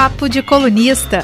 Papo 0.00 0.28
de 0.28 0.44
Colunista. 0.44 1.22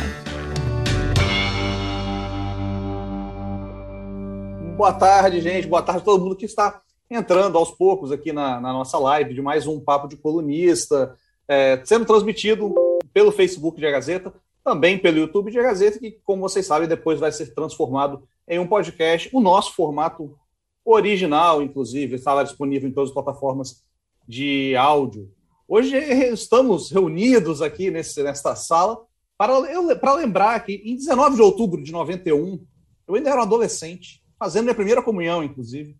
Boa 4.76 4.92
tarde, 4.92 5.40
gente. 5.40 5.68
Boa 5.68 5.80
tarde 5.80 6.02
a 6.02 6.04
todo 6.04 6.24
mundo 6.24 6.34
que 6.34 6.44
está 6.44 6.82
entrando 7.08 7.56
aos 7.56 7.70
poucos 7.70 8.10
aqui 8.10 8.32
na, 8.32 8.60
na 8.60 8.72
nossa 8.72 8.98
live 8.98 9.32
de 9.32 9.40
mais 9.40 9.68
um 9.68 9.78
Papo 9.78 10.08
de 10.08 10.16
Colunista, 10.16 11.16
é, 11.46 11.80
sendo 11.84 12.04
transmitido 12.04 12.74
pelo 13.12 13.30
Facebook 13.30 13.78
de 13.78 13.86
A 13.86 13.92
Gazeta, 13.92 14.34
também 14.64 14.98
pelo 14.98 15.18
YouTube 15.18 15.52
de 15.52 15.60
A 15.60 15.62
Gazeta, 15.62 16.00
que, 16.00 16.18
como 16.24 16.42
vocês 16.42 16.66
sabem, 16.66 16.88
depois 16.88 17.20
vai 17.20 17.30
ser 17.30 17.54
transformado 17.54 18.24
em 18.48 18.58
um 18.58 18.66
podcast. 18.66 19.30
O 19.32 19.40
nosso 19.40 19.72
formato 19.72 20.36
original, 20.84 21.62
inclusive, 21.62 22.16
está 22.16 22.34
lá 22.34 22.42
disponível 22.42 22.88
em 22.88 22.92
todas 22.92 23.10
as 23.10 23.14
plataformas 23.14 23.84
de 24.26 24.74
áudio. 24.74 25.30
Hoje 25.66 25.96
estamos 25.96 26.90
reunidos 26.90 27.62
aqui 27.62 27.90
nesse, 27.90 28.22
nesta 28.22 28.54
sala 28.54 29.00
para, 29.36 29.96
para 29.96 30.14
lembrar 30.14 30.62
que 30.64 30.74
em 30.84 30.94
19 30.94 31.36
de 31.36 31.42
outubro 31.42 31.82
de 31.82 31.90
91, 31.90 32.62
eu 33.08 33.14
ainda 33.14 33.30
era 33.30 33.40
um 33.40 33.44
adolescente, 33.44 34.22
fazendo 34.38 34.64
minha 34.64 34.74
primeira 34.74 35.02
comunhão, 35.02 35.42
inclusive. 35.42 35.96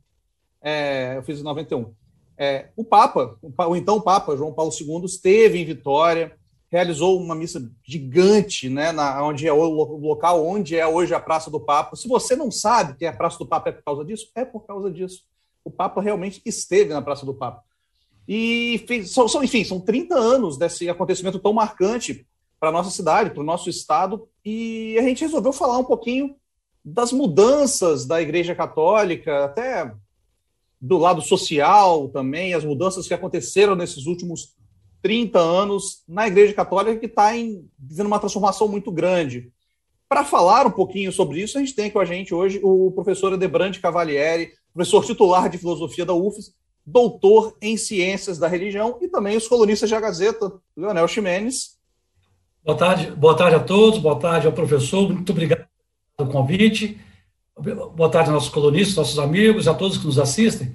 É, 0.60 1.16
eu 1.16 1.22
fiz 1.22 1.40
em 1.40 1.42
91. 1.42 1.94
É, 2.36 2.68
o 2.76 2.84
Papa, 2.84 3.38
o 3.42 3.76
então 3.76 4.00
Papa 4.00 4.36
João 4.36 4.52
Paulo 4.52 4.70
II, 4.70 5.06
esteve 5.06 5.58
em 5.58 5.64
Vitória, 5.64 6.36
realizou 6.70 7.18
uma 7.18 7.34
missa 7.34 7.66
gigante, 7.82 8.68
né, 8.68 8.92
na, 8.92 9.24
onde 9.24 9.48
é 9.48 9.52
o 9.52 9.62
local 9.62 10.46
onde 10.46 10.76
é 10.76 10.86
hoje 10.86 11.14
a 11.14 11.20
Praça 11.20 11.50
do 11.50 11.60
Papa. 11.60 11.96
Se 11.96 12.06
você 12.06 12.36
não 12.36 12.50
sabe 12.50 12.98
que 12.98 13.06
a 13.06 13.12
Praça 13.14 13.38
do 13.38 13.46
Papa 13.46 13.70
é 13.70 13.72
por 13.72 13.82
causa 13.82 14.04
disso, 14.04 14.30
é 14.34 14.44
por 14.44 14.66
causa 14.66 14.90
disso. 14.90 15.22
O 15.64 15.70
Papa 15.70 16.02
realmente 16.02 16.42
esteve 16.44 16.92
na 16.92 17.00
Praça 17.00 17.24
do 17.24 17.32
Papa. 17.32 17.62
E, 18.26 18.84
são, 19.06 19.28
são, 19.28 19.44
enfim, 19.44 19.64
são 19.64 19.80
30 19.80 20.14
anos 20.14 20.56
desse 20.56 20.88
acontecimento 20.88 21.38
tão 21.38 21.52
marcante 21.52 22.26
para 22.58 22.70
a 22.70 22.72
nossa 22.72 22.90
cidade, 22.90 23.30
para 23.30 23.42
o 23.42 23.46
nosso 23.46 23.68
estado, 23.68 24.26
e 24.44 24.96
a 24.98 25.02
gente 25.02 25.20
resolveu 25.20 25.52
falar 25.52 25.78
um 25.78 25.84
pouquinho 25.84 26.34
das 26.84 27.12
mudanças 27.12 28.06
da 28.06 28.20
Igreja 28.20 28.54
Católica, 28.54 29.44
até 29.44 29.92
do 30.80 30.98
lado 30.98 31.22
social 31.22 32.08
também, 32.08 32.54
as 32.54 32.64
mudanças 32.64 33.08
que 33.08 33.14
aconteceram 33.14 33.74
nesses 33.74 34.06
últimos 34.06 34.54
30 35.02 35.38
anos 35.38 36.02
na 36.08 36.26
Igreja 36.26 36.54
Católica, 36.54 36.98
que 36.98 37.06
está 37.06 37.32
vivendo 37.78 38.06
uma 38.06 38.18
transformação 38.18 38.68
muito 38.68 38.90
grande. 38.90 39.52
Para 40.08 40.24
falar 40.24 40.66
um 40.66 40.70
pouquinho 40.70 41.12
sobre 41.12 41.42
isso, 41.42 41.56
a 41.56 41.60
gente 41.60 41.74
tem 41.74 41.90
com 41.90 41.98
a 41.98 42.04
gente 42.04 42.34
hoje 42.34 42.60
o 42.62 42.90
professor 42.92 43.32
Edebrande 43.32 43.80
Cavalieri, 43.80 44.52
professor 44.72 45.04
titular 45.04 45.48
de 45.48 45.58
filosofia 45.58 46.04
da 46.04 46.14
UFES, 46.14 46.54
doutor 46.86 47.56
em 47.60 47.76
ciências 47.76 48.38
da 48.38 48.48
religião 48.48 48.98
e 49.00 49.08
também 49.08 49.36
os 49.36 49.48
colunistas 49.48 49.90
da 49.90 50.00
Gazeta, 50.00 50.52
Leonel 50.76 51.08
Ximenes. 51.08 51.78
Boa 52.64 52.76
tarde, 52.76 53.10
boa 53.10 53.36
tarde 53.36 53.56
a 53.56 53.60
todos, 53.60 53.98
boa 53.98 54.18
tarde 54.18 54.46
ao 54.46 54.52
professor, 54.52 55.12
muito 55.12 55.30
obrigado 55.30 55.66
pelo 56.16 56.30
convite. 56.30 56.98
Boa 57.94 58.10
tarde 58.10 58.30
aos 58.30 58.34
nossos 58.34 58.48
colunistas, 58.48 58.96
nossos 58.96 59.18
amigos, 59.18 59.68
a 59.68 59.74
todos 59.74 59.98
que 59.98 60.06
nos 60.06 60.18
assistem. 60.18 60.74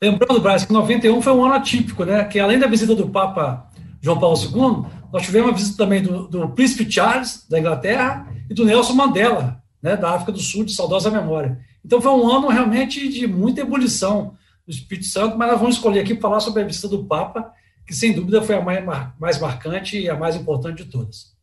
Lembrando, 0.00 0.40
Braz, 0.40 0.64
que 0.64 0.72
91 0.72 1.20
foi 1.20 1.32
um 1.32 1.44
ano 1.44 1.54
atípico, 1.54 2.04
né? 2.04 2.24
Que 2.24 2.38
além 2.38 2.58
da 2.58 2.66
visita 2.66 2.94
do 2.94 3.08
Papa 3.08 3.68
João 4.00 4.18
Paulo 4.18 4.36
II, 4.36 4.86
nós 5.12 5.22
tivemos 5.22 5.50
a 5.50 5.54
visita 5.54 5.76
também 5.76 6.02
do, 6.02 6.26
do 6.28 6.48
Príncipe 6.50 6.90
Charles, 6.90 7.46
da 7.48 7.58
Inglaterra, 7.58 8.26
e 8.48 8.54
do 8.54 8.64
Nelson 8.64 8.94
Mandela, 8.94 9.62
né, 9.82 9.96
da 9.96 10.10
África 10.10 10.32
do 10.32 10.40
Sul, 10.40 10.64
de 10.64 10.74
saudosa 10.74 11.10
memória. 11.10 11.58
Então 11.84 12.00
foi 12.00 12.12
um 12.12 12.28
ano 12.30 12.48
realmente 12.48 13.08
de 13.08 13.26
muita 13.26 13.60
ebulição 13.60 14.34
do 14.66 14.72
Espírito 14.72 15.06
Santo, 15.06 15.36
mas 15.36 15.50
nós 15.50 15.60
vamos 15.60 15.76
escolher 15.76 16.00
aqui 16.00 16.14
para 16.14 16.22
falar 16.22 16.40
sobre 16.40 16.62
a 16.62 16.66
visita 16.66 16.88
do 16.88 17.04
Papa, 17.04 17.52
que 17.86 17.94
sem 17.94 18.12
dúvida 18.12 18.42
foi 18.42 18.54
a 18.54 18.60
mais, 18.60 18.84
mais 19.18 19.40
marcante 19.40 19.98
e 19.98 20.08
a 20.08 20.14
mais 20.14 20.36
importante 20.36 20.84
de 20.84 20.90
todas. 20.90 21.36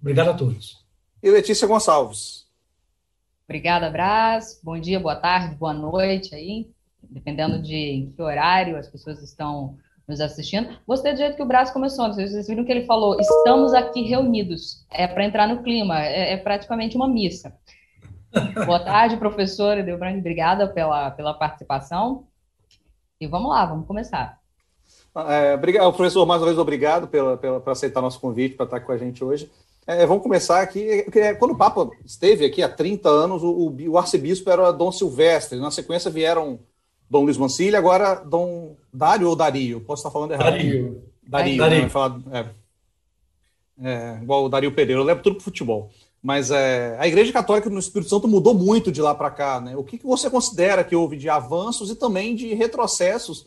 Obrigado 0.00 0.30
a 0.30 0.34
todos. 0.34 0.84
E 1.22 1.30
Letícia 1.30 1.68
Gonçalves. 1.68 2.46
Obrigada, 3.44 3.90
Braz. 3.90 4.60
Bom 4.62 4.78
dia, 4.80 4.98
boa 4.98 5.16
tarde, 5.16 5.54
boa 5.56 5.74
noite 5.74 6.34
aí, 6.34 6.70
dependendo 7.02 7.60
de 7.60 8.10
que 8.16 8.22
horário 8.22 8.76
as 8.76 8.88
pessoas 8.88 9.22
estão 9.22 9.76
nos 10.08 10.20
assistindo. 10.20 10.76
Gostei 10.86 11.12
do 11.12 11.18
jeito 11.18 11.36
que 11.36 11.42
o 11.42 11.46
Braz 11.46 11.70
começou. 11.70 12.08
Vocês 12.08 12.46
viram 12.46 12.64
que 12.64 12.72
ele 12.72 12.86
falou: 12.86 13.20
estamos 13.20 13.74
aqui 13.74 14.02
reunidos. 14.02 14.86
É 14.90 15.06
para 15.06 15.24
entrar 15.24 15.46
no 15.46 15.62
clima, 15.62 16.02
é, 16.02 16.32
é, 16.32 16.36
praticamente 16.36 16.96
uma 16.96 17.08
missa. 17.08 17.54
Boa 18.64 18.80
tarde, 18.80 19.18
professora 19.18 19.82
Delbrand, 19.82 20.18
obrigada 20.18 20.66
pela, 20.66 21.10
pela 21.10 21.34
participação. 21.34 22.26
E 23.22 23.26
vamos 23.28 23.50
lá, 23.50 23.64
vamos 23.64 23.86
começar. 23.86 24.40
É, 25.14 25.54
obrigado, 25.54 25.92
professor, 25.92 26.26
mais 26.26 26.40
uma 26.40 26.46
vez 26.46 26.58
obrigado 26.58 27.06
pela, 27.06 27.36
pela, 27.36 27.60
por 27.60 27.70
aceitar 27.70 28.00
nosso 28.00 28.18
convite 28.18 28.56
para 28.56 28.64
estar 28.64 28.80
com 28.80 28.90
a 28.90 28.98
gente 28.98 29.22
hoje. 29.22 29.48
É, 29.86 30.04
vamos 30.04 30.24
começar 30.24 30.60
aqui. 30.60 31.06
Quando 31.38 31.52
o 31.52 31.56
Papa 31.56 31.88
esteve 32.04 32.44
aqui 32.44 32.64
há 32.64 32.68
30 32.68 33.08
anos, 33.08 33.44
o, 33.44 33.72
o 33.90 33.96
arcebispo 33.96 34.50
era 34.50 34.72
Dom 34.72 34.90
Silvestre. 34.90 35.60
Na 35.60 35.70
sequência 35.70 36.10
vieram 36.10 36.58
Dom 37.08 37.22
Luiz 37.22 37.36
Mancini, 37.36 37.76
agora 37.76 38.16
Dom 38.16 38.74
Dário 38.92 39.28
ou 39.28 39.36
Dario? 39.36 39.80
Posso 39.82 40.00
estar 40.00 40.10
falando 40.10 40.32
errado? 40.32 40.54
Dario. 40.54 41.04
Dario, 41.22 41.58
Dario. 41.58 41.82
Né? 41.82 41.88
Falar, 41.88 42.20
é, 42.32 42.46
é, 43.84 44.18
igual 44.20 44.46
o 44.46 44.48
Dario 44.48 44.74
Pereira, 44.74 45.00
eu 45.00 45.04
levo 45.04 45.22
tudo 45.22 45.36
para 45.36 45.44
futebol. 45.44 45.92
Mas 46.22 46.52
é, 46.52 46.96
a 47.00 47.08
Igreja 47.08 47.32
Católica 47.32 47.68
no 47.68 47.80
Espírito 47.80 48.08
Santo 48.08 48.28
mudou 48.28 48.54
muito 48.54 48.92
de 48.92 49.02
lá 49.02 49.12
para 49.12 49.30
cá. 49.30 49.60
Né? 49.60 49.76
O 49.76 49.82
que, 49.82 49.98
que 49.98 50.06
você 50.06 50.30
considera 50.30 50.84
que 50.84 50.94
houve 50.94 51.16
de 51.16 51.28
avanços 51.28 51.90
e 51.90 51.96
também 51.96 52.36
de 52.36 52.54
retrocessos 52.54 53.46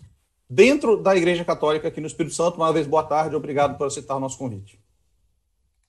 dentro 0.50 1.02
da 1.02 1.16
Igreja 1.16 1.46
Católica 1.46 1.88
aqui 1.88 2.02
no 2.02 2.08
Espírito 2.08 2.36
Santo? 2.36 2.58
Uma 2.58 2.74
vez, 2.74 2.86
boa 2.86 3.04
tarde, 3.04 3.36
obrigado 3.36 3.78
por 3.78 3.88
aceitar 3.88 4.18
o 4.18 4.20
nosso 4.20 4.38
convite. 4.38 4.78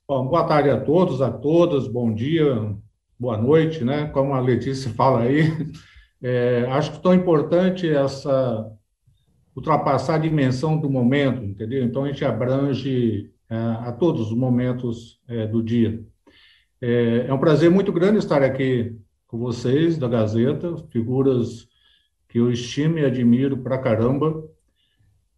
Bom, 0.09 0.29
boa 0.29 0.45
tarde 0.45 0.71
a 0.71 0.81
todos, 0.81 1.21
a 1.21 1.29
todas, 1.29 1.89
bom 1.89 2.15
dia, 2.15 2.73
boa 3.19 3.37
noite, 3.37 3.83
né? 3.83 4.07
Como 4.07 4.33
a 4.33 4.39
Letícia 4.39 4.89
fala 4.95 5.23
aí, 5.23 5.43
é, 6.23 6.65
acho 6.71 6.93
que 6.93 7.03
tão 7.03 7.13
importante 7.13 7.91
essa 7.91 8.71
ultrapassar 9.57 10.15
a 10.15 10.19
dimensão 10.19 10.79
do 10.79 10.89
momento, 10.89 11.43
entendeu? 11.43 11.83
Então 11.83 12.05
a 12.05 12.09
gente 12.09 12.25
abrange 12.25 13.33
é, 13.51 13.57
a 13.57 13.91
todos 13.91 14.29
os 14.29 14.37
momentos 14.37 15.21
é, 15.27 15.47
do 15.49 15.61
dia. 15.61 16.05
É, 16.81 17.27
é, 17.29 17.33
um 17.33 17.39
prazer 17.39 17.71
muito 17.71 17.93
grande 17.93 18.19
estar 18.19 18.43
aqui 18.43 18.97
com 19.27 19.39
vocês 19.39 19.97
da 19.97 20.09
Gazeta, 20.09 20.77
figuras 20.91 21.69
que 22.29 22.39
eu 22.39 22.51
estimo 22.51 22.99
e 22.99 23.05
admiro 23.05 23.59
pra 23.59 23.79
caramba. 23.79 24.45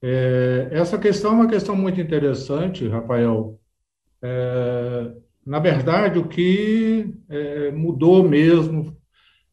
É, 0.03 0.69
essa 0.73 0.99
questão 0.99 1.33
é 1.33 1.35
uma 1.35 1.49
questão 1.49 1.77
muito 1.77 2.01
interessante, 2.01 2.87
Rafael, 2.89 3.59
é, 4.23 5.13
na 5.47 5.59
verdade, 5.59 6.19
o 6.19 6.29
que 6.29 7.15
é, 7.29 7.71
mudou 7.71 8.23
mesmo 8.29 8.97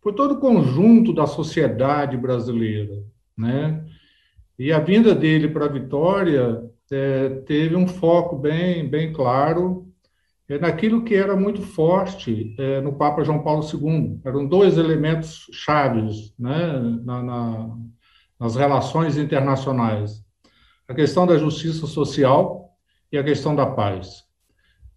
foi 0.01 0.13
todo 0.13 0.35
o 0.35 0.39
conjunto 0.39 1.13
da 1.13 1.25
sociedade 1.25 2.17
brasileira, 2.17 3.03
né? 3.37 3.83
E 4.57 4.71
a 4.71 4.79
vinda 4.79 5.15
dele 5.15 5.49
para 5.49 5.65
a 5.65 5.71
Vitória 5.71 6.63
é, 6.91 7.29
teve 7.45 7.75
um 7.75 7.87
foco 7.87 8.37
bem, 8.37 8.87
bem 8.87 9.11
claro 9.13 9.84
é, 10.47 10.59
naquilo 10.59 11.03
que 11.03 11.15
era 11.15 11.35
muito 11.35 11.61
forte 11.61 12.55
é, 12.59 12.81
no 12.81 12.93
Papa 12.93 13.23
João 13.23 13.43
Paulo 13.43 13.63
II. 13.63 14.19
Eram 14.23 14.47
dois 14.47 14.77
elementos 14.77 15.47
chaves 15.51 16.33
né, 16.37 16.79
na, 17.03 17.23
na, 17.23 17.77
nas 18.39 18.55
relações 18.55 19.17
internacionais: 19.17 20.23
a 20.87 20.93
questão 20.93 21.25
da 21.25 21.37
justiça 21.37 21.87
social 21.87 22.69
e 23.11 23.17
a 23.17 23.23
questão 23.23 23.55
da 23.55 23.65
paz. 23.65 24.23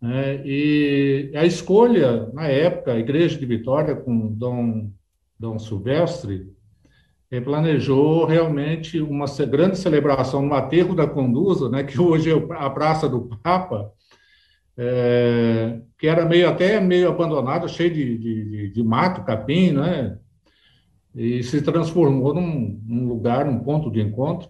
Né? 0.00 0.42
E 0.44 1.32
a 1.34 1.44
escolha, 1.44 2.30
na 2.32 2.46
época, 2.46 2.92
a 2.92 2.98
Igreja 2.98 3.38
de 3.38 3.46
Vitória, 3.46 3.96
com 3.96 4.28
Dom, 4.28 4.90
Dom 5.38 5.58
Silvestre, 5.58 6.46
eh, 7.30 7.40
planejou 7.40 8.24
realmente 8.24 9.00
uma 9.00 9.26
grande 9.46 9.78
celebração 9.78 10.42
no 10.42 10.54
aterro 10.54 10.94
da 10.94 11.06
Conduza, 11.06 11.68
né, 11.68 11.82
que 11.82 12.00
hoje 12.00 12.30
é 12.30 12.34
a 12.54 12.70
Praça 12.70 13.08
do 13.08 13.22
Papa, 13.42 13.92
é, 14.78 15.80
que 15.98 16.06
era 16.06 16.24
meio 16.24 16.48
até 16.48 16.80
meio 16.80 17.08
abandonada, 17.08 17.66
cheio 17.68 17.92
de, 17.92 18.16
de, 18.18 18.70
de, 18.70 18.82
mato, 18.82 19.24
capim, 19.24 19.72
né, 19.72 20.16
e 21.14 21.42
se 21.42 21.60
transformou 21.60 22.32
num, 22.32 22.80
num, 22.86 23.08
lugar, 23.08 23.44
num 23.44 23.58
ponto 23.58 23.90
de 23.90 24.00
encontro. 24.00 24.48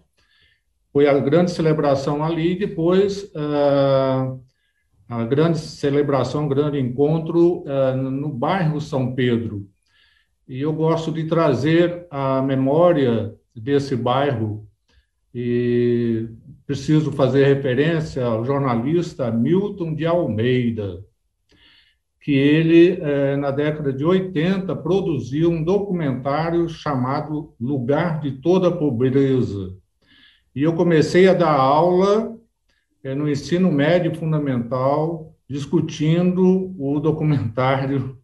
Foi 0.92 1.08
a 1.08 1.18
grande 1.18 1.50
celebração 1.50 2.22
ali, 2.22 2.58
depois... 2.58 3.24
Uh, 3.34 4.38
a 5.08 5.24
grande 5.24 5.58
celebração, 5.58 6.46
grande 6.46 6.78
encontro 6.78 7.62
uh, 7.62 7.96
no 7.96 8.28
bairro 8.28 8.78
São 8.78 9.14
Pedro. 9.14 9.66
E 10.46 10.60
eu 10.60 10.72
gosto 10.72 11.10
de 11.10 11.24
trazer 11.24 12.06
a 12.10 12.42
memória 12.42 13.34
desse 13.56 13.96
bairro 13.96 14.68
e 15.34 16.28
preciso 16.68 17.10
fazer 17.10 17.46
referência 17.46 18.22
ao 18.22 18.44
jornalista 18.44 19.30
Milton 19.30 19.94
de 19.94 20.04
Almeida, 20.04 21.02
que 22.20 22.30
ele, 22.30 22.98
eh, 23.00 23.36
na 23.36 23.50
década 23.50 23.90
de 23.90 24.04
80, 24.04 24.76
produziu 24.76 25.50
um 25.50 25.64
documentário 25.64 26.68
chamado 26.68 27.54
Lugar 27.58 28.20
de 28.20 28.32
Toda 28.32 28.70
Pobreza. 28.70 29.74
E 30.54 30.62
eu 30.62 30.74
comecei 30.74 31.26
a 31.26 31.32
dar 31.32 31.54
aula 31.54 32.36
é, 33.02 33.14
no 33.14 33.30
ensino 33.30 33.72
médio 33.72 34.14
fundamental, 34.14 35.34
discutindo 35.48 36.74
o 36.78 37.00
documentário 37.00 38.18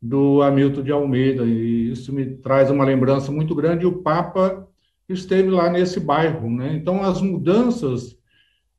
do 0.00 0.42
Hamilton 0.42 0.82
de 0.82 0.92
Almeida, 0.92 1.42
e 1.44 1.90
isso 1.92 2.12
me 2.12 2.36
traz 2.36 2.70
uma 2.70 2.84
lembrança 2.84 3.32
muito 3.32 3.54
grande. 3.54 3.86
O 3.86 4.02
Papa 4.02 4.67
esteve 5.08 5.50
lá 5.50 5.70
nesse 5.70 5.98
bairro, 6.00 6.50
né? 6.50 6.74
Então, 6.74 7.02
as 7.02 7.20
mudanças 7.20 8.16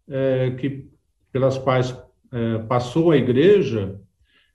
é, 0.08 0.52
que 0.52 0.88
pelas 1.32 1.58
quais 1.58 1.96
é, 2.32 2.60
passou 2.60 3.12
a 3.12 3.18
igreja 3.18 4.00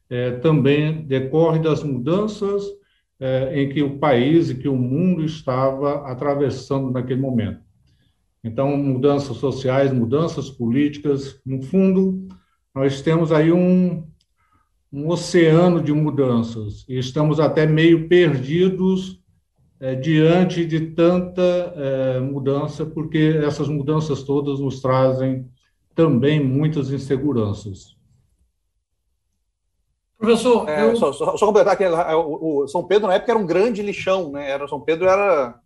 é, 0.08 0.32
também 0.32 1.04
decorre 1.04 1.58
das 1.58 1.82
mudanças 1.82 2.64
é, 3.18 3.62
em 3.62 3.68
que 3.68 3.82
o 3.82 3.98
país 3.98 4.50
e 4.50 4.54
que 4.54 4.68
o 4.68 4.76
mundo 4.76 5.24
estava 5.24 6.10
atravessando 6.10 6.90
naquele 6.90 7.20
momento. 7.20 7.60
Então, 8.42 8.76
mudanças 8.76 9.38
sociais, 9.38 9.92
mudanças 9.92 10.50
políticas, 10.50 11.40
no 11.46 11.62
fundo, 11.62 12.28
nós 12.74 13.00
temos 13.00 13.32
aí 13.32 13.50
um, 13.50 14.06
um 14.92 15.08
oceano 15.08 15.80
de 15.80 15.92
mudanças 15.92 16.84
e 16.88 16.98
estamos 16.98 17.40
até 17.40 17.66
meio 17.66 18.06
perdidos 18.08 19.23
é, 19.80 19.94
diante 19.94 20.64
de 20.64 20.92
tanta 20.92 21.42
é, 21.76 22.20
mudança, 22.20 22.86
porque 22.86 23.40
essas 23.44 23.68
mudanças 23.68 24.22
todas 24.22 24.60
nos 24.60 24.80
trazem 24.80 25.48
também 25.94 26.42
muitas 26.42 26.90
inseguranças. 26.90 27.94
Professor, 30.18 30.68
é, 30.68 30.84
eu... 30.84 30.96
só, 30.96 31.12
só, 31.12 31.36
só, 31.36 31.46
completar 31.46 31.76
que 31.76 31.84
é, 31.84 32.14
o, 32.14 32.62
o, 32.62 32.68
São 32.68 32.84
Pedro 32.84 33.08
na 33.08 33.14
época 33.14 33.32
era 33.32 33.38
um 33.38 33.46
grande 33.46 33.82
lixão, 33.82 34.30
né? 34.32 34.50
Era, 34.50 34.66
São 34.66 34.80
Pedro 34.80 35.06
era, 35.06 35.60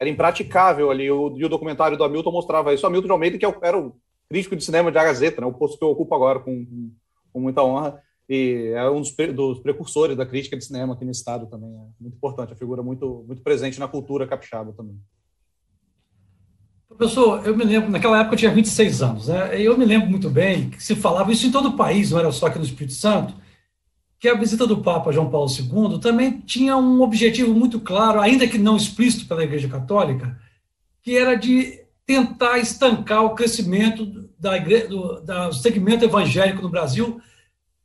era 0.00 0.10
impraticável 0.10 0.90
ali. 0.90 1.10
O, 1.10 1.36
e 1.36 1.44
o 1.44 1.48
documentário 1.48 1.96
do 1.96 2.04
Hamilton 2.04 2.32
mostrava 2.32 2.74
isso. 2.74 2.84
O 2.84 2.88
Hamilton 2.88 3.06
de 3.06 3.12
Almeida, 3.12 3.38
que 3.38 3.46
é 3.46 3.54
era 3.62 3.78
o 3.78 3.94
crítico 4.28 4.56
de 4.56 4.64
cinema 4.64 4.90
de 4.90 4.98
A 4.98 5.04
Gazeta, 5.04 5.40
né? 5.40 5.46
o 5.46 5.52
posto 5.52 5.78
que 5.78 5.84
eu 5.84 5.90
ocupo 5.90 6.14
agora 6.14 6.40
com, 6.40 6.66
com 7.32 7.40
muita 7.40 7.62
honra. 7.62 8.02
E 8.28 8.72
é 8.74 8.88
um 8.88 9.00
dos, 9.00 9.14
dos, 9.34 9.58
precursores 9.60 10.16
da 10.16 10.24
crítica 10.24 10.56
de 10.56 10.64
cinema 10.64 10.94
aqui 10.94 11.04
no 11.04 11.10
estado 11.10 11.46
também. 11.46 11.70
É 11.70 12.02
muito 12.02 12.16
importante, 12.16 12.52
a 12.52 12.56
figura 12.56 12.82
muito, 12.82 13.24
muito 13.26 13.42
presente 13.42 13.78
na 13.78 13.86
cultura 13.86 14.26
capixaba 14.26 14.72
também. 14.72 14.98
Professor, 16.88 17.44
eu 17.44 17.56
me 17.56 17.64
lembro, 17.64 17.90
naquela 17.90 18.20
época 18.20 18.34
eu 18.34 18.38
tinha 18.38 18.52
26 18.52 19.02
anos, 19.02 19.28
né? 19.28 19.60
Eu 19.60 19.76
me 19.76 19.84
lembro 19.84 20.08
muito 20.08 20.30
bem 20.30 20.70
que 20.70 20.82
se 20.82 20.94
falava 20.94 21.32
isso 21.32 21.46
em 21.46 21.50
todo 21.50 21.70
o 21.70 21.76
país, 21.76 22.10
não 22.10 22.18
era 22.18 22.30
só 22.30 22.46
aqui 22.46 22.58
no 22.58 22.64
Espírito 22.64 22.94
Santo, 22.94 23.34
que 24.18 24.28
a 24.28 24.34
visita 24.34 24.66
do 24.66 24.80
Papa 24.80 25.12
João 25.12 25.28
Paulo 25.28 25.50
II 25.50 25.98
também 25.98 26.40
tinha 26.40 26.76
um 26.76 27.02
objetivo 27.02 27.52
muito 27.52 27.80
claro, 27.80 28.20
ainda 28.20 28.46
que 28.46 28.56
não 28.56 28.76
explícito 28.76 29.26
pela 29.26 29.44
Igreja 29.44 29.68
Católica, 29.68 30.38
que 31.02 31.16
era 31.16 31.34
de 31.34 31.84
tentar 32.06 32.58
estancar 32.58 33.24
o 33.24 33.34
crescimento 33.34 34.30
da 34.38 34.56
igreja, 34.56 34.88
do, 34.88 35.20
do 35.20 35.52
segmento 35.52 36.04
evangélico 36.04 36.62
no 36.62 36.68
Brasil, 36.68 37.20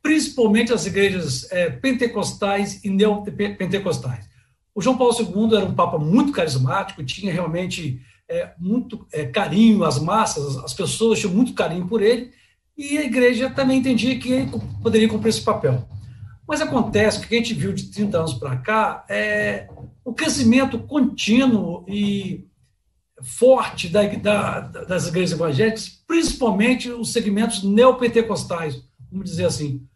principalmente 0.02 0.72
as 0.72 0.86
igrejas 0.86 1.50
é, 1.52 1.70
pentecostais 1.70 2.82
e 2.84 2.90
neopentecostais. 2.90 4.28
O 4.74 4.80
João 4.80 4.96
Paulo 4.96 5.14
II 5.18 5.56
era 5.56 5.66
um 5.66 5.74
papa 5.74 5.98
muito 5.98 6.32
carismático, 6.32 7.04
tinha 7.04 7.32
realmente 7.32 8.00
é, 8.28 8.52
muito 8.58 9.06
é, 9.12 9.26
carinho 9.26 9.84
às 9.84 9.98
massas, 9.98 10.56
as 10.58 10.72
pessoas 10.72 11.18
tinham 11.18 11.34
muito 11.34 11.52
carinho 11.52 11.86
por 11.86 12.00
ele, 12.00 12.32
e 12.76 12.96
a 12.96 13.04
igreja 13.04 13.50
também 13.50 13.78
entendia 13.78 14.18
que 14.18 14.32
ele 14.32 14.50
poderia 14.82 15.08
cumprir 15.08 15.30
esse 15.30 15.42
papel. 15.42 15.86
Mas 16.46 16.60
acontece 16.60 17.20
que 17.20 17.26
o 17.26 17.28
que 17.28 17.34
a 17.34 17.38
gente 17.38 17.54
viu 17.54 17.72
de 17.72 17.90
30 17.90 18.18
anos 18.18 18.34
para 18.34 18.56
cá 18.56 19.04
é 19.08 19.68
o 20.04 20.14
crescimento 20.14 20.78
contínuo 20.78 21.84
e 21.86 22.48
forte 23.22 23.88
da, 23.88 24.02
da, 24.02 24.60
das 24.60 25.08
igrejas 25.08 25.32
evangélicas, 25.32 26.02
principalmente 26.06 26.90
os 26.90 27.12
segmentos 27.12 27.62
neopentecostais, 27.62 28.82
vamos 29.10 29.28
dizer 29.28 29.44
assim. 29.44 29.86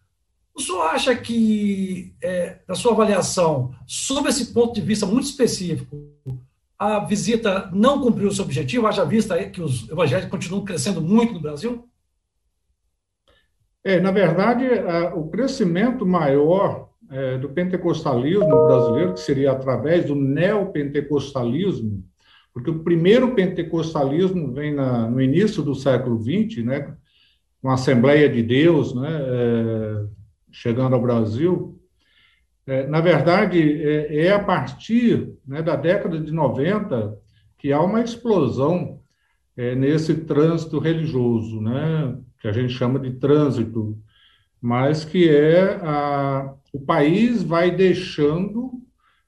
O 0.54 0.60
senhor 0.60 0.82
acha 0.82 1.14
que, 1.16 2.14
é, 2.22 2.60
na 2.68 2.76
sua 2.76 2.92
avaliação, 2.92 3.74
sobre 3.86 4.30
esse 4.30 4.52
ponto 4.52 4.74
de 4.74 4.80
vista 4.80 5.04
muito 5.04 5.24
específico, 5.24 5.96
a 6.78 7.00
visita 7.00 7.68
não 7.72 8.00
cumpriu 8.00 8.28
o 8.28 8.32
seu 8.32 8.44
objetivo, 8.44 8.86
haja 8.86 9.04
vista 9.04 9.42
que 9.48 9.60
os 9.60 9.88
evangélicos 9.88 10.30
continuam 10.30 10.64
crescendo 10.64 11.00
muito 11.00 11.34
no 11.34 11.40
Brasil? 11.40 11.88
É, 13.82 14.00
na 14.00 14.12
verdade, 14.12 14.64
o 15.14 15.28
crescimento 15.28 16.06
maior 16.06 16.88
é, 17.10 17.36
do 17.36 17.48
pentecostalismo 17.48 18.64
brasileiro, 18.66 19.14
que 19.14 19.20
seria 19.20 19.52
através 19.52 20.06
do 20.06 20.14
neopentecostalismo, 20.14 22.02
porque 22.52 22.70
o 22.70 22.84
primeiro 22.84 23.34
pentecostalismo 23.34 24.52
vem 24.52 24.72
na, 24.74 25.10
no 25.10 25.20
início 25.20 25.62
do 25.62 25.74
século 25.74 26.18
XX, 26.22 26.64
né, 26.64 26.94
com 27.60 27.68
a 27.68 27.74
Assembleia 27.74 28.28
de 28.28 28.42
Deus, 28.42 28.94
né, 28.94 29.08
é, 29.10 30.04
chegando 30.54 30.94
ao 30.94 31.02
Brasil, 31.02 31.78
é, 32.66 32.86
na 32.86 33.00
verdade, 33.00 33.60
é, 33.82 34.26
é, 34.26 34.32
a 34.32 34.38
partir 34.38 35.34
né, 35.46 35.60
da 35.62 35.76
década 35.76 36.18
de 36.18 36.32
90 36.32 37.18
que 37.58 37.72
há 37.72 37.80
uma 37.80 38.00
explosão 38.00 39.00
é, 39.56 39.74
nesse 39.74 40.14
trânsito 40.14 40.78
religioso, 40.78 41.60
né, 41.60 42.16
que 42.40 42.48
a 42.48 42.52
gente 42.52 42.72
chama 42.72 42.98
de 42.98 43.12
trânsito, 43.12 43.98
mas 44.60 45.04
que 45.04 45.28
é 45.28 45.78
a, 45.82 46.54
o 46.72 46.80
país 46.80 47.42
vai 47.42 47.70
deixando 47.70 48.72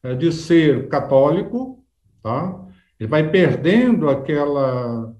é, 0.02 0.14
de 0.14 0.32
ser 0.32 0.88
católico, 0.88 1.84
tá? 2.22 2.67
ele 2.99 3.08
vai 3.08 3.31
perdendo 3.31 4.08
aquela, 4.08 5.14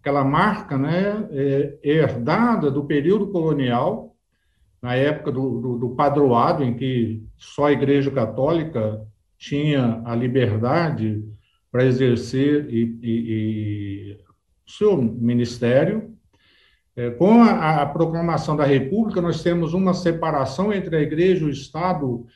aquela 0.00 0.24
marca 0.24 0.76
né, 0.76 1.28
é, 1.30 1.78
herdada 1.82 2.70
do 2.70 2.84
período 2.84 3.28
colonial, 3.28 4.16
na 4.80 4.94
época 4.94 5.32
do, 5.32 5.60
do, 5.60 5.78
do 5.78 5.90
padroado, 5.90 6.62
em 6.62 6.74
que 6.74 7.22
só 7.36 7.66
a 7.66 7.72
Igreja 7.72 8.10
Católica 8.10 9.04
tinha 9.36 10.02
a 10.04 10.14
liberdade 10.14 11.22
para 11.70 11.84
exercer 11.84 12.66
e, 12.72 12.98
e, 13.02 14.16
e 14.16 14.18
seu 14.66 14.96
ministério. 14.96 16.14
É, 16.96 17.10
com 17.10 17.42
a, 17.42 17.82
a, 17.82 17.86
proclamação 17.86 18.56
da 18.56 18.64
República, 18.64 19.20
nós 19.20 19.42
temos 19.42 19.72
uma 19.72 19.94
separação 19.94 20.72
entre 20.72 20.96
a 20.96 21.00
Igreja 21.00 21.44
e 21.44 21.48
o 21.48 21.50
Estado, 21.50 22.26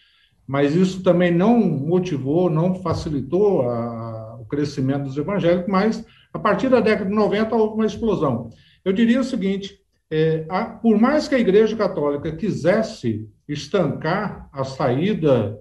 mas 0.46 0.76
isso 0.76 1.02
também 1.02 1.32
não 1.32 1.58
motivou, 1.58 2.48
não 2.48 2.76
facilitou 2.76 3.68
a, 3.68 4.36
o 4.40 4.44
crescimento 4.44 5.04
dos 5.04 5.16
evangélicos, 5.16 5.68
mas 5.68 6.06
a 6.32 6.38
partir 6.38 6.68
da 6.68 6.80
década 6.80 7.10
de 7.10 7.14
90 7.14 7.54
houve 7.56 7.74
uma 7.74 7.86
explosão. 7.86 8.50
Eu 8.84 8.92
diria 8.92 9.20
o 9.20 9.24
seguinte: 9.24 9.81
é, 10.14 10.44
a, 10.46 10.66
por 10.66 11.00
mais 11.00 11.26
que 11.26 11.34
a 11.34 11.38
Igreja 11.38 11.74
Católica 11.74 12.36
quisesse 12.36 13.26
estancar 13.48 14.46
a 14.52 14.62
saída 14.62 15.58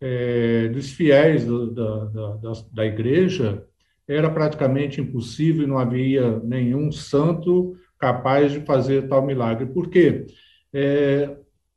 é, 0.00 0.68
dos 0.68 0.92
fiéis 0.92 1.44
do, 1.44 1.70
da, 1.72 2.04
da, 2.36 2.52
da, 2.72 2.86
Igreja, 2.86 3.62
era 4.08 4.30
praticamente 4.30 4.98
impossível 5.02 5.64
e 5.64 5.66
não 5.66 5.78
havia 5.78 6.38
nenhum 6.40 6.90
santo 6.90 7.76
capaz 7.98 8.52
de 8.52 8.60
fazer 8.60 9.08
tal 9.08 9.26
milagre. 9.26 9.66
Por 9.66 9.90
quê? 9.90 10.26
É, 10.72 11.36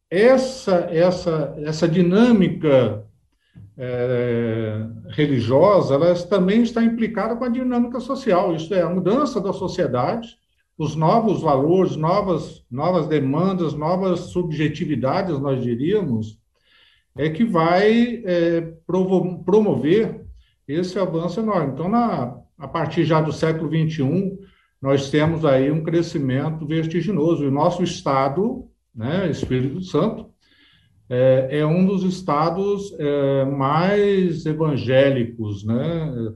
essa, 0.09 0.87
essa, 0.89 1.53
essa 1.65 1.85
dinâmica 1.85 3.05
é, 3.77 4.85
religiosa, 5.09 5.95
ela 5.95 6.15
também 6.27 6.61
está 6.61 6.81
implicada 6.81 7.35
com 7.35 7.43
a 7.43 7.49
dinâmica 7.49 7.99
social, 7.99 8.55
isto 8.55 8.73
é, 8.73 8.81
a 8.81 8.89
mudança 8.89 9.41
da 9.41 9.51
sociedade, 9.51 10.38
os 10.79 10.95
novos 10.95 11.41
valores, 11.41 11.97
novas, 11.97 12.65
novas 12.71 13.05
demandas, 13.05 13.73
novas 13.73 14.31
subjetividades, 14.31 15.37
nós 15.37 15.61
diríamos, 15.61 16.39
é 17.17 17.29
que 17.29 17.43
vai 17.43 18.23
é, 18.23 18.61
promover 19.45 20.25
esse 20.65 20.97
avanço 20.97 21.41
enorme. 21.41 21.73
Então, 21.73 21.89
na, 21.89 22.37
a 22.57 22.65
partir 22.65 23.03
já 23.03 23.19
do 23.19 23.33
século 23.33 23.69
XXI, 23.69 24.39
nós 24.81 25.11
temos 25.11 25.43
aí 25.43 25.69
um 25.69 25.83
crescimento 25.83 26.65
vertiginoso. 26.65 27.43
E 27.43 27.47
o 27.47 27.51
nosso 27.51 27.83
estado, 27.83 28.65
né, 28.95 29.29
Espírito 29.29 29.81
Santo, 29.81 30.29
é, 31.09 31.59
é 31.59 31.65
um 31.65 31.85
dos 31.85 32.03
estados 32.03 32.95
é, 32.97 33.43
mais 33.43 34.45
evangélicos, 34.45 35.65
né, 35.65 36.33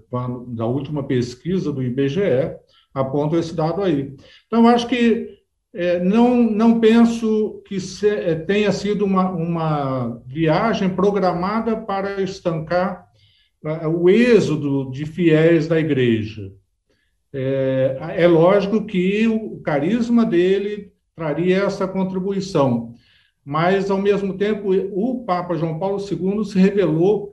da 0.49 0.65
última 0.65 1.03
pesquisa 1.03 1.71
do 1.71 1.81
IBGE, 1.81 2.57
aponta 2.93 3.37
esse 3.37 3.55
dado 3.55 3.81
aí. 3.81 4.15
Então, 4.47 4.67
acho 4.67 4.87
que 4.87 5.33
é, 5.73 5.99
não, 5.99 6.43
não 6.43 6.79
penso 6.79 7.63
que 7.65 7.79
se, 7.79 8.07
é, 8.07 8.35
tenha 8.35 8.71
sido 8.71 9.03
uma, 9.03 9.31
uma 9.31 10.21
viagem 10.27 10.89
programada 10.89 11.75
para 11.75 12.21
estancar 12.21 13.07
é, 13.65 13.87
o 13.87 14.07
êxodo 14.07 14.91
de 14.91 15.05
fiéis 15.05 15.67
da 15.67 15.79
igreja. 15.79 16.51
É, 17.33 17.97
é 18.17 18.27
lógico 18.27 18.85
que 18.85 19.27
o 19.27 19.59
carisma 19.61 20.23
dele 20.23 20.91
traria 21.15 21.63
essa 21.63 21.87
contribuição, 21.87 22.93
mas, 23.43 23.89
ao 23.89 23.99
mesmo 23.99 24.37
tempo, 24.37 24.71
o 24.71 25.25
Papa 25.25 25.55
João 25.55 25.79
Paulo 25.79 25.97
II 25.99 26.45
se 26.45 26.59
revelou 26.59 27.32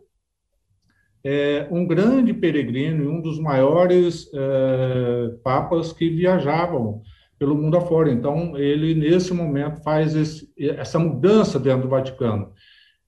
é, 1.25 1.67
um 1.71 1.87
grande 1.87 2.33
peregrino 2.33 3.05
e 3.05 3.09
um 3.09 3.21
dos 3.21 3.39
maiores 3.39 4.31
é, 4.33 5.35
papas 5.43 5.93
que 5.93 6.09
viajavam 6.09 7.03
pelo 7.39 7.55
mundo 7.55 7.77
afora. 7.77 8.11
Então, 8.11 8.57
ele, 8.59 8.95
nesse 8.95 9.33
momento, 9.33 9.83
faz 9.83 10.15
esse, 10.15 10.53
essa 10.59 10.99
mudança 10.99 11.59
dentro 11.59 11.83
do 11.83 11.89
Vaticano. 11.89 12.53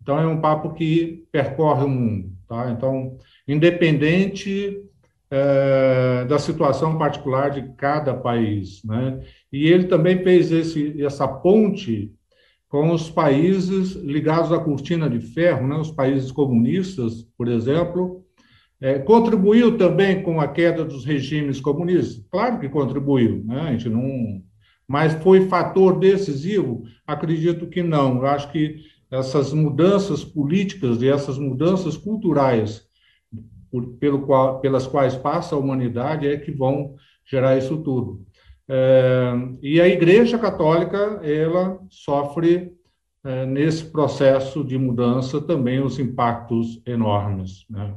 Então, 0.00 0.18
é 0.18 0.26
um 0.26 0.40
papo 0.40 0.74
que 0.74 1.24
percorre 1.30 1.84
o 1.84 1.88
mundo. 1.88 2.32
Tá? 2.48 2.70
Então, 2.70 3.18
independente 3.46 4.82
é, 5.30 6.24
da 6.26 6.38
situação 6.38 6.98
particular 6.98 7.50
de 7.50 7.74
cada 7.76 8.14
país. 8.14 8.82
Né? 8.84 9.20
E 9.52 9.66
ele 9.66 9.84
também 9.84 10.22
fez 10.22 10.52
esse, 10.52 11.02
essa 11.02 11.26
ponte 11.26 12.12
com 12.72 12.90
os 12.90 13.10
países 13.10 13.96
ligados 13.96 14.50
à 14.50 14.58
cortina 14.58 15.06
de 15.06 15.20
ferro, 15.20 15.68
né? 15.68 15.76
os 15.76 15.90
países 15.90 16.32
comunistas, 16.32 17.22
por 17.36 17.46
exemplo, 17.46 18.24
é, 18.80 18.98
contribuiu 18.98 19.76
também 19.76 20.22
com 20.22 20.40
a 20.40 20.48
queda 20.48 20.82
dos 20.82 21.04
regimes 21.04 21.60
comunistas? 21.60 22.24
Claro 22.30 22.58
que 22.58 22.70
contribuiu, 22.70 23.44
né? 23.44 23.60
a 23.60 23.72
gente 23.72 23.90
não. 23.90 24.42
Mas 24.88 25.12
foi 25.22 25.48
fator 25.48 25.98
decisivo? 25.98 26.84
Acredito 27.06 27.66
que 27.66 27.82
não. 27.82 28.16
Eu 28.16 28.26
acho 28.26 28.50
que 28.50 28.76
essas 29.10 29.52
mudanças 29.52 30.24
políticas 30.24 31.02
e 31.02 31.08
essas 31.08 31.36
mudanças 31.36 31.98
culturais 31.98 32.88
por, 33.70 33.86
pelo 33.98 34.22
qual, 34.22 34.60
pelas 34.60 34.86
quais 34.86 35.14
passa 35.14 35.54
a 35.54 35.58
humanidade 35.58 36.26
é 36.26 36.38
que 36.38 36.50
vão 36.50 36.94
gerar 37.26 37.58
isso 37.58 37.76
tudo. 37.82 38.24
É, 38.68 39.32
e 39.60 39.80
a 39.80 39.88
Igreja 39.88 40.38
Católica 40.38 41.20
ela 41.22 41.80
sofre 41.90 42.76
é, 43.24 43.46
nesse 43.46 43.84
processo 43.84 44.64
de 44.64 44.76
mudança 44.78 45.40
também 45.40 45.80
os 45.80 45.98
impactos 45.98 46.80
enormes. 46.86 47.64
Né? 47.68 47.94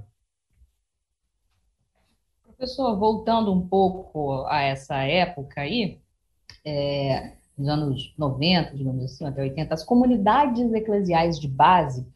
Professor, 2.44 2.98
voltando 2.98 3.52
um 3.54 3.68
pouco 3.68 4.46
a 4.48 4.62
essa 4.62 4.96
época 5.04 5.62
aí, 5.62 6.00
é, 6.66 7.34
nos 7.58 7.68
anos 7.68 8.16
90, 8.18 8.76
digamos 8.76 9.04
assim, 9.04 9.26
até 9.26 9.42
80, 9.42 9.74
as 9.74 9.84
comunidades 9.84 10.74
eclesiais 10.74 11.40
de 11.40 11.48
base 11.48 12.08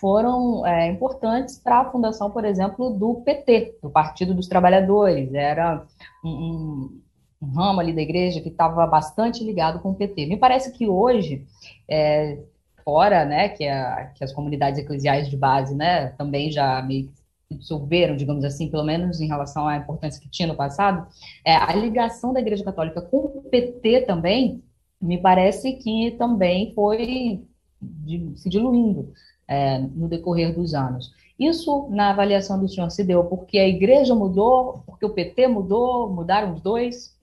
foram 0.00 0.66
é, 0.66 0.88
importantes 0.88 1.58
para 1.58 1.80
a 1.80 1.90
fundação, 1.90 2.30
por 2.30 2.44
exemplo, 2.44 2.90
do 2.90 3.22
PT, 3.22 3.78
do 3.82 3.88
Partido 3.90 4.34
dos 4.34 4.48
Trabalhadores. 4.48 5.32
Era 5.32 5.86
um, 6.24 6.28
um, 6.28 7.02
um 7.44 7.54
ramo 7.54 7.80
ali 7.80 7.92
da 7.92 8.02
igreja 8.02 8.40
que 8.40 8.48
estava 8.48 8.86
bastante 8.86 9.44
ligado 9.44 9.80
com 9.80 9.90
o 9.90 9.94
PT. 9.94 10.26
Me 10.26 10.36
parece 10.36 10.72
que 10.72 10.88
hoje, 10.88 11.44
é, 11.88 12.38
fora 12.84 13.24
né, 13.24 13.48
que, 13.48 13.66
a, 13.66 14.12
que 14.14 14.24
as 14.24 14.32
comunidades 14.32 14.78
eclesiais 14.78 15.28
de 15.28 15.36
base 15.36 15.74
né, 15.74 16.08
também 16.18 16.50
já 16.50 16.82
meio 16.82 17.10
absorveram, 17.52 18.16
digamos 18.16 18.44
assim, 18.44 18.68
pelo 18.68 18.84
menos 18.84 19.20
em 19.20 19.28
relação 19.28 19.68
à 19.68 19.76
importância 19.76 20.20
que 20.20 20.28
tinha 20.28 20.48
no 20.48 20.56
passado, 20.56 21.06
é, 21.44 21.54
a 21.54 21.72
ligação 21.74 22.32
da 22.32 22.40
Igreja 22.40 22.64
Católica 22.64 23.00
com 23.02 23.18
o 23.18 23.42
PT 23.42 24.02
também, 24.02 24.62
me 25.00 25.18
parece 25.18 25.74
que 25.74 26.12
também 26.12 26.72
foi 26.74 27.44
de, 27.80 28.32
se 28.36 28.48
diluindo 28.48 29.12
é, 29.46 29.78
no 29.78 30.08
decorrer 30.08 30.54
dos 30.54 30.74
anos. 30.74 31.12
Isso, 31.38 31.88
na 31.90 32.10
avaliação 32.10 32.58
do 32.60 32.68
senhor, 32.68 32.90
se 32.90 33.02
deu 33.02 33.24
porque 33.24 33.58
a 33.58 33.68
igreja 33.68 34.14
mudou, 34.14 34.82
porque 34.86 35.04
o 35.04 35.10
PT 35.10 35.48
mudou, 35.48 36.08
mudaram 36.08 36.54
os 36.54 36.60
dois? 36.60 37.13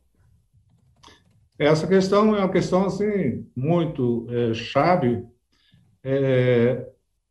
Essa 1.62 1.86
questão 1.86 2.36
é 2.36 2.40
uma 2.40 2.50
questão 2.50 2.88
assim 2.88 3.48
muito 3.56 4.26
é, 4.32 4.52
chave 4.52 5.24
é, 6.04 6.88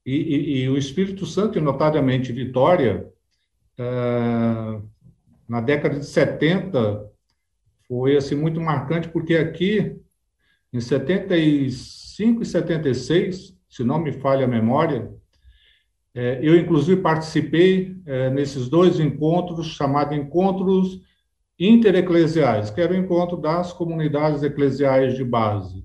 e, 0.06 0.14
e, 0.14 0.62
e, 0.62 0.68
o 0.68 0.78
Espírito 0.78 1.26
Santo, 1.26 1.58
e 1.58 1.60
notadamente 1.60 2.32
Vitória, 2.32 3.08
é, 3.76 4.80
na 5.48 5.60
década 5.60 5.98
de 5.98 6.06
70, 6.06 7.10
foi 7.88 8.16
assim 8.16 8.36
muito 8.36 8.60
marcante, 8.60 9.08
porque 9.08 9.34
aqui, 9.34 10.00
em 10.72 10.80
75 10.80 12.42
e 12.42 12.46
76, 12.46 13.58
se 13.68 13.82
não 13.82 13.98
me 13.98 14.12
falha 14.12 14.44
a 14.44 14.48
memória, 14.48 15.12
é, 16.14 16.38
eu 16.40 16.56
inclusive 16.56 17.00
participei 17.00 17.96
é, 18.06 18.30
nesses 18.30 18.68
dois 18.68 19.00
encontros, 19.00 19.66
chamados 19.66 20.16
Encontros 20.16 21.00
Intereclesiais, 21.60 22.70
que 22.70 22.80
era 22.80 22.94
o 22.94 22.96
encontro 22.96 23.36
das 23.36 23.70
comunidades 23.70 24.42
eclesiais 24.42 25.14
de 25.14 25.22
base. 25.22 25.84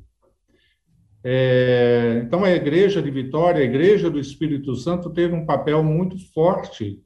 É, 1.21 2.21
então, 2.23 2.45
a 2.45 2.51
Igreja 2.51 3.01
de 3.01 3.11
Vitória, 3.11 3.61
a 3.61 3.65
Igreja 3.65 4.09
do 4.09 4.17
Espírito 4.17 4.73
Santo, 4.75 5.09
teve 5.09 5.35
um 5.35 5.45
papel 5.45 5.83
muito 5.83 6.17
forte 6.31 7.03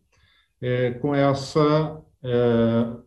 é, 0.61 0.91
com, 0.91 1.15
essa, 1.15 1.99
é, 2.21 2.97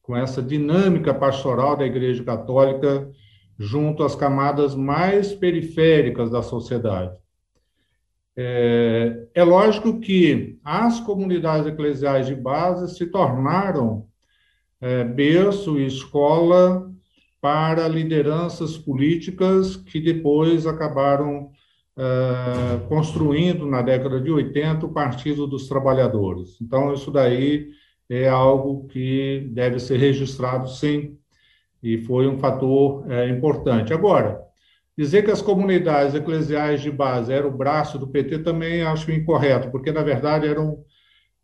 com 0.00 0.16
essa 0.16 0.40
dinâmica 0.40 1.12
pastoral 1.12 1.76
da 1.76 1.84
Igreja 1.84 2.24
Católica 2.24 3.10
junto 3.58 4.02
às 4.02 4.14
camadas 4.14 4.74
mais 4.74 5.34
periféricas 5.34 6.30
da 6.30 6.40
sociedade. 6.40 7.14
É, 8.34 9.26
é 9.34 9.44
lógico 9.44 10.00
que 10.00 10.58
as 10.64 10.98
comunidades 11.00 11.66
eclesiais 11.66 12.26
de 12.26 12.34
base 12.34 12.96
se 12.96 13.04
tornaram 13.06 14.08
é, 14.80 15.04
berço 15.04 15.78
e 15.78 15.86
escola 15.86 16.90
para 17.40 17.88
lideranças 17.88 18.76
políticas 18.76 19.76
que 19.76 20.00
depois 20.00 20.66
acabaram 20.66 21.50
uh, 21.96 22.86
construindo, 22.88 23.66
na 23.66 23.82
década 23.82 24.20
de 24.20 24.30
80, 24.30 24.86
o 24.86 24.92
Partido 24.92 25.46
dos 25.46 25.66
Trabalhadores. 25.66 26.60
Então, 26.60 26.92
isso 26.92 27.10
daí 27.10 27.68
é 28.08 28.28
algo 28.28 28.86
que 28.88 29.48
deve 29.52 29.78
ser 29.78 29.98
registrado, 29.98 30.68
sim, 30.68 31.16
e 31.82 31.98
foi 31.98 32.26
um 32.26 32.38
fator 32.38 33.10
é, 33.10 33.28
importante. 33.28 33.92
Agora, 33.94 34.38
dizer 34.98 35.24
que 35.24 35.30
as 35.30 35.40
comunidades 35.40 36.14
eclesiais 36.14 36.82
de 36.82 36.90
base 36.90 37.32
eram 37.32 37.48
o 37.48 37.56
braço 37.56 37.98
do 37.98 38.08
PT 38.08 38.40
também 38.40 38.82
acho 38.82 39.10
incorreto, 39.10 39.70
porque, 39.70 39.92
na 39.92 40.02
verdade, 40.02 40.46
era 40.46 40.60
um, 40.60 40.82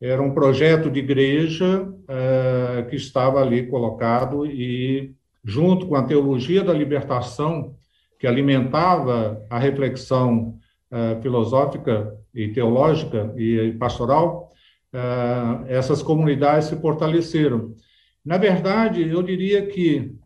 era 0.00 0.20
um 0.20 0.34
projeto 0.34 0.90
de 0.90 0.98
igreja 0.98 1.88
é, 2.08 2.55
que 2.84 2.96
estava 2.96 3.40
ali 3.40 3.66
colocado 3.66 4.46
e 4.46 5.14
junto 5.44 5.86
com 5.86 5.94
a 5.94 6.02
teologia 6.02 6.62
da 6.62 6.72
libertação, 6.72 7.74
que 8.18 8.26
alimentava 8.26 9.44
a 9.48 9.58
reflexão 9.58 10.58
uh, 10.90 11.20
filosófica 11.22 12.12
e 12.34 12.48
teológica 12.48 13.32
e 13.36 13.72
pastoral, 13.78 14.52
uh, 14.92 15.64
essas 15.68 16.02
comunidades 16.02 16.68
se 16.68 16.76
fortaleceram. 16.76 17.74
Na 18.24 18.38
verdade, 18.38 19.08
eu 19.08 19.22
diria 19.22 19.64
que 19.66 20.16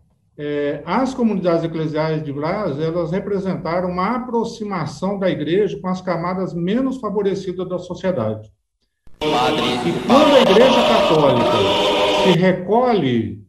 eh, 0.43 0.81
as 0.87 1.13
comunidades 1.13 1.65
eclesiais 1.65 2.25
de 2.25 2.33
Brás, 2.33 2.81
elas 2.81 3.11
representaram 3.11 3.91
uma 3.91 4.17
aproximação 4.17 5.19
da 5.19 5.29
igreja 5.29 5.79
com 5.79 5.89
as 5.89 6.01
camadas 6.01 6.55
menos 6.55 6.97
favorecidas 6.97 7.69
da 7.69 7.79
sociedade. 7.79 8.51
E 9.21 10.07
quando 10.07 10.35
a 10.35 10.41
igreja 10.41 10.81
católica 10.89 11.90
se 12.25 12.33
recolhe 12.33 13.43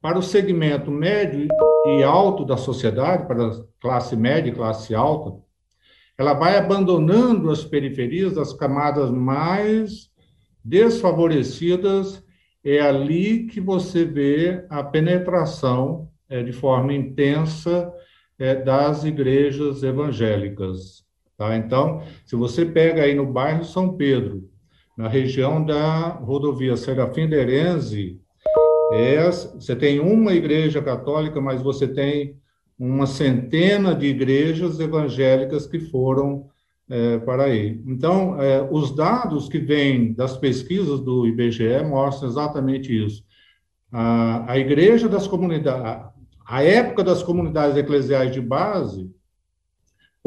para 0.00 0.18
o 0.18 0.22
segmento 0.22 0.90
médio 0.90 1.48
e 1.86 2.02
alto 2.02 2.44
da 2.44 2.56
sociedade, 2.56 3.26
para 3.26 3.46
a 3.46 3.64
classe 3.80 4.16
média 4.16 4.50
e 4.50 4.54
classe 4.54 4.94
alta, 4.94 5.38
ela 6.16 6.32
vai 6.32 6.56
abandonando 6.56 7.50
as 7.50 7.62
periferias, 7.62 8.38
as 8.38 8.54
camadas 8.54 9.10
mais 9.10 10.10
desfavorecidas. 10.64 12.24
É 12.64 12.80
ali 12.80 13.46
que 13.46 13.60
você 13.60 14.04
vê 14.04 14.64
a 14.70 14.82
penetração 14.82 16.08
é, 16.28 16.42
de 16.42 16.52
forma 16.52 16.94
intensa 16.94 17.92
é, 18.38 18.54
das 18.54 19.04
igrejas 19.04 19.82
evangélicas. 19.82 21.04
Tá? 21.36 21.54
Então, 21.56 22.02
se 22.24 22.34
você 22.34 22.64
pega 22.64 23.02
aí 23.02 23.14
no 23.14 23.26
bairro 23.26 23.62
São 23.62 23.94
Pedro, 23.94 24.48
na 24.96 25.08
região 25.08 25.62
da 25.64 26.08
rodovia 26.08 26.76
Serafim 26.76 27.28
Derenze, 27.28 28.18
é, 28.92 29.30
você 29.30 29.76
tem 29.76 30.00
uma 30.00 30.32
igreja 30.32 30.80
católica, 30.80 31.40
mas 31.40 31.60
você 31.60 31.86
tem 31.86 32.36
uma 32.78 33.06
centena 33.06 33.94
de 33.94 34.06
igrejas 34.06 34.80
evangélicas 34.80 35.66
que 35.66 35.80
foram 35.80 36.46
é, 36.88 37.18
para 37.18 37.44
aí. 37.44 37.82
Então, 37.86 38.40
é, 38.40 38.66
os 38.70 38.94
dados 38.94 39.48
que 39.48 39.58
vêm 39.58 40.12
das 40.12 40.36
pesquisas 40.36 41.00
do 41.00 41.26
IBGE 41.26 41.82
mostram 41.84 42.28
exatamente 42.28 43.04
isso. 43.04 43.24
A, 43.90 44.52
a 44.52 44.58
igreja 44.58 45.08
das 45.08 45.26
comunidades, 45.26 46.06
a 46.46 46.62
época 46.62 47.02
das 47.02 47.22
comunidades 47.22 47.76
eclesiais 47.76 48.32
de 48.32 48.40
base 48.40 49.10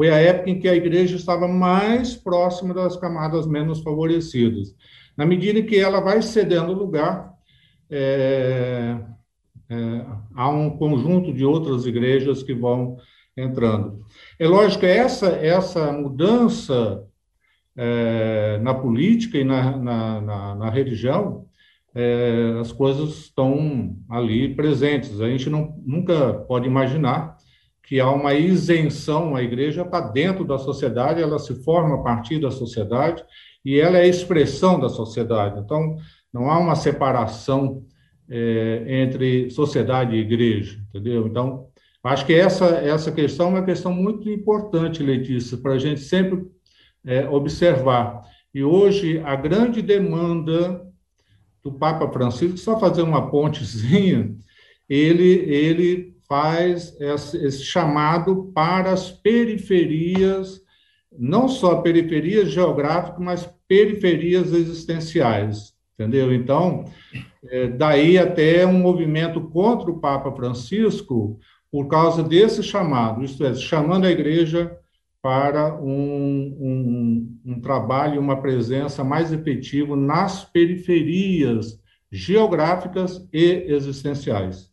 foi 0.00 0.08
a 0.08 0.16
época 0.16 0.48
em 0.48 0.58
que 0.58 0.66
a 0.66 0.74
igreja 0.74 1.14
estava 1.14 1.46
mais 1.46 2.16
próxima 2.16 2.72
das 2.72 2.96
camadas 2.96 3.46
menos 3.46 3.82
favorecidas. 3.82 4.74
Na 5.14 5.26
medida 5.26 5.58
em 5.58 5.66
que 5.66 5.78
ela 5.78 6.00
vai 6.00 6.22
cedendo 6.22 6.72
lugar 6.72 7.34
é, 7.90 8.96
é, 9.68 10.06
há 10.34 10.48
um 10.48 10.70
conjunto 10.70 11.34
de 11.34 11.44
outras 11.44 11.84
igrejas 11.84 12.42
que 12.42 12.54
vão 12.54 12.96
entrando. 13.36 14.02
É 14.38 14.48
lógico 14.48 14.86
essa, 14.86 15.36
essa 15.36 15.92
mudança 15.92 17.04
é, 17.76 18.58
na 18.62 18.72
política 18.72 19.36
e 19.36 19.44
na, 19.44 19.76
na, 19.76 20.20
na, 20.22 20.54
na 20.54 20.70
religião 20.70 21.44
é, 21.94 22.56
as 22.58 22.72
coisas 22.72 23.18
estão 23.18 23.98
ali 24.08 24.54
presentes. 24.54 25.20
A 25.20 25.28
gente 25.28 25.50
não, 25.50 25.78
nunca 25.84 26.32
pode 26.48 26.66
imaginar 26.66 27.36
que 27.82 27.98
há 27.98 28.10
uma 28.10 28.34
isenção, 28.34 29.34
a 29.34 29.42
igreja 29.42 29.82
está 29.82 30.00
dentro 30.00 30.44
da 30.44 30.58
sociedade, 30.58 31.22
ela 31.22 31.38
se 31.38 31.62
forma 31.64 31.96
a 31.96 32.02
partir 32.02 32.38
da 32.38 32.50
sociedade 32.50 33.24
e 33.64 33.78
ela 33.78 33.98
é 33.98 34.06
expressão 34.06 34.78
da 34.78 34.88
sociedade. 34.88 35.60
Então, 35.60 35.96
não 36.32 36.50
há 36.50 36.58
uma 36.58 36.76
separação 36.76 37.84
é, 38.28 38.84
entre 39.02 39.50
sociedade 39.50 40.14
e 40.14 40.20
igreja, 40.20 40.80
entendeu? 40.88 41.26
Então, 41.26 41.66
acho 42.04 42.24
que 42.24 42.32
essa, 42.32 42.66
essa 42.66 43.10
questão 43.10 43.48
é 43.48 43.50
uma 43.50 43.64
questão 43.64 43.92
muito 43.92 44.30
importante, 44.30 45.02
Letícia, 45.02 45.58
para 45.58 45.72
a 45.72 45.78
gente 45.78 46.00
sempre 46.00 46.46
é, 47.04 47.28
observar. 47.28 48.22
E 48.54 48.62
hoje, 48.62 49.20
a 49.24 49.34
grande 49.34 49.82
demanda 49.82 50.86
do 51.62 51.72
Papa 51.72 52.10
Francisco, 52.10 52.56
só 52.56 52.78
fazer 52.78 53.02
uma 53.02 53.30
pontezinha, 53.30 54.34
ele, 54.88 55.24
ele 55.24 56.16
faz 56.30 56.96
esse, 57.00 57.64
chamado 57.64 58.52
para 58.54 58.92
as 58.92 59.10
periferias, 59.10 60.62
não 61.18 61.48
só 61.48 61.82
periferias 61.82 62.52
geográficas, 62.52 63.18
mas 63.18 63.50
periferias 63.66 64.52
existenciais, 64.52 65.74
entendeu? 65.94 66.32
Então, 66.32 66.84
é, 67.48 67.66
daí 67.66 68.16
até 68.16 68.64
um 68.64 68.78
movimento 68.78 69.40
contra 69.40 69.90
o 69.90 69.98
Papa 69.98 70.30
Francisco 70.30 71.40
por 71.68 71.88
causa 71.88 72.22
desse 72.22 72.62
chamado, 72.62 73.24
isto 73.24 73.44
é, 73.44 73.52
chamando 73.52 74.04
a 74.04 74.10
igreja 74.12 74.78
para 75.20 75.74
um, 75.82 76.56
um, 76.60 77.40
um 77.44 77.60
trabalho, 77.60 78.20
uma 78.20 78.40
presença 78.40 79.02
mais 79.02 79.32
efetiva 79.32 79.96
nas 79.96 80.44
periferias 80.44 81.76
geográficas 82.10 83.28
e 83.32 83.64
existenciais. 83.66 84.69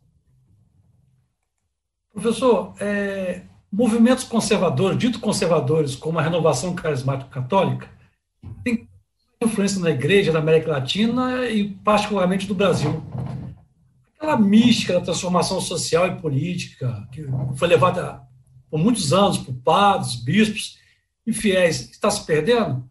Professor, 2.20 2.74
é, 2.80 3.44
movimentos 3.72 4.24
conservadores, 4.24 4.98
dito 4.98 5.20
conservadores, 5.20 5.96
como 5.96 6.18
a 6.18 6.22
renovação 6.24 6.74
carismática 6.74 7.30
católica, 7.30 7.88
tem 8.64 8.90
influência 9.40 9.80
na 9.80 9.92
igreja 9.92 10.32
da 10.32 10.40
América 10.40 10.72
Latina 10.72 11.46
e 11.46 11.70
particularmente 11.70 12.48
do 12.48 12.56
Brasil. 12.56 13.04
Aquela 14.16 14.36
mística 14.36 14.94
da 14.94 15.02
transformação 15.02 15.62
social 15.62 16.08
e 16.08 16.20
política 16.20 17.08
que 17.12 17.24
foi 17.56 17.68
levada 17.68 18.24
por 18.68 18.80
muitos 18.80 19.14
anos 19.14 19.38
por 19.38 19.54
padres, 19.54 20.16
bispos 20.16 20.80
e 21.24 21.32
fiéis, 21.32 21.92
está 21.92 22.10
se 22.10 22.26
perdendo? 22.26 22.84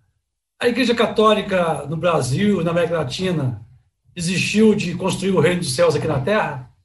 A 0.63 0.69
Igreja 0.69 0.95
Católica 0.95 1.85
no 1.89 1.97
Brasil 1.97 2.61
e 2.61 2.65
na 2.65 2.71
América 2.71 2.99
Latina 2.99 3.61
desistiu 4.15 4.73
de 4.73 4.95
construir 4.95 5.33
o 5.33 5.41
reino 5.41 5.63
dos 5.63 5.75
céus 5.75 5.97
aqui 5.97 6.07
na 6.07 6.21
Terra? 6.21 6.76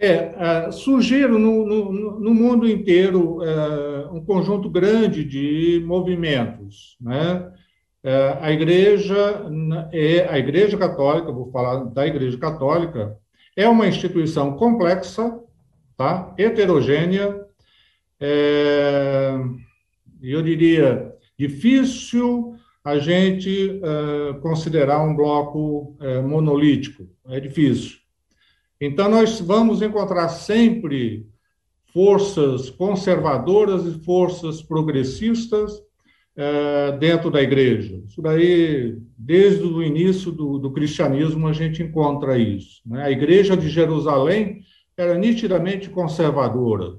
É, 0.00 0.68
uh, 0.68 0.72
surgiram 0.72 1.40
no, 1.40 1.66
no, 1.66 2.20
no, 2.20 2.32
mundo 2.32 2.68
inteiro 2.68 3.38
uh, 3.38 4.14
um 4.14 4.24
conjunto 4.24 4.70
grande 4.70 5.24
de 5.24 5.82
movimentos, 5.84 6.96
né? 7.00 7.52
Uh, 8.04 8.38
a 8.40 8.52
igreja 8.52 9.44
é 9.92 10.28
a 10.28 10.38
igreja 10.38 10.78
católica, 10.78 11.32
vou 11.32 11.50
falar 11.50 11.82
da 11.86 12.06
igreja 12.06 12.38
católica, 12.38 13.16
é 13.56 13.68
uma 13.68 13.88
instituição 13.88 14.56
complexa, 14.56 15.36
tá? 15.96 16.32
Heterogênea, 16.38 17.44
é, 18.20 19.34
eu 20.22 20.40
diria 20.42 21.12
difícil 21.36 22.54
a 22.84 22.98
gente 23.00 23.80
considerar 24.40 25.02
um 25.02 25.14
bloco 25.14 25.96
monolítico, 26.24 27.08
é 27.28 27.40
difícil. 27.40 27.98
Então, 28.80 29.08
nós 29.08 29.40
vamos 29.40 29.82
encontrar 29.82 30.28
sempre 30.28 31.26
forças 31.92 32.70
conservadoras 32.70 33.84
e 33.86 34.04
forças 34.04 34.62
progressistas 34.62 35.82
é, 36.36 36.92
dentro 36.92 37.30
da 37.30 37.42
igreja. 37.42 38.00
Isso 38.06 38.22
daí, 38.22 38.96
desde 39.16 39.64
o 39.64 39.82
início 39.82 40.30
do, 40.30 40.58
do 40.58 40.70
cristianismo, 40.70 41.48
a 41.48 41.52
gente 41.52 41.82
encontra 41.82 42.38
isso. 42.38 42.80
Né? 42.86 43.02
A 43.02 43.10
igreja 43.10 43.56
de 43.56 43.68
Jerusalém 43.68 44.60
era 44.96 45.18
nitidamente 45.18 45.90
conservadora, 45.90 46.94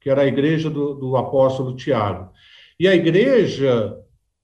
que 0.00 0.10
era 0.10 0.22
a 0.22 0.26
igreja 0.26 0.68
do, 0.68 0.94
do 0.94 1.16
apóstolo 1.16 1.74
Tiago. 1.74 2.30
E 2.78 2.86
a 2.86 2.94
igreja 2.94 3.96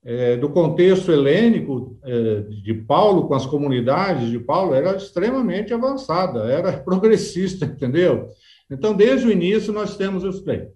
é, 0.03 0.37
do 0.37 0.49
contexto 0.49 1.11
helênico 1.11 1.97
é, 2.03 2.41
de 2.63 2.73
Paulo, 2.73 3.27
com 3.27 3.33
as 3.33 3.45
comunidades 3.45 4.29
de 4.29 4.39
Paulo, 4.39 4.73
era 4.73 4.95
extremamente 4.95 5.73
avançada, 5.73 6.45
era 6.45 6.73
progressista, 6.83 7.65
entendeu? 7.65 8.29
Então, 8.71 8.93
desde 8.93 9.27
o 9.27 9.31
início, 9.31 9.73
nós 9.73 9.97
temos 9.97 10.23
isso 10.23 10.43
daí. 10.45 10.67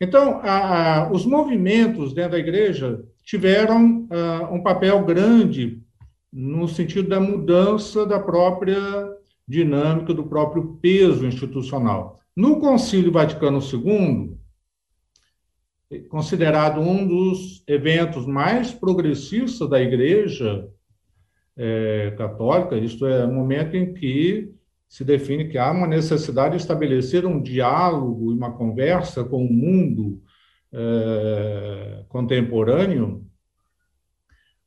Então, 0.00 0.40
a, 0.42 1.02
a, 1.02 1.12
os 1.12 1.26
movimentos 1.26 2.14
dentro 2.14 2.32
da 2.32 2.38
igreja 2.38 3.02
tiveram 3.24 4.06
a, 4.10 4.16
ah, 4.16 4.50
um 4.50 4.62
papel 4.62 5.04
grande 5.04 5.80
no 6.32 6.68
sentido 6.68 7.08
da 7.08 7.20
mudança 7.20 8.06
da 8.06 8.18
própria 8.18 8.78
dinâmica, 9.46 10.14
do 10.14 10.24
próprio 10.24 10.78
peso 10.80 11.26
institucional. 11.26 12.20
No 12.36 12.60
Concílio 12.60 13.10
Vaticano 13.10 13.58
II, 13.60 14.36
considerado 16.08 16.80
um 16.80 17.06
dos 17.06 17.64
eventos 17.66 18.26
mais 18.26 18.72
progressistas 18.72 19.68
da 19.68 19.80
Igreja 19.80 20.68
é, 21.56 22.14
Católica, 22.16 22.76
isto 22.76 23.06
é, 23.06 23.24
o 23.24 23.32
momento 23.32 23.76
em 23.76 23.92
que 23.92 24.52
se 24.88 25.04
define 25.04 25.48
que 25.48 25.58
há 25.58 25.70
uma 25.70 25.86
necessidade 25.86 26.56
de 26.56 26.62
estabelecer 26.62 27.26
um 27.26 27.40
diálogo 27.40 28.32
e 28.32 28.34
uma 28.34 28.52
conversa 28.52 29.24
com 29.24 29.44
o 29.44 29.52
mundo 29.52 30.20
é, 30.72 32.04
contemporâneo, 32.08 33.24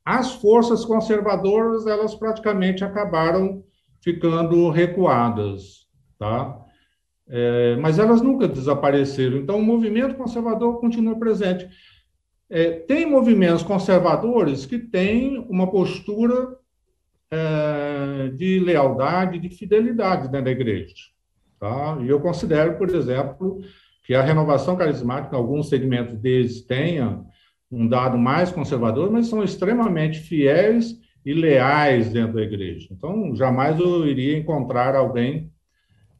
as 0.05 0.33
forças 0.35 0.83
conservadoras 0.83 1.87
elas 1.87 2.13
praticamente 2.15 2.83
acabaram 2.83 3.63
ficando 4.01 4.69
recuadas, 4.69 5.87
tá? 6.19 6.62
É, 7.35 7.75
mas 7.77 7.97
elas 7.97 8.21
nunca 8.21 8.47
desapareceram. 8.47 9.37
Então, 9.37 9.57
o 9.57 9.63
movimento 9.63 10.13
conservador 10.13 10.79
continua 10.79 11.17
presente. 11.17 11.67
É, 12.47 12.69
tem 12.69 13.07
movimentos 13.07 13.63
conservadores 13.63 14.67
que 14.67 14.77
têm 14.77 15.39
uma 15.49 15.65
postura 15.71 16.55
é, 17.31 18.29
de 18.35 18.59
lealdade, 18.59 19.39
de 19.39 19.49
fidelidade 19.49 20.29
dentro 20.29 20.45
da 20.45 20.51
igreja. 20.51 20.93
Tá? 21.59 21.97
E 22.01 22.07
eu 22.07 22.19
considero, 22.19 22.77
por 22.77 22.87
exemplo, 22.87 23.61
que 24.03 24.13
a 24.13 24.21
renovação 24.21 24.75
carismática, 24.75 25.35
alguns 25.35 25.69
segmentos 25.69 26.15
deles 26.15 26.61
tenha 26.61 27.19
um 27.71 27.87
dado 27.87 28.15
mais 28.15 28.51
conservador, 28.51 29.09
mas 29.11 29.25
são 29.25 29.43
extremamente 29.43 30.19
fiéis 30.19 30.99
e 31.25 31.33
leais 31.33 32.11
dentro 32.11 32.35
da 32.35 32.43
igreja. 32.43 32.89
Então, 32.91 33.35
jamais 33.35 33.79
eu 33.79 34.05
iria 34.05 34.37
encontrar 34.37 34.95
alguém 34.95 35.51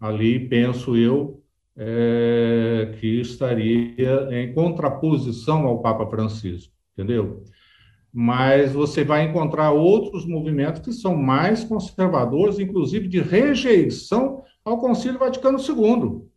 ali, 0.04 0.38
penso 0.50 0.98
eu, 0.98 1.42
é, 1.78 2.94
que 3.00 3.22
estaria 3.22 4.28
em 4.32 4.54
contraposição 4.54 5.66
ao 5.66 5.82
Papa 5.82 6.06
Francisco, 6.08 6.74
entendeu? 6.92 7.46
Mas 8.12 8.74
você 8.74 9.02
vai 9.06 9.24
encontrar 9.24 9.72
outros 9.72 10.26
movimentos 10.28 10.82
que 10.82 10.92
são 10.92 11.16
mais 11.16 11.64
conservadores, 11.64 12.60
inclusive 12.60 13.08
de 13.08 13.22
rejeição 13.22 14.44
ao 14.66 14.78
Concílio 14.78 15.18
Vaticano 15.18 15.58
II. 15.58 16.28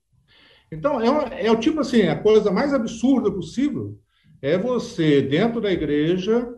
Então, 0.71 1.01
é, 1.01 1.47
é 1.47 1.51
o 1.51 1.59
tipo 1.59 1.81
assim, 1.81 2.03
a 2.03 2.17
coisa 2.17 2.53
mais 2.53 2.73
absurda 2.73 3.33
possível 3.33 3.99
é 4.41 4.57
você, 4.57 5.21
dentro 5.21 5.61
da 5.61 5.73
igreja, 5.73 6.49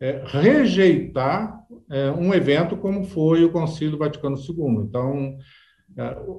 é, 0.00 0.24
rejeitar 0.26 1.56
é, 1.88 2.10
um 2.10 2.34
evento 2.34 2.76
como 2.76 3.04
foi 3.04 3.44
o 3.44 3.52
Concílio 3.52 3.96
Vaticano 3.96 4.36
II. 4.36 4.84
Então, 4.84 5.38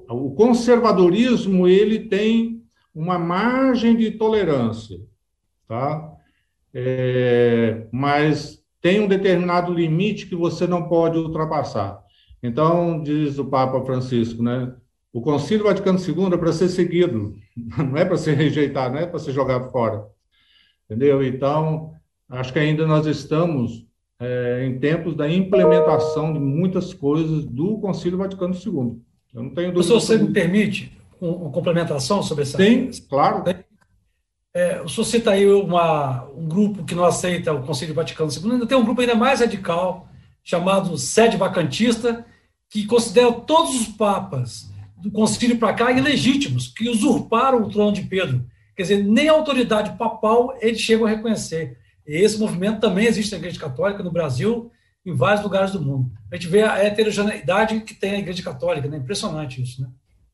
o 0.10 0.32
conservadorismo 0.32 1.68
ele 1.68 2.08
tem 2.08 2.64
uma 2.96 3.20
margem 3.20 3.96
de 3.96 4.12
tolerância, 4.12 5.00
tá? 5.68 6.14
É, 6.74 7.88
mas 7.92 8.64
tem 8.82 9.02
um 9.02 9.08
determinado 9.08 9.74
limite 9.74 10.28
que 10.28 10.36
você 10.36 10.66
não 10.66 10.88
pode 10.88 11.18
ultrapassar. 11.18 12.02
Então, 12.42 13.02
diz 13.04 13.38
o 13.38 13.46
Papa 13.46 13.84
Francisco, 13.86 14.42
né? 14.42 14.74
O 15.12 15.22
Concílio 15.22 15.66
Vaticano 15.66 16.00
II 16.00 16.34
é 16.34 16.38
para 16.38 16.54
ser 16.54 16.70
seguido, 16.70 17.36
não 17.78 17.98
é 17.98 18.06
para 18.06 18.18
ser 18.18 18.36
rejeitado, 18.36 18.94
não 18.94 19.02
é 19.02 19.06
para 19.06 19.20
ser 19.20 19.34
jogado 19.34 19.70
fora. 19.72 20.06
Entendeu? 20.86 21.24
Então, 21.24 21.94
acho 22.30 22.54
que 22.54 22.60
ainda 22.60 22.88
nós 22.88 23.06
estamos 23.06 23.86
é, 24.20 24.66
em 24.66 24.80
tempos 24.80 25.16
da 25.16 25.30
implementação 25.30 26.32
de 26.32 26.40
muitas 26.40 26.94
coisas 26.94 27.46
do 27.46 27.80
Concílio 27.80 28.18
Vaticano 28.18 28.54
II. 28.54 29.02
Eu 29.34 29.44
não 29.44 29.50
tenho 29.52 29.72
dúvida. 29.72 29.96
O 29.96 30.00
senhor, 30.00 30.18
você 30.18 30.24
me 30.24 30.34
permite 30.34 30.98
uma 31.22 31.52
complementação 31.52 32.24
sobre 32.24 32.44
essa? 32.44 32.58
Sim, 32.58 32.90
claro. 33.10 33.44
É, 34.54 34.82
o 34.82 34.90
senhor 34.90 35.06
cita 35.06 35.32
aí 35.32 35.46
uma, 35.46 36.26
um 36.36 36.48
grupo 36.48 36.84
que 36.84 36.96
não 36.96 37.06
aceita 37.06 37.54
o 37.54 37.64
Conselho 37.64 37.94
Vaticano 37.94 38.32
II, 38.32 38.54
ainda 38.54 38.66
tem 38.66 38.78
um 38.78 38.84
grupo 38.84 39.02
ainda 39.02 39.16
mais 39.16 39.40
radical, 39.42 40.08
chamado 40.44 40.98
Sede 40.98 41.38
Vacantista, 41.38 42.26
que 42.70 42.86
considera 42.86 43.32
todos 43.32 43.80
os 43.80 43.88
papas 43.88 44.70
do 44.98 45.12
concílio 45.12 45.58
para 45.58 45.74
cá 45.74 45.92
ilegítimos, 45.92 46.68
que 46.68 46.90
usurparam 46.90 47.64
o 47.64 47.70
trono 47.70 47.94
de 47.94 48.04
Pedro. 48.04 48.46
Quer 48.76 48.84
dizer, 48.84 49.04
nem 49.04 49.30
a 49.30 49.34
autoridade 49.34 49.98
papal 49.98 50.56
eles 50.60 50.80
chegam 50.80 51.06
a 51.06 51.10
reconhecer. 51.10 51.78
E 52.08 52.16
esse 52.16 52.40
movimento 52.40 52.80
também 52.80 53.06
existe 53.06 53.32
na 53.32 53.38
Igreja 53.38 53.60
Católica 53.60 54.04
no 54.04 54.12
Brasil, 54.12 54.72
em 55.06 55.16
vários 55.16 55.44
lugares 55.44 55.72
do 55.72 55.82
mundo. 55.82 56.12
A 56.32 56.36
gente 56.36 56.48
vê 56.48 56.64
a 56.64 56.84
heterogeneidade 56.84 57.80
que 57.82 57.94
tem 57.94 58.16
a 58.16 58.20
Igreja 58.20 58.44
Católica, 58.44 58.88
né? 58.88 58.98
Impressionante 58.98 59.62
isso, 59.62 59.82
né? 59.82 59.90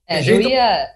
É, 0.07 0.21
eu, 0.29 0.41
ia, 0.41 0.87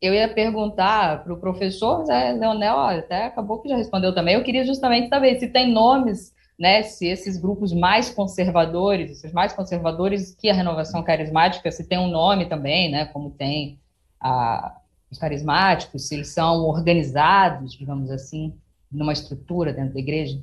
eu 0.00 0.14
ia 0.14 0.32
perguntar 0.32 1.22
para 1.22 1.32
o 1.32 1.40
professor 1.40 2.04
Leonel, 2.06 2.78
até 2.78 3.26
acabou 3.26 3.60
que 3.60 3.68
já 3.68 3.76
respondeu 3.76 4.14
também. 4.14 4.34
Eu 4.34 4.44
queria 4.44 4.64
justamente 4.64 5.08
saber 5.08 5.38
se 5.38 5.48
tem 5.48 5.70
nomes, 5.72 6.34
né? 6.58 6.82
Se 6.82 7.06
esses 7.06 7.36
grupos 7.36 7.72
mais 7.72 8.10
conservadores, 8.10 9.10
esses 9.10 9.32
mais 9.32 9.52
conservadores 9.52 10.34
que 10.34 10.48
a 10.48 10.54
renovação 10.54 11.02
carismática, 11.02 11.70
se 11.70 11.86
tem 11.86 11.98
um 11.98 12.08
nome 12.08 12.46
também, 12.46 12.90
né? 12.90 13.06
Como 13.06 13.30
tem 13.30 13.78
a, 14.20 14.78
os 15.10 15.18
carismáticos, 15.18 16.08
se 16.08 16.14
eles 16.14 16.28
são 16.28 16.64
organizados, 16.64 17.72
digamos 17.72 18.10
assim, 18.10 18.54
numa 18.90 19.12
estrutura 19.12 19.72
dentro 19.72 19.94
da 19.94 20.00
igreja. 20.00 20.40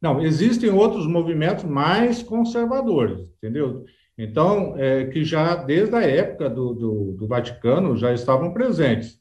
Não, 0.00 0.20
existem 0.22 0.70
outros 0.70 1.06
movimentos 1.06 1.64
mais 1.64 2.22
conservadores, 2.22 3.20
entendeu? 3.36 3.84
Então, 4.16 4.74
é, 4.76 5.06
que 5.06 5.24
já 5.24 5.54
desde 5.54 5.94
a 5.94 6.02
época 6.02 6.48
do, 6.48 6.74
do, 6.74 7.16
do 7.18 7.26
Vaticano 7.26 7.96
já 7.96 8.12
estavam 8.12 8.52
presentes. 8.52 9.18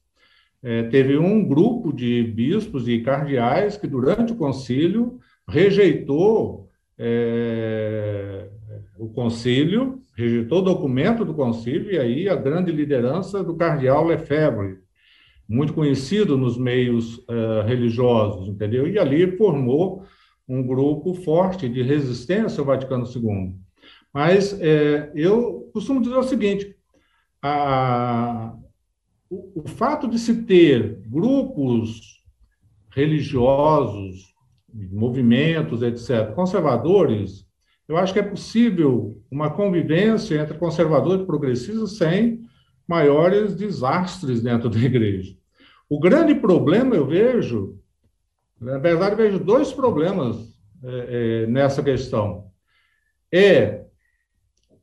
É, 0.62 0.84
teve 0.84 1.18
um 1.18 1.46
grupo 1.46 1.94
de 1.94 2.24
bispos 2.24 2.88
e 2.88 3.00
cardeais 3.00 3.78
que, 3.78 3.88
durante 3.88 4.34
o 4.34 4.36
concílio, 4.36 5.20
rejeitou 5.48 6.70
é, 6.98 8.50
o 8.98 9.08
concílio, 9.08 10.02
rejeitou 10.18 10.60
o 10.60 10.64
documento 10.64 11.24
do 11.24 11.34
concílio, 11.34 11.92
e 11.92 11.98
aí 11.98 12.28
a 12.28 12.36
grande 12.36 12.72
liderança 12.72 13.42
do 13.42 13.56
cardeal 13.56 14.06
Lefebvre, 14.06 14.80
muito 15.48 15.74
conhecido 15.74 16.38
nos 16.38 16.58
meios 16.58 17.18
uh, 17.20 17.66
religiosos, 17.66 18.50
entendeu? 18.50 18.88
E 18.88 19.00
ali 19.00 19.36
formou 19.36 20.04
um 20.50 20.66
grupo 20.66 21.14
forte 21.14 21.70
de 21.70 21.84
resistência 21.84 22.60
ao 22.60 22.66
Vaticano 22.66 23.06
II. 23.06 23.56
Mas 24.12 24.60
é, 24.60 25.12
eu 25.14 25.70
costumo 25.72 26.02
dizer 26.02 26.18
o 26.18 26.24
seguinte: 26.24 26.76
a, 27.40 28.56
o, 29.30 29.62
o 29.62 29.68
fato 29.68 30.08
de 30.10 30.18
se 30.18 30.44
ter 30.44 31.00
grupos 31.06 32.24
religiosos, 32.90 34.34
movimentos, 34.74 35.84
etc., 35.84 36.34
conservadores, 36.34 37.48
eu 37.88 37.96
acho 37.98 38.14
que 38.14 38.20
é 38.20 38.24
possível 38.24 39.22
uma 39.30 39.52
convivência 39.52 40.42
entre 40.42 40.58
conservadores 40.58 41.22
e 41.22 41.28
progressistas 41.28 41.98
sem 41.98 42.42
maiores 42.88 43.56
desastres 43.56 44.42
dentro 44.42 44.68
da 44.68 44.80
igreja. 44.80 45.36
O 45.88 46.00
grande 46.00 46.34
problema, 46.34 46.96
eu 46.96 47.06
vejo, 47.06 47.80
na 48.60 48.78
verdade, 48.78 49.16
vejo 49.16 49.40
dois 49.40 49.72
problemas 49.72 50.38
é, 50.84 51.44
é, 51.44 51.48
nessa 51.48 51.84
questão. 51.84 52.52
É, 53.32 53.86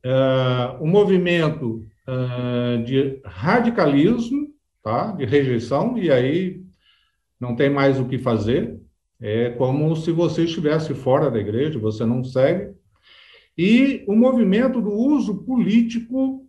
é 0.03 0.77
o 0.81 0.87
movimento 0.87 1.85
é, 2.07 2.77
de 2.83 3.21
radicalismo, 3.25 4.49
tá? 4.83 5.13
de 5.13 5.25
rejeição, 5.25 5.99
e 5.99 6.11
aí 6.11 6.63
não 7.41 7.55
tem 7.55 7.69
mais 7.69 7.99
o 7.99 8.07
que 8.07 8.19
fazer. 8.19 8.81
É 9.21 9.51
como 9.51 9.97
se 9.97 10.13
você 10.13 10.45
estivesse 10.45 10.95
fora 10.95 11.31
da 11.31 11.39
igreja, 11.39 11.79
você 11.79 12.05
não 12.05 12.23
segue. 12.23 12.75
E 13.57 14.05
o 14.07 14.15
movimento 14.15 14.81
do 14.81 14.93
uso 14.93 15.43
político 15.45 16.47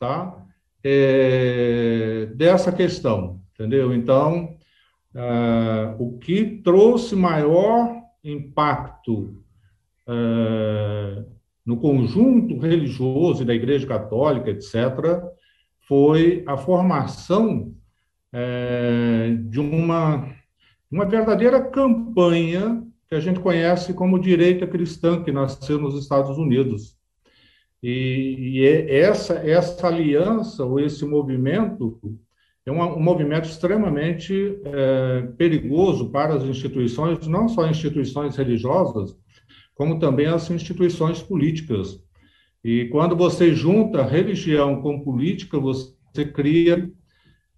tá? 0.00 0.46
É, 0.82 2.26
dessa 2.34 2.72
questão, 2.72 3.38
entendeu? 3.52 3.94
Então, 3.94 4.56
Uh, 5.14 5.96
o 5.98 6.18
que 6.18 6.60
trouxe 6.62 7.16
maior 7.16 8.00
impacto 8.22 9.42
uh, 10.06 11.24
no 11.66 11.76
conjunto 11.78 12.58
religioso 12.58 13.42
e 13.42 13.46
da 13.46 13.54
Igreja 13.54 13.86
Católica, 13.86 14.50
etc., 14.50 15.20
foi 15.80 16.44
a 16.46 16.56
formação 16.56 17.74
uh, 18.32 19.36
de 19.48 19.58
uma, 19.58 20.32
uma 20.90 21.04
verdadeira 21.04 21.60
campanha 21.60 22.86
que 23.08 23.16
a 23.16 23.20
gente 23.20 23.40
conhece 23.40 23.92
como 23.92 24.20
direita 24.20 24.64
cristã, 24.68 25.24
que 25.24 25.32
nasceu 25.32 25.80
nos 25.80 26.00
Estados 26.00 26.38
Unidos. 26.38 26.96
E, 27.82 28.36
e 28.38 28.64
é 28.64 29.00
essa, 29.00 29.34
essa 29.34 29.88
aliança, 29.88 30.64
ou 30.64 30.78
esse 30.78 31.04
movimento, 31.04 31.98
é 32.70 32.72
um, 32.72 32.96
um 32.96 33.02
movimento 33.02 33.48
extremamente 33.48 34.60
é, 34.64 35.22
perigoso 35.36 36.10
para 36.10 36.34
as 36.34 36.44
instituições, 36.44 37.26
não 37.26 37.48
só 37.48 37.66
instituições 37.68 38.36
religiosas, 38.36 39.16
como 39.74 39.98
também 39.98 40.26
as 40.26 40.50
instituições 40.50 41.22
políticas. 41.22 41.98
E 42.62 42.86
quando 42.86 43.16
você 43.16 43.54
junta 43.54 44.04
religião 44.04 44.82
com 44.82 45.00
política, 45.00 45.58
você 45.58 46.24
cria 46.24 46.90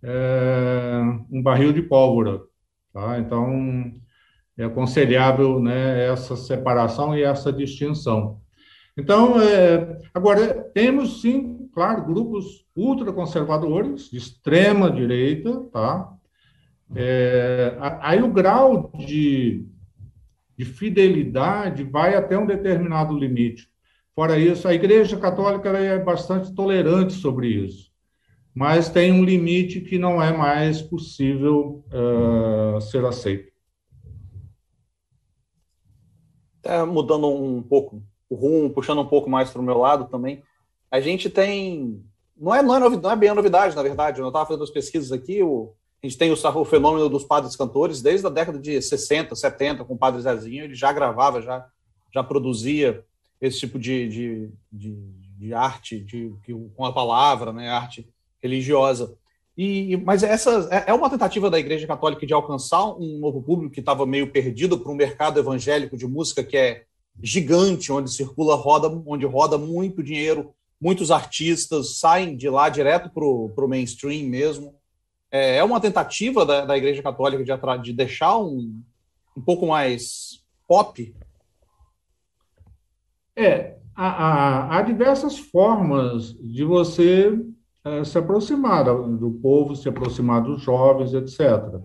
é, 0.02 1.00
um 1.30 1.42
barril 1.42 1.72
de 1.72 1.82
pólvora. 1.82 2.40
Tá? 2.92 3.18
Então, 3.18 3.92
é 4.56 4.64
aconselhável 4.64 5.60
né, 5.60 6.06
essa 6.06 6.36
separação 6.36 7.16
e 7.16 7.22
essa 7.22 7.52
distinção. 7.52 8.40
Então, 8.96 9.40
é, 9.40 9.98
agora, 10.12 10.70
temos 10.74 11.22
sim, 11.22 11.61
claro, 11.72 12.04
grupos 12.04 12.66
ultraconservadores, 12.76 14.10
de 14.10 14.18
extrema 14.18 14.90
direita, 14.90 15.60
tá? 15.72 16.12
É, 16.94 17.76
aí 18.00 18.22
o 18.22 18.32
grau 18.32 18.90
de, 18.94 19.66
de 20.56 20.64
fidelidade 20.64 21.82
vai 21.82 22.14
até 22.14 22.36
um 22.36 22.46
determinado 22.46 23.16
limite. 23.16 23.70
Fora 24.14 24.38
isso, 24.38 24.68
a 24.68 24.74
Igreja 24.74 25.16
Católica 25.16 25.70
é 25.70 25.98
bastante 25.98 26.54
tolerante 26.54 27.14
sobre 27.14 27.48
isso, 27.48 27.90
mas 28.54 28.90
tem 28.90 29.10
um 29.10 29.24
limite 29.24 29.80
que 29.80 29.98
não 29.98 30.22
é 30.22 30.36
mais 30.36 30.82
possível 30.82 31.82
uh, 31.88 32.78
ser 32.82 33.04
aceito. 33.06 33.50
É, 36.62 36.84
mudando 36.84 37.26
um 37.26 37.62
pouco 37.62 38.02
o 38.28 38.34
rumo, 38.34 38.70
puxando 38.70 39.00
um 39.00 39.06
pouco 39.06 39.28
mais 39.28 39.50
para 39.50 39.60
o 39.60 39.64
meu 39.64 39.78
lado 39.78 40.04
também, 40.08 40.42
a 40.92 41.00
gente 41.00 41.30
tem. 41.30 42.04
Não 42.36 42.54
é, 42.54 42.62
não, 42.62 42.76
é 42.76 42.78
novidade, 42.78 43.02
não 43.02 43.10
é 43.10 43.16
bem 43.16 43.28
a 43.30 43.34
novidade, 43.34 43.74
na 43.74 43.82
verdade. 43.82 44.20
Eu 44.20 44.26
estava 44.26 44.44
fazendo 44.44 44.64
as 44.64 44.70
pesquisas 44.70 45.10
aqui, 45.10 45.42
o, 45.42 45.72
a 46.02 46.06
gente 46.06 46.18
tem 46.18 46.30
o, 46.30 46.34
o, 46.34 46.64
fenômeno 46.66 47.08
dos 47.08 47.24
padres 47.24 47.56
cantores 47.56 48.02
desde 48.02 48.26
a 48.26 48.30
década 48.30 48.58
de 48.58 48.80
60, 48.80 49.34
70, 49.34 49.84
com 49.84 49.94
o 49.94 49.98
padre 49.98 50.20
Zezinho, 50.20 50.64
ele 50.64 50.74
já 50.74 50.92
gravava, 50.92 51.40
já, 51.40 51.66
já 52.12 52.22
produzia 52.22 53.02
esse 53.40 53.60
tipo 53.60 53.78
de, 53.78 54.08
de, 54.08 54.50
de, 54.70 54.94
de 55.38 55.54
arte 55.54 55.98
de, 56.00 56.34
com 56.76 56.84
a 56.84 56.92
palavra, 56.92 57.52
né, 57.52 57.70
arte 57.70 58.06
religiosa. 58.42 59.14
E, 59.56 59.96
mas 59.98 60.22
essa 60.22 60.68
é, 60.70 60.90
é 60.90 60.94
uma 60.94 61.08
tentativa 61.08 61.48
da 61.48 61.58
Igreja 61.58 61.86
Católica 61.86 62.26
de 62.26 62.34
alcançar 62.34 62.84
um 62.84 63.18
novo 63.18 63.42
público 63.42 63.72
que 63.72 63.80
estava 63.80 64.04
meio 64.04 64.30
perdido 64.30 64.78
para 64.78 64.92
um 64.92 64.96
mercado 64.96 65.38
evangélico 65.38 65.96
de 65.96 66.06
música 66.06 66.42
que 66.42 66.56
é 66.56 66.84
gigante, 67.22 67.92
onde 67.92 68.10
circula 68.10 68.56
roda, 68.56 68.88
onde 69.06 69.26
roda 69.26 69.56
muito 69.56 70.02
dinheiro, 70.02 70.52
muitos 70.82 71.12
artistas 71.12 72.00
saem 72.00 72.36
de 72.36 72.48
lá 72.48 72.68
direto 72.68 73.08
para 73.08 73.24
o 73.24 73.68
mainstream 73.68 74.28
mesmo. 74.28 74.74
É, 75.30 75.58
é 75.58 75.64
uma 75.64 75.80
tentativa 75.80 76.44
da, 76.44 76.64
da 76.64 76.76
Igreja 76.76 77.00
Católica 77.00 77.44
de, 77.44 77.82
de 77.84 77.92
deixar 77.92 78.36
um, 78.36 78.82
um 79.36 79.40
pouco 79.40 79.64
mais 79.68 80.42
pop? 80.66 81.14
É, 83.36 83.76
há, 83.94 84.76
há, 84.76 84.82
diversas 84.82 85.38
formas 85.38 86.34
de 86.34 86.64
você 86.64 87.32
é, 87.84 88.02
se 88.02 88.18
aproximar 88.18 88.84
do 88.84 89.38
povo, 89.40 89.76
se 89.76 89.88
aproximar 89.88 90.42
dos 90.42 90.62
jovens, 90.62 91.14
etc. 91.14 91.80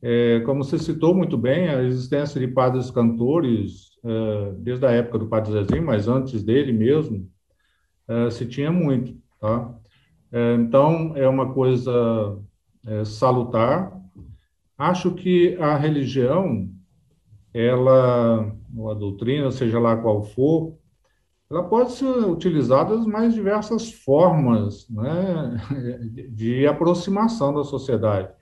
É, 0.00 0.40
como 0.40 0.64
você 0.64 0.78
citou 0.78 1.14
muito 1.14 1.36
bem, 1.36 1.68
a 1.68 1.82
existência 1.82 2.40
de 2.40 2.48
padres 2.48 2.90
cantores 2.90 3.90
é, 4.02 4.52
desde 4.58 4.86
a 4.86 4.90
época 4.90 5.18
do 5.18 5.28
Padre 5.28 5.52
Zezinho, 5.52 5.84
mas 5.84 6.08
antes 6.08 6.42
dele 6.42 6.72
mesmo, 6.72 7.30
é, 8.08 8.30
se 8.30 8.46
tinha 8.46 8.70
muito, 8.70 9.16
tá? 9.40 9.74
É, 10.32 10.54
então, 10.54 11.16
é 11.16 11.28
uma 11.28 11.52
coisa 11.52 12.38
salutar. 13.04 13.92
Acho 14.78 15.12
que 15.12 15.56
a 15.56 15.76
religião, 15.76 16.70
ela, 17.52 18.54
ou 18.76 18.90
a 18.90 18.94
doutrina, 18.94 19.50
seja 19.50 19.80
lá 19.80 19.96
qual 19.96 20.22
for, 20.22 20.78
ela 21.50 21.62
pode 21.68 21.92
ser 21.92 22.06
utilizada 22.06 22.96
das 22.96 23.06
mais 23.06 23.32
diversas 23.32 23.90
formas 23.90 24.88
né, 24.88 25.56
de 26.30 26.66
aproximação 26.66 27.54
da 27.54 27.62
sociedade. 27.62 28.32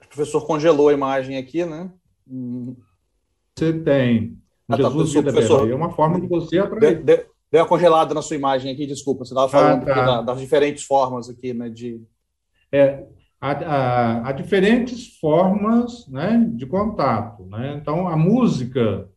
O 0.00 0.08
professor 0.08 0.46
congelou 0.46 0.88
a 0.88 0.92
imagem 0.92 1.36
aqui, 1.36 1.64
né? 1.64 1.90
Você 3.56 3.72
tem. 3.80 4.41
Ah, 4.74 4.76
tá, 4.76 4.88
Jesus 4.90 5.12
vida 5.12 5.32
professor, 5.32 5.70
é 5.70 5.74
uma 5.74 5.90
forma 5.90 6.20
de 6.20 6.26
você 6.26 6.58
atrair. 6.58 7.02
Deu, 7.02 7.26
deu 7.50 7.60
uma 7.60 7.68
congelada 7.68 8.14
na 8.14 8.22
sua 8.22 8.36
imagem 8.36 8.72
aqui, 8.72 8.86
desculpa. 8.86 9.24
Você 9.24 9.32
estava 9.32 9.48
falando 9.48 9.88
ah, 9.88 9.94
tá. 9.94 10.22
das 10.22 10.40
diferentes 10.40 10.84
formas 10.84 11.28
aqui, 11.28 11.52
né? 11.52 11.68
De... 11.68 12.00
É, 12.70 13.04
há, 13.40 13.50
há, 13.50 14.28
há, 14.28 14.32
diferentes 14.32 15.18
formas 15.18 16.06
né, 16.08 16.48
de 16.54 16.64
contato. 16.66 17.44
Né? 17.46 17.78
Então, 17.80 18.08
a 18.08 18.16
música, 18.16 19.08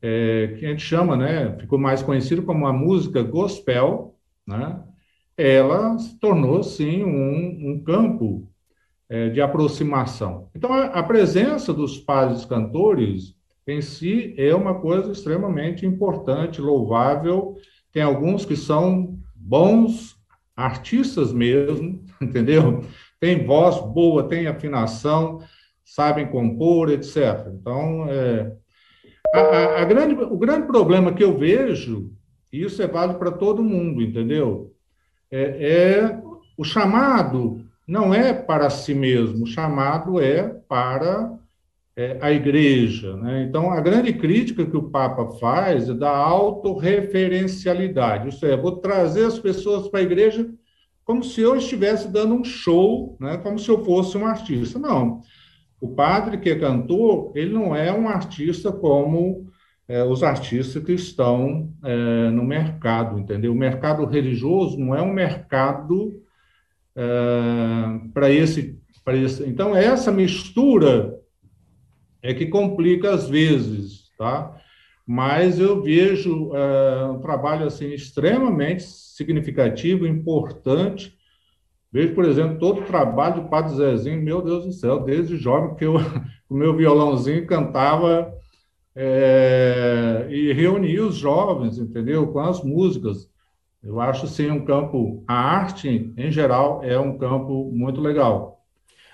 é, 0.00 0.56
que 0.58 0.66
a 0.66 0.70
gente 0.70 0.82
chama, 0.82 1.16
né, 1.16 1.56
ficou 1.60 1.78
mais 1.78 2.02
conhecido 2.02 2.42
como 2.42 2.66
a 2.66 2.72
música 2.72 3.22
gospel, 3.22 4.16
né? 4.46 4.82
ela 5.36 5.98
se 5.98 6.18
tornou, 6.18 6.62
sim, 6.62 7.04
um, 7.04 7.72
um 7.72 7.84
campo 7.84 8.48
é, 9.08 9.28
de 9.28 9.40
aproximação. 9.40 10.48
Então, 10.54 10.72
a, 10.72 10.86
a, 10.86 11.02
presença 11.02 11.72
dos 11.72 11.98
padres 11.98 12.44
cantores 12.44 13.34
em 13.66 13.80
si 13.80 14.34
é 14.36 14.54
uma 14.54 14.74
coisa 14.80 15.12
extremamente 15.12 15.86
importante, 15.86 16.60
louvável. 16.60 17.56
Tem 17.92 18.02
alguns 18.02 18.44
que 18.44 18.56
são 18.56 19.18
bons 19.34 20.16
artistas 20.56 21.32
mesmo, 21.32 22.04
entendeu? 22.20 22.84
Tem 23.20 23.46
voz 23.46 23.78
boa, 23.92 24.28
tem 24.28 24.46
afinação, 24.46 25.40
sabem 25.84 26.26
compor, 26.26 26.90
etc. 26.90 27.48
Então, 27.54 28.06
é, 28.08 28.52
a, 29.34 29.40
a, 29.40 29.82
a 29.82 29.84
grande, 29.84 30.14
o 30.14 30.36
grande 30.36 30.66
problema 30.66 31.12
que 31.12 31.22
eu 31.22 31.36
vejo, 31.36 32.10
e 32.52 32.62
isso 32.62 32.82
é 32.82 32.86
válido 32.86 33.18
para 33.18 33.30
todo 33.30 33.62
mundo, 33.62 34.02
entendeu? 34.02 34.74
É, 35.30 35.42
é 35.70 36.22
o 36.56 36.64
chamado 36.64 37.64
não 37.86 38.14
é 38.14 38.32
para 38.32 38.70
si 38.70 38.94
mesmo, 38.94 39.44
o 39.44 39.46
chamado 39.46 40.20
é 40.20 40.48
para 40.68 41.38
é, 41.96 42.18
a 42.20 42.30
igreja. 42.32 43.16
Né? 43.16 43.44
Então, 43.44 43.70
a 43.70 43.80
grande 43.80 44.12
crítica 44.12 44.66
que 44.66 44.76
o 44.76 44.90
Papa 44.90 45.30
faz 45.38 45.88
é 45.88 45.94
da 45.94 46.10
autorreferencialidade, 46.10 48.28
isso 48.28 48.44
é, 48.46 48.56
vou 48.56 48.76
trazer 48.76 49.26
as 49.26 49.38
pessoas 49.38 49.88
para 49.88 50.00
a 50.00 50.04
igreja 50.04 50.48
como 51.04 51.24
se 51.24 51.40
eu 51.40 51.56
estivesse 51.56 52.08
dando 52.08 52.34
um 52.34 52.44
show, 52.44 53.16
né? 53.20 53.36
como 53.38 53.58
se 53.58 53.68
eu 53.68 53.84
fosse 53.84 54.16
um 54.16 54.24
artista. 54.24 54.78
Não. 54.78 55.20
O 55.80 55.94
padre 55.94 56.38
que 56.38 56.48
é 56.48 56.58
cantor, 56.58 57.32
ele 57.34 57.52
não 57.52 57.74
é 57.74 57.92
um 57.92 58.08
artista 58.08 58.70
como 58.70 59.50
é, 59.88 60.04
os 60.04 60.22
artistas 60.22 60.80
que 60.82 60.92
estão 60.92 61.72
é, 61.84 62.30
no 62.30 62.44
mercado, 62.44 63.18
entendeu? 63.18 63.52
O 63.52 63.56
mercado 63.56 64.06
religioso 64.06 64.78
não 64.78 64.94
é 64.94 65.02
um 65.02 65.12
mercado 65.12 66.22
é, 66.94 67.02
para 68.14 68.30
esse, 68.30 68.78
esse. 69.08 69.42
Então, 69.42 69.74
essa 69.74 70.12
mistura 70.12 71.20
é 72.22 72.32
que 72.32 72.46
complica 72.46 73.12
às 73.12 73.28
vezes, 73.28 74.10
tá? 74.16 74.56
Mas 75.06 75.58
eu 75.58 75.82
vejo 75.82 76.54
é, 76.54 77.06
um 77.06 77.20
trabalho 77.20 77.66
assim 77.66 77.92
extremamente 77.92 78.84
significativo, 78.84 80.06
importante. 80.06 81.18
Vejo, 81.92 82.14
por 82.14 82.24
exemplo, 82.24 82.58
todo 82.58 82.80
o 82.80 82.84
trabalho 82.84 83.42
do 83.42 83.48
Padre 83.48 83.74
Zezinho, 83.74 84.22
meu 84.22 84.40
Deus 84.40 84.64
do 84.64 84.72
céu, 84.72 85.00
desde 85.00 85.36
jovem, 85.36 85.74
que 85.74 85.84
eu, 85.84 85.96
o 86.48 86.54
meu 86.54 86.74
violãozinho 86.76 87.46
cantava 87.46 88.32
é, 88.94 90.26
e 90.30 90.52
reunia 90.52 91.04
os 91.04 91.16
jovens, 91.16 91.78
entendeu? 91.78 92.28
Com 92.28 92.38
as 92.38 92.62
músicas. 92.62 93.28
Eu 93.82 94.00
acho, 94.00 94.28
sim, 94.28 94.48
um 94.50 94.64
campo, 94.64 95.24
a 95.26 95.34
arte, 95.34 96.12
em 96.16 96.30
geral, 96.30 96.84
é 96.84 96.98
um 96.98 97.18
campo 97.18 97.70
muito 97.72 98.00
legal. 98.00 98.61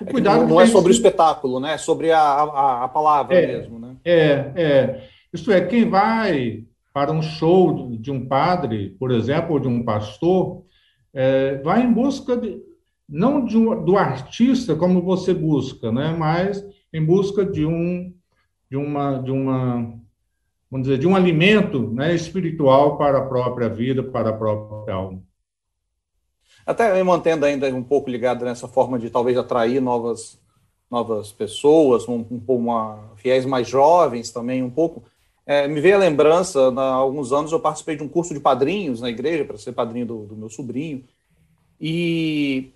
O 0.00 0.06
cuidado 0.06 0.42
não, 0.42 0.48
não 0.48 0.60
é 0.60 0.66
sobre 0.66 0.90
o 0.90 0.94
espetáculo, 0.94 1.58
né? 1.58 1.74
É 1.74 1.78
sobre 1.78 2.12
a, 2.12 2.20
a, 2.20 2.84
a 2.84 2.88
palavra 2.88 3.36
é, 3.36 3.46
mesmo, 3.46 3.78
né? 3.78 3.96
É, 4.04 4.52
é. 4.54 5.08
Isto 5.32 5.52
é, 5.52 5.60
quem 5.60 5.88
vai 5.88 6.64
para 6.92 7.12
um 7.12 7.22
show 7.22 7.90
de 7.96 8.10
um 8.10 8.26
padre, 8.26 8.96
por 8.98 9.10
exemplo, 9.10 9.54
ou 9.54 9.60
de 9.60 9.68
um 9.68 9.84
pastor, 9.84 10.64
é, 11.12 11.56
vai 11.58 11.82
em 11.82 11.92
busca 11.92 12.36
de, 12.36 12.60
não 13.08 13.44
de 13.44 13.56
um, 13.56 13.84
do 13.84 13.96
artista 13.96 14.74
como 14.76 15.02
você 15.02 15.34
busca, 15.34 15.90
né? 15.90 16.14
Mas 16.16 16.64
em 16.92 17.04
busca 17.04 17.44
de 17.44 17.64
um 17.66 18.12
de 18.70 18.76
uma 18.76 19.18
de 19.18 19.30
uma 19.30 19.98
vamos 20.70 20.86
dizer, 20.86 20.98
de 20.98 21.06
um 21.06 21.16
alimento 21.16 21.90
né, 21.92 22.14
espiritual 22.14 22.98
para 22.98 23.18
a 23.18 23.26
própria 23.26 23.68
vida, 23.68 24.02
para 24.02 24.30
a 24.30 24.32
própria 24.32 24.94
alma. 24.94 25.22
Até 26.68 26.92
me 26.92 27.02
mantendo 27.02 27.46
ainda 27.46 27.66
um 27.74 27.82
pouco 27.82 28.10
ligado 28.10 28.44
nessa 28.44 28.68
forma 28.68 28.98
de 28.98 29.08
talvez 29.08 29.38
atrair 29.38 29.80
novas, 29.80 30.38
novas 30.90 31.32
pessoas, 31.32 32.06
um, 32.06 32.26
um, 32.30 32.42
uma, 32.46 33.10
fiéis 33.16 33.46
mais 33.46 33.66
jovens 33.66 34.30
também, 34.30 34.62
um 34.62 34.68
pouco. 34.68 35.02
É, 35.46 35.66
me 35.66 35.80
veio 35.80 35.94
a 35.94 35.98
lembrança, 35.98 36.70
há 36.76 36.92
alguns 36.92 37.32
anos 37.32 37.52
eu 37.52 37.58
participei 37.58 37.96
de 37.96 38.02
um 38.02 38.08
curso 38.08 38.34
de 38.34 38.40
padrinhos 38.40 39.00
na 39.00 39.08
igreja, 39.08 39.46
para 39.46 39.56
ser 39.56 39.72
padrinho 39.72 40.04
do, 40.04 40.26
do, 40.26 40.36
meu 40.36 40.50
sobrinho, 40.50 41.04
e, 41.80 42.70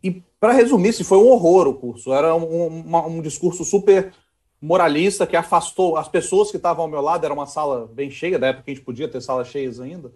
e 0.00 0.22
para 0.38 0.52
resumir, 0.52 0.92
se 0.92 1.02
foi 1.02 1.18
um 1.18 1.26
horror 1.26 1.66
o 1.66 1.74
curso, 1.74 2.12
era 2.12 2.32
um, 2.32 2.68
uma, 2.68 3.04
um 3.08 3.20
discurso 3.20 3.64
super 3.64 4.12
moralista 4.62 5.26
que 5.26 5.34
afastou 5.34 5.96
as 5.96 6.06
pessoas 6.06 6.52
que 6.52 6.58
estavam 6.58 6.84
ao 6.84 6.90
meu 6.90 7.00
lado, 7.00 7.24
era 7.24 7.34
uma 7.34 7.46
sala 7.46 7.90
bem 7.92 8.08
cheia, 8.08 8.38
da 8.38 8.46
época 8.46 8.66
que 8.66 8.70
a 8.70 8.74
gente 8.74 8.84
podia 8.84 9.08
ter 9.08 9.20
salas 9.20 9.48
cheias 9.48 9.80
ainda, 9.80 10.12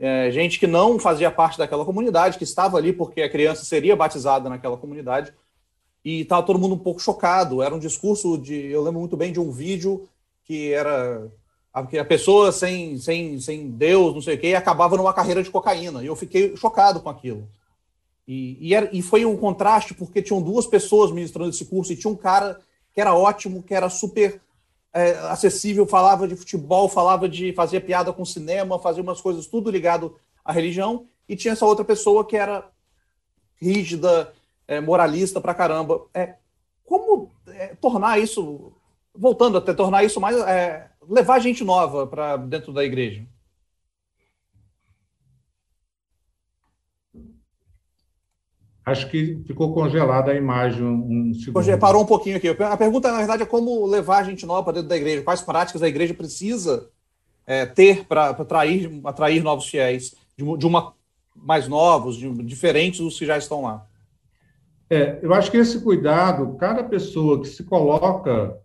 é, 0.00 0.30
gente 0.30 0.58
que 0.58 0.66
não 0.66 0.98
fazia 0.98 1.30
parte 1.30 1.58
daquela 1.58 1.84
comunidade, 1.84 2.38
que 2.38 2.44
estava 2.44 2.78
ali 2.78 2.90
porque 2.90 3.20
a 3.20 3.28
criança 3.28 3.66
seria 3.66 3.94
batizada 3.94 4.48
naquela 4.48 4.78
comunidade, 4.78 5.30
e 6.02 6.22
estava 6.22 6.42
todo 6.42 6.58
mundo 6.58 6.74
um 6.74 6.78
pouco 6.78 7.00
chocado. 7.00 7.62
Era 7.62 7.74
um 7.74 7.78
discurso 7.78 8.38
de. 8.38 8.54
Eu 8.54 8.82
lembro 8.82 9.00
muito 9.00 9.16
bem 9.16 9.30
de 9.30 9.38
um 9.38 9.50
vídeo 9.50 10.08
que 10.44 10.72
era. 10.72 11.30
A, 11.72 11.86
que 11.86 11.98
a 11.98 12.04
pessoa 12.04 12.50
sem, 12.50 12.98
sem, 12.98 13.38
sem 13.38 13.70
Deus, 13.70 14.14
não 14.14 14.22
sei 14.22 14.36
o 14.36 14.38
quê, 14.40 14.54
acabava 14.54 14.96
numa 14.96 15.12
carreira 15.12 15.42
de 15.42 15.50
cocaína. 15.50 16.02
E 16.02 16.06
eu 16.06 16.16
fiquei 16.16 16.56
chocado 16.56 17.00
com 17.00 17.10
aquilo. 17.10 17.46
E, 18.26 18.56
e, 18.60 18.74
era, 18.74 18.88
e 18.92 19.02
foi 19.02 19.26
um 19.26 19.36
contraste, 19.36 19.92
porque 19.92 20.22
tinham 20.22 20.40
duas 20.40 20.66
pessoas 20.66 21.12
ministrando 21.12 21.50
esse 21.50 21.66
curso, 21.66 21.92
e 21.92 21.96
tinha 21.96 22.10
um 22.10 22.16
cara 22.16 22.58
que 22.92 23.00
era 23.00 23.14
ótimo, 23.14 23.62
que 23.62 23.74
era 23.74 23.88
super 23.90 24.40
é, 24.92 25.12
acessível, 25.28 25.86
falava 25.86 26.26
de 26.26 26.36
futebol, 26.36 26.88
falava 26.88 27.28
de 27.28 27.52
fazer 27.52 27.80
piada 27.80 28.12
com 28.12 28.24
cinema, 28.24 28.78
fazia 28.78 29.02
umas 29.02 29.20
coisas 29.20 29.46
tudo 29.46 29.70
ligado 29.70 30.16
à 30.44 30.52
religião, 30.52 31.06
e 31.28 31.36
tinha 31.36 31.52
essa 31.52 31.66
outra 31.66 31.84
pessoa 31.84 32.26
que 32.26 32.36
era 32.36 32.68
rígida, 33.60 34.32
é, 34.66 34.80
moralista 34.80 35.40
pra 35.40 35.54
caramba. 35.54 36.06
É, 36.12 36.34
como 36.84 37.30
é, 37.48 37.74
tornar 37.80 38.18
isso, 38.18 38.72
voltando 39.14 39.58
até 39.58 39.72
tornar 39.72 40.02
isso 40.02 40.20
mais, 40.20 40.36
é, 40.38 40.88
levar 41.08 41.38
gente 41.38 41.62
nova 41.62 42.06
para 42.06 42.36
dentro 42.36 42.72
da 42.72 42.84
igreja? 42.84 43.24
Acho 48.84 49.08
que 49.10 49.42
ficou 49.46 49.74
congelada 49.74 50.32
a 50.32 50.34
imagem 50.34 50.82
um 50.82 51.34
segundo. 51.34 51.78
Parou 51.78 52.02
um 52.02 52.06
pouquinho 52.06 52.36
aqui. 52.36 52.48
A 52.48 52.76
pergunta, 52.76 53.12
na 53.12 53.18
verdade, 53.18 53.42
é 53.42 53.46
como 53.46 53.86
levar 53.86 54.18
a 54.18 54.24
gente 54.24 54.46
nova 54.46 54.64
para 54.64 54.74
dentro 54.74 54.88
da 54.88 54.96
igreja. 54.96 55.22
Quais 55.22 55.42
práticas 55.42 55.82
a 55.82 55.88
igreja 55.88 56.14
precisa 56.14 56.88
é, 57.46 57.66
ter 57.66 58.04
para 58.06 58.30
atrair, 58.30 58.90
atrair 59.04 59.42
novos 59.42 59.68
fiéis, 59.68 60.14
de, 60.36 60.44
de 60.56 60.66
uma 60.66 60.94
mais 61.36 61.68
novos, 61.68 62.16
de, 62.16 62.30
diferentes 62.42 63.00
dos 63.00 63.18
que 63.18 63.26
já 63.26 63.36
estão 63.36 63.62
lá? 63.62 63.86
É, 64.88 65.20
eu 65.22 65.32
acho 65.32 65.50
que 65.50 65.56
esse 65.56 65.80
cuidado, 65.82 66.56
cada 66.56 66.82
pessoa 66.82 67.40
que 67.40 67.48
se 67.48 67.62
coloca 67.62 68.56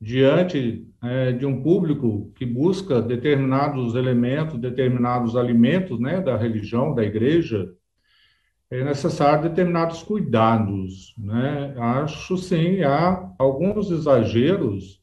diante 0.00 0.86
é, 1.02 1.32
de 1.32 1.46
um 1.46 1.62
público 1.62 2.30
que 2.34 2.44
busca 2.44 3.00
determinados 3.00 3.94
elementos, 3.94 4.58
determinados 4.58 5.36
alimentos 5.36 5.98
né, 5.98 6.20
da 6.20 6.36
religião, 6.36 6.94
da 6.94 7.02
igreja, 7.02 7.72
é 8.70 8.84
necessário 8.84 9.48
determinados 9.48 10.02
cuidados, 10.02 11.14
né? 11.18 11.74
Acho 11.78 12.36
sim, 12.36 12.82
há 12.82 13.32
alguns 13.38 13.90
exageros 13.90 15.00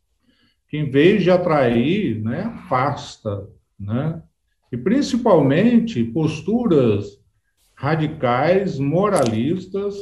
que 0.68 0.78
em 0.78 0.90
vez 0.90 1.24
de 1.24 1.32
atrair, 1.32 2.22
né, 2.22 2.42
afasta, 2.42 3.48
né? 3.80 4.22
E 4.72 4.78
principalmente 4.78 6.04
posturas 6.04 7.22
radicais, 7.76 8.80
moralistas 8.80 9.96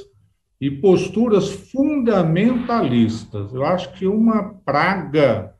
e 0.59 0.69
posturas 0.69 1.49
fundamentalistas. 1.49 3.53
Eu 3.53 3.65
acho 3.65 3.93
que 3.93 4.07
uma 4.07 4.53
praga 4.65 5.55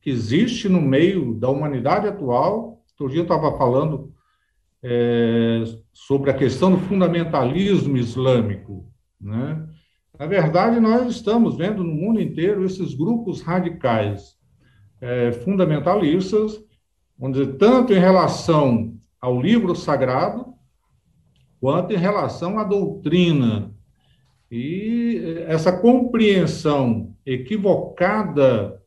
que 0.00 0.10
existe 0.10 0.68
no 0.68 0.80
meio 0.80 1.34
da 1.34 1.48
humanidade 1.48 2.08
atual, 2.08 2.82
outro 2.90 3.08
dia 3.08 3.20
eu 3.20 3.24
estava 3.24 3.56
falando 3.56 4.13
é, 4.86 5.64
sobre 5.94 6.30
a 6.30 6.34
questão 6.34 6.70
do 6.70 6.78
fundamentalismo 6.78 7.96
islâmico. 7.96 8.92
Né? 9.18 9.66
Na 10.18 10.26
verdade, 10.26 10.78
nós 10.78 11.10
estamos 11.10 11.56
vendo 11.56 11.82
no 11.82 11.94
mundo 11.94 12.20
inteiro 12.20 12.66
esses 12.66 12.92
grupos 12.94 13.40
radicais 13.40 14.36
é, 15.00 15.32
fundamentalistas, 15.32 16.62
dizer, 17.32 17.56
tanto 17.56 17.94
em 17.94 17.98
relação 17.98 18.94
ao 19.18 19.40
livro 19.40 19.74
sagrado, 19.74 20.52
quanto 21.58 21.94
em 21.94 21.96
relação 21.96 22.58
à 22.58 22.64
doutrina. 22.64 23.72
E 24.50 25.44
essa 25.46 25.72
compreensão 25.72 27.16
equivocada, 27.24 28.82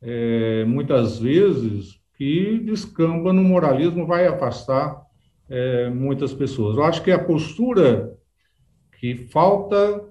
é, 0.00 0.64
muitas 0.64 1.18
vezes, 1.18 2.00
que 2.16 2.58
descamba 2.60 3.34
no 3.34 3.42
moralismo, 3.42 4.06
vai 4.06 4.26
afastar 4.26 5.09
é, 5.50 5.90
muitas 5.90 6.32
pessoas. 6.32 6.76
Eu 6.76 6.84
acho 6.84 7.02
que 7.02 7.10
a 7.10 7.22
postura 7.22 8.16
que 8.98 9.16
falta, 9.16 10.04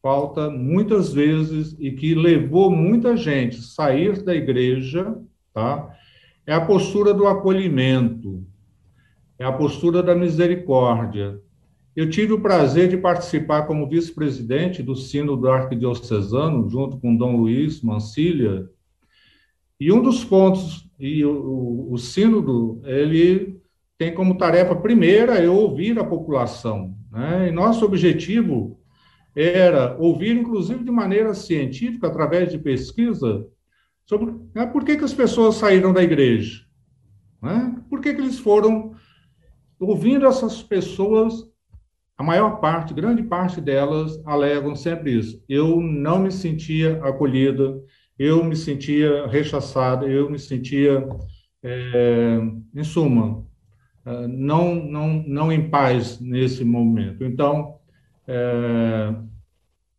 falta 0.00 0.48
muitas 0.48 1.12
vezes 1.12 1.74
e 1.78 1.90
que 1.90 2.14
levou 2.14 2.70
muita 2.70 3.16
gente 3.16 3.58
a 3.58 3.62
sair 3.62 4.22
da 4.22 4.34
igreja, 4.34 5.16
tá? 5.52 5.94
É 6.46 6.54
a 6.54 6.60
postura 6.60 7.12
do 7.12 7.26
acolhimento, 7.26 8.46
é 9.38 9.44
a 9.44 9.52
postura 9.52 10.02
da 10.02 10.14
misericórdia. 10.14 11.40
Eu 11.94 12.08
tive 12.08 12.32
o 12.32 12.40
prazer 12.40 12.88
de 12.88 12.96
participar 12.96 13.62
como 13.62 13.88
vice-presidente 13.88 14.82
do 14.82 14.96
Sínodo 14.96 15.48
Arquidiocesano, 15.50 16.68
junto 16.68 16.98
com 16.98 17.16
Dom 17.16 17.36
Luiz 17.36 17.82
Mancilha, 17.82 18.68
e 19.78 19.92
um 19.92 20.00
dos 20.00 20.24
pontos 20.24 20.88
e 20.98 21.24
o, 21.24 21.32
o, 21.32 21.92
o 21.92 21.98
sínodo, 21.98 22.80
ele 22.84 23.61
tem 24.02 24.12
como 24.12 24.36
tarefa 24.36 24.74
primeira 24.74 25.34
é 25.38 25.48
ouvir 25.48 25.96
a 25.96 26.02
população. 26.02 26.92
Né? 27.12 27.48
E 27.48 27.52
nosso 27.52 27.84
objetivo 27.84 28.80
era 29.32 29.96
ouvir, 29.96 30.36
inclusive 30.36 30.82
de 30.82 30.90
maneira 30.90 31.32
científica, 31.34 32.08
através 32.08 32.50
de 32.50 32.58
pesquisa, 32.58 33.46
sobre 34.04 34.34
né, 34.52 34.66
por 34.66 34.84
que, 34.84 34.96
que 34.96 35.04
as 35.04 35.14
pessoas 35.14 35.54
saíram 35.54 35.92
da 35.92 36.02
igreja. 36.02 36.64
Né? 37.40 37.76
Por 37.88 38.00
que, 38.00 38.12
que 38.12 38.20
eles 38.20 38.40
foram 38.40 38.92
ouvindo 39.78 40.26
essas 40.26 40.60
pessoas, 40.60 41.34
a 42.18 42.24
maior 42.24 42.58
parte, 42.58 42.92
grande 42.92 43.22
parte 43.22 43.60
delas, 43.60 44.20
alegam 44.26 44.74
sempre 44.74 45.16
isso. 45.16 45.44
Eu 45.48 45.80
não 45.80 46.18
me 46.18 46.32
sentia 46.32 46.98
acolhida, 47.04 47.80
eu 48.18 48.42
me 48.42 48.56
sentia 48.56 49.28
rechaçado, 49.28 50.08
eu 50.08 50.28
me 50.28 50.40
sentia, 50.40 51.06
é, 51.62 52.40
em 52.74 52.82
suma, 52.82 53.46
não, 54.04 54.74
não, 54.74 55.08
não 55.26 55.52
em 55.52 55.70
paz 55.70 56.20
nesse 56.20 56.64
momento. 56.64 57.24
Então, 57.24 57.78
é, 58.26 59.14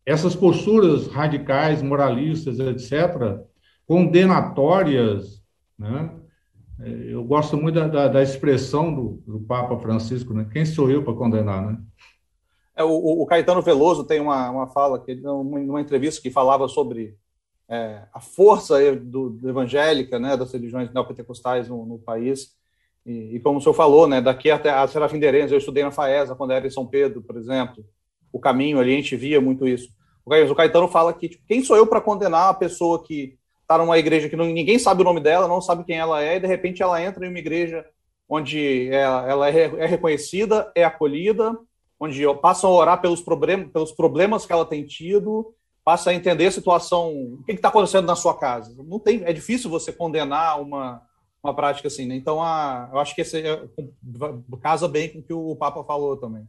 essas 0.04 0.34
posturas 0.34 1.06
radicais, 1.06 1.82
moralistas, 1.82 2.58
etc., 2.58 3.40
condenatórias, 3.86 5.42
né? 5.78 6.10
É, 6.80 6.88
eu 6.88 7.22
gosto 7.24 7.56
muito 7.56 7.76
da, 7.76 7.86
da, 7.86 8.08
da 8.08 8.22
expressão 8.22 8.92
do, 8.94 9.22
do, 9.26 9.40
Papa 9.40 9.78
Francisco, 9.78 10.34
né? 10.34 10.46
Quem 10.52 10.64
sou 10.64 10.90
eu 10.90 11.02
para 11.04 11.14
condenar, 11.14 11.64
né? 11.64 11.78
É, 12.76 12.82
o, 12.82 12.90
o, 12.90 13.26
Caetano 13.26 13.62
Veloso 13.62 14.04
tem 14.04 14.20
uma, 14.20 14.50
uma 14.50 14.66
fala, 14.66 14.98
que, 14.98 15.14
numa 15.14 15.80
entrevista 15.80 16.20
que 16.20 16.30
falava 16.30 16.66
sobre 16.66 17.16
é, 17.68 18.02
a 18.12 18.20
força 18.20 18.76
do, 18.96 19.30
do, 19.30 19.48
evangélica, 19.48 20.18
né, 20.18 20.36
das 20.36 20.52
religiões 20.52 20.92
neopentecostais 20.92 21.68
no, 21.68 21.86
no 21.86 21.98
país. 21.98 22.56
E, 23.04 23.36
e, 23.36 23.40
como 23.40 23.58
o 23.58 23.62
senhor 23.62 23.74
falou, 23.74 24.06
né, 24.06 24.20
daqui 24.20 24.50
até 24.50 24.70
a 24.70 24.86
Serafim 24.86 25.18
de 25.18 25.26
eu 25.26 25.58
estudei 25.58 25.84
na 25.84 25.90
FAESA 25.90 26.34
quando 26.34 26.52
era 26.52 26.66
em 26.66 26.70
São 26.70 26.86
Pedro, 26.86 27.22
por 27.22 27.36
exemplo. 27.36 27.84
O 28.32 28.40
caminho 28.40 28.80
ali, 28.80 28.92
a 28.92 28.96
gente 28.96 29.16
via 29.16 29.40
muito 29.40 29.68
isso. 29.68 29.88
O 30.24 30.54
Caetano 30.54 30.88
fala 30.88 31.12
que 31.12 31.28
tipo, 31.28 31.44
quem 31.46 31.62
sou 31.62 31.76
eu 31.76 31.86
para 31.86 32.00
condenar 32.00 32.48
a 32.48 32.54
pessoa 32.54 33.02
que 33.02 33.38
está 33.60 33.76
numa 33.76 33.98
igreja 33.98 34.28
que 34.28 34.36
não, 34.36 34.46
ninguém 34.46 34.78
sabe 34.78 35.02
o 35.02 35.04
nome 35.04 35.20
dela, 35.20 35.46
não 35.46 35.60
sabe 35.60 35.84
quem 35.84 35.98
ela 35.98 36.22
é, 36.22 36.36
e 36.36 36.40
de 36.40 36.46
repente 36.46 36.82
ela 36.82 37.02
entra 37.02 37.24
em 37.26 37.28
uma 37.28 37.38
igreja 37.38 37.84
onde 38.28 38.88
ela, 38.90 39.30
ela 39.30 39.50
é, 39.50 39.64
é, 39.64 39.86
reconhecida, 39.86 40.70
é 40.74 40.82
acolhida, 40.82 41.56
onde 42.00 42.22
passam 42.40 42.70
a 42.70 42.74
orar 42.74 43.00
pelos, 43.00 43.20
problem, 43.20 43.68
pelos 43.68 43.92
problemas 43.92 44.46
que 44.46 44.52
ela 44.52 44.64
tem 44.64 44.84
tido, 44.84 45.54
passa 45.84 46.10
a 46.10 46.14
entender 46.14 46.46
a 46.46 46.50
situação, 46.50 47.12
o 47.12 47.42
que 47.44 47.52
está 47.52 47.68
acontecendo 47.68 48.06
na 48.06 48.16
sua 48.16 48.34
casa. 48.36 48.74
Não 48.82 48.98
tem, 48.98 49.22
é 49.24 49.32
difícil 49.32 49.68
você 49.68 49.92
condenar 49.92 50.60
uma, 50.60 51.02
uma 51.44 51.54
prática 51.54 51.88
assim, 51.88 52.06
né? 52.06 52.16
Então, 52.16 52.42
a, 52.42 52.88
eu 52.92 52.98
acho 52.98 53.14
que 53.14 53.20
esse 53.20 53.38
é, 53.38 53.68
casa 54.62 54.88
bem 54.88 55.10
com 55.10 55.18
o 55.18 55.22
que 55.22 55.32
o 55.32 55.56
Papa 55.56 55.84
falou 55.84 56.16
também. 56.16 56.48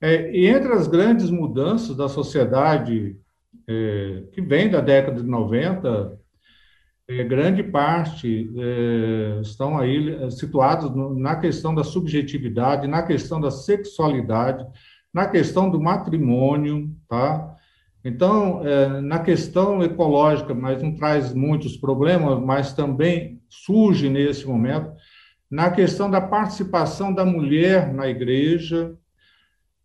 É, 0.00 0.30
e 0.32 0.46
entre 0.46 0.72
as 0.72 0.86
grandes 0.86 1.28
mudanças 1.28 1.96
da 1.96 2.08
sociedade 2.08 3.16
é, 3.68 4.22
que 4.32 4.40
vem 4.40 4.70
da 4.70 4.80
década 4.80 5.20
de 5.20 5.28
90, 5.28 6.18
é, 7.08 7.24
grande 7.24 7.64
parte 7.64 8.48
é, 8.56 9.40
estão 9.40 9.76
aí 9.76 10.14
é, 10.14 10.30
situados 10.30 10.94
no, 10.94 11.18
na 11.18 11.34
questão 11.36 11.74
da 11.74 11.82
subjetividade, 11.82 12.86
na 12.86 13.02
questão 13.02 13.40
da 13.40 13.50
sexualidade, 13.50 14.64
na 15.12 15.26
questão 15.26 15.68
do 15.68 15.80
matrimônio, 15.80 16.94
tá? 17.08 17.49
Então, 18.04 18.66
é, 18.66 19.00
na 19.00 19.18
questão 19.18 19.82
ecológica, 19.82 20.54
mas 20.54 20.82
não 20.82 20.94
traz 20.94 21.34
muitos 21.34 21.76
problemas, 21.76 22.40
mas 22.40 22.72
também 22.72 23.40
surge 23.48 24.08
nesse 24.08 24.46
momento, 24.46 24.90
na 25.50 25.70
questão 25.70 26.10
da 26.10 26.20
participação 26.20 27.12
da 27.12 27.24
mulher 27.24 27.92
na 27.92 28.08
igreja, 28.08 28.94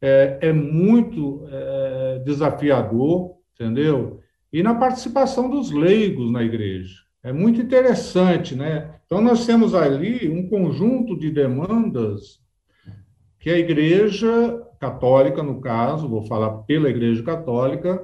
é, 0.02 0.38
é 0.42 0.54
muito 0.54 1.46
é, 1.52 2.22
desafiador, 2.24 3.36
entendeu? 3.54 4.22
E 4.54 4.64
na 4.64 4.76
participação 4.76 5.50
dos 5.50 5.72
leigos 5.72 6.32
na 6.32 6.44
igreja. 6.44 7.04
É 7.24 7.34
muito 7.34 7.60
interessante, 7.60 8.56
né? 8.56 9.00
Então, 9.06 9.20
nós 9.20 9.46
temos 9.46 9.74
ali 9.74 10.30
um 10.30 10.48
conjunto 10.48 11.18
de 11.18 11.32
demandas 11.32 12.45
que 13.46 13.52
a 13.52 13.60
igreja 13.60 14.60
católica, 14.80 15.44
no 15.44 15.62
caso, 15.62 16.10
vou 16.10 16.26
falar 16.26 16.64
pela 16.64 16.90
Igreja 16.90 17.22
Católica, 17.22 18.04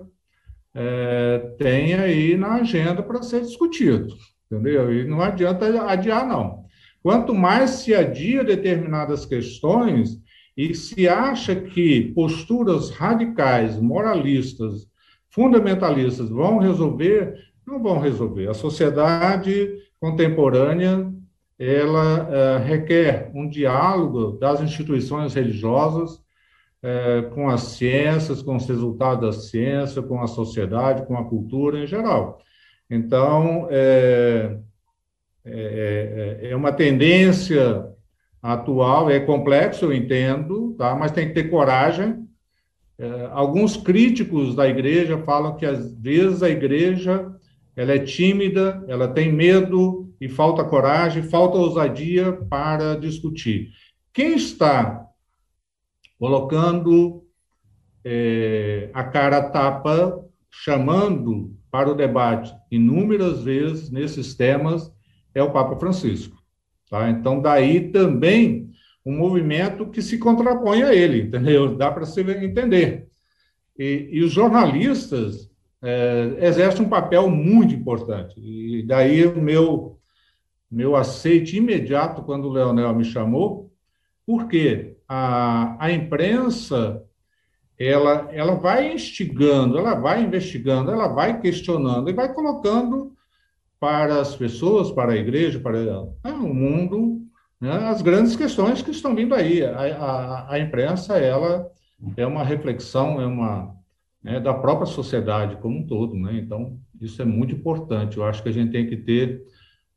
é, 0.71 1.55
tem 1.57 1.95
aí 1.95 2.37
na 2.37 2.57
agenda 2.57 3.01
para 3.01 3.23
ser 3.23 3.41
discutido, 3.41 4.13
entendeu? 4.45 4.93
E 4.93 5.03
não 5.03 5.19
adianta 5.19 5.65
adiar, 5.89 6.27
não. 6.27 6.63
Quanto 7.01 7.33
mais 7.33 7.71
se 7.71 7.91
adia 7.91 8.43
determinadas 8.43 9.25
questões 9.25 10.19
e 10.55 10.75
se 10.75 11.09
acha 11.09 11.55
que 11.55 12.13
posturas 12.13 12.91
radicais, 12.91 13.81
moralistas, 13.81 14.85
fundamentalistas 15.31 16.29
vão 16.29 16.59
resolver, 16.59 17.33
não 17.65 17.81
vão 17.81 17.97
resolver. 17.97 18.47
A 18.47 18.53
sociedade 18.53 19.71
contemporânea 19.99 21.10
ela 21.63 22.27
é, 22.31 22.57
requer 22.57 23.29
um 23.35 23.47
diálogo 23.47 24.31
das 24.39 24.61
instituições 24.61 25.35
religiosas 25.35 26.19
é, 26.81 27.21
com 27.35 27.47
as 27.47 27.61
ciências, 27.61 28.41
com 28.41 28.55
os 28.55 28.65
resultados 28.67 29.35
da 29.35 29.41
ciência, 29.43 30.01
com 30.01 30.19
a 30.23 30.27
sociedade, 30.27 31.05
com 31.05 31.15
a 31.15 31.23
cultura 31.23 31.77
em 31.77 31.85
geral. 31.85 32.39
Então, 32.89 33.67
é, 33.69 34.57
é, 35.45 36.39
é 36.49 36.55
uma 36.55 36.71
tendência 36.71 37.85
atual, 38.41 39.11
é 39.11 39.19
complexo, 39.19 39.85
eu 39.85 39.93
entendo, 39.93 40.73
tá? 40.79 40.95
mas 40.95 41.11
tem 41.11 41.27
que 41.27 41.35
ter 41.35 41.43
coragem. 41.51 42.27
É, 42.97 43.29
alguns 43.31 43.77
críticos 43.77 44.55
da 44.55 44.67
igreja 44.67 45.19
falam 45.19 45.55
que, 45.55 45.65
às 45.67 45.93
vezes, 45.93 46.41
a 46.41 46.49
igreja 46.49 47.31
ela 47.75 47.93
é 47.93 47.99
tímida, 47.99 48.83
ela 48.87 49.07
tem 49.07 49.31
medo 49.31 50.10
e 50.21 50.29
falta 50.29 50.63
coragem, 50.63 51.23
falta 51.23 51.57
ousadia 51.57 52.31
para 52.31 52.95
discutir. 52.95 53.71
Quem 54.13 54.35
está 54.35 55.07
colocando 56.19 57.25
é, 58.05 58.91
a 58.93 59.03
cara 59.03 59.37
a 59.37 59.49
tapa, 59.49 60.23
chamando 60.51 61.57
para 61.71 61.89
o 61.89 61.95
debate 61.95 62.53
inúmeras 62.69 63.41
vezes 63.41 63.89
nesses 63.89 64.35
temas, 64.35 64.93
é 65.33 65.41
o 65.41 65.51
Papa 65.51 65.75
Francisco. 65.77 66.37
Tá? 66.89 67.09
Então, 67.09 67.41
daí 67.41 67.89
também 67.91 68.69
um 69.05 69.17
movimento 69.17 69.87
que 69.87 70.01
se 70.01 70.19
contrapõe 70.19 70.83
a 70.83 70.93
ele, 70.93 71.23
entendeu? 71.23 71.75
Dá 71.75 71.89
para 71.89 72.05
se 72.05 72.21
entender. 72.21 73.07
E, 73.75 74.09
e 74.11 74.23
os 74.23 74.31
jornalistas 74.31 75.49
é, 75.81 76.35
exercem 76.41 76.85
um 76.85 76.89
papel 76.89 77.29
muito 77.29 77.73
importante. 77.73 78.39
E 78.39 78.83
daí 78.83 79.25
o 79.25 79.41
meu, 79.41 79.99
meu 80.71 80.95
aceite 80.95 81.57
imediato 81.57 82.23
quando 82.23 82.45
o 82.45 82.51
Leonel 82.51 82.95
me 82.95 83.03
chamou, 83.03 83.71
porque 84.25 84.95
a, 85.07 85.75
a 85.83 85.91
imprensa 85.91 87.03
ela, 87.77 88.29
ela 88.31 88.55
vai 88.55 88.93
instigando, 88.93 89.77
ela 89.77 89.95
vai 89.95 90.23
investigando, 90.23 90.91
ela 90.91 91.07
vai 91.07 91.41
questionando 91.41 92.09
e 92.09 92.13
vai 92.13 92.31
colocando 92.33 93.13
para 93.79 94.21
as 94.21 94.35
pessoas, 94.35 94.91
para 94.91 95.13
a 95.13 95.17
igreja, 95.17 95.59
para 95.59 95.81
né, 95.81 96.31
o 96.31 96.53
mundo, 96.53 97.21
né, 97.59 97.71
as 97.89 98.01
grandes 98.01 98.35
questões 98.35 98.81
que 98.81 98.91
estão 98.91 99.15
vindo 99.15 99.33
aí. 99.33 99.65
A, 99.65 99.79
a, 99.79 100.53
a 100.53 100.59
imprensa 100.59 101.17
ela 101.17 101.67
é 102.15 102.25
uma 102.25 102.43
reflexão, 102.43 103.19
é 103.19 103.25
uma 103.25 103.75
né, 104.23 104.39
da 104.39 104.53
própria 104.53 104.85
sociedade 104.85 105.55
como 105.57 105.79
um 105.79 105.87
todo, 105.87 106.15
né? 106.15 106.35
Então 106.35 106.77
isso 107.01 107.21
é 107.21 107.25
muito 107.25 107.55
importante. 107.55 108.17
Eu 108.17 108.23
acho 108.23 108.43
que 108.43 108.49
a 108.49 108.53
gente 108.53 108.71
tem 108.71 108.87
que 108.87 108.97
ter 108.97 109.41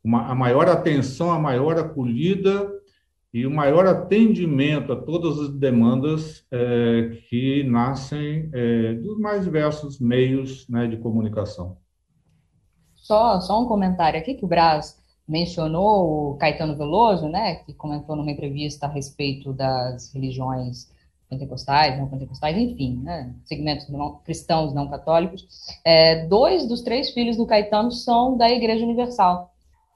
uma, 0.04 0.30
a 0.30 0.34
maior 0.34 0.68
atenção, 0.68 1.32
a 1.32 1.38
maior 1.38 1.78
acolhida 1.78 2.70
e 3.32 3.46
o 3.46 3.50
maior 3.50 3.86
atendimento 3.86 4.92
a 4.92 4.96
todas 4.96 5.40
as 5.40 5.50
demandas 5.50 6.46
é, 6.52 7.18
que 7.28 7.64
nascem 7.64 8.48
é, 8.52 8.94
dos 8.94 9.18
mais 9.18 9.42
diversos 9.42 9.98
meios 9.98 10.68
né, 10.68 10.86
de 10.86 10.98
comunicação. 10.98 11.78
Só, 12.94 13.40
só 13.40 13.60
um 13.60 13.66
comentário 13.66 14.20
aqui 14.20 14.34
que 14.34 14.44
o 14.44 14.48
Braz 14.48 15.02
mencionou 15.26 16.32
o 16.32 16.36
Caetano 16.36 16.76
Veloso, 16.76 17.28
né, 17.28 17.56
que 17.56 17.72
comentou 17.72 18.14
numa 18.14 18.30
entrevista 18.30 18.86
a 18.86 18.90
respeito 18.90 19.52
das 19.52 20.12
religiões 20.12 20.92
pentecostais, 21.28 21.98
não 21.98 22.08
pentecostais, 22.08 22.56
enfim, 22.56 23.00
né, 23.02 23.34
segmentos 23.44 23.88
não, 23.88 24.18
cristãos 24.18 24.72
não 24.74 24.88
católicos. 24.88 25.48
É, 25.84 26.26
dois 26.26 26.68
dos 26.68 26.82
três 26.82 27.10
filhos 27.10 27.36
do 27.36 27.46
Caetano 27.46 27.90
são 27.90 28.36
da 28.36 28.50
Igreja 28.50 28.84
Universal 28.84 29.53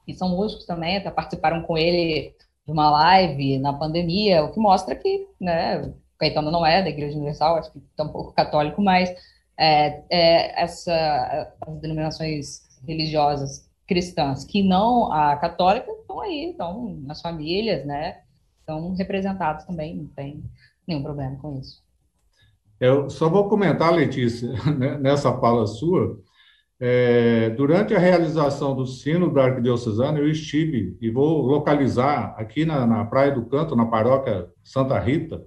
e 0.08 0.14
são 0.14 0.30
músicos 0.30 0.64
também, 0.64 0.96
até 0.96 1.10
participaram 1.10 1.62
com 1.62 1.76
ele 1.76 2.34
de 2.66 2.72
uma 2.72 2.90
live 2.90 3.58
na 3.58 3.74
pandemia, 3.74 4.42
o 4.42 4.50
que 4.50 4.58
mostra 4.58 4.94
que, 4.94 5.28
né, 5.38 5.92
Caetano 6.18 6.50
não 6.50 6.64
é 6.64 6.82
da 6.82 6.88
Igreja 6.88 7.16
Universal, 7.16 7.56
acho 7.56 7.70
que 7.70 7.78
está 7.78 8.04
um 8.04 8.08
pouco 8.08 8.32
católico, 8.32 8.80
mas 8.82 9.10
é, 9.56 10.02
é, 10.10 10.62
essa, 10.62 11.52
as 11.60 11.80
denominações 11.80 12.62
religiosas 12.86 13.68
cristãs 13.86 14.44
que 14.44 14.62
não 14.62 15.12
a 15.12 15.36
católica 15.36 15.90
estão 15.92 16.20
aí, 16.20 16.50
estão 16.50 16.96
nas 17.02 17.20
famílias, 17.20 17.84
né, 17.84 18.20
estão 18.60 18.94
representados 18.94 19.64
também, 19.66 19.94
não 19.94 20.06
tem 20.06 20.42
nenhum 20.86 21.02
problema 21.02 21.36
com 21.36 21.58
isso. 21.58 21.82
Eu 22.80 23.10
só 23.10 23.28
vou 23.28 23.48
comentar, 23.48 23.92
Letícia, 23.92 24.48
né, 24.78 24.96
nessa 24.98 25.36
fala 25.38 25.66
sua, 25.66 26.18
é, 26.80 27.50
durante 27.50 27.94
a 27.94 27.98
realização 27.98 28.74
do 28.74 28.86
sino 28.86 29.32
da 29.32 29.44
Arquidiocesana, 29.44 30.18
eu 30.18 30.28
estive, 30.28 30.96
e 31.00 31.10
vou 31.10 31.42
localizar 31.42 32.34
aqui 32.38 32.64
na, 32.64 32.86
na 32.86 33.04
Praia 33.04 33.32
do 33.32 33.46
Canto, 33.46 33.74
na 33.74 33.86
paróquia 33.86 34.48
Santa 34.62 34.98
Rita. 34.98 35.44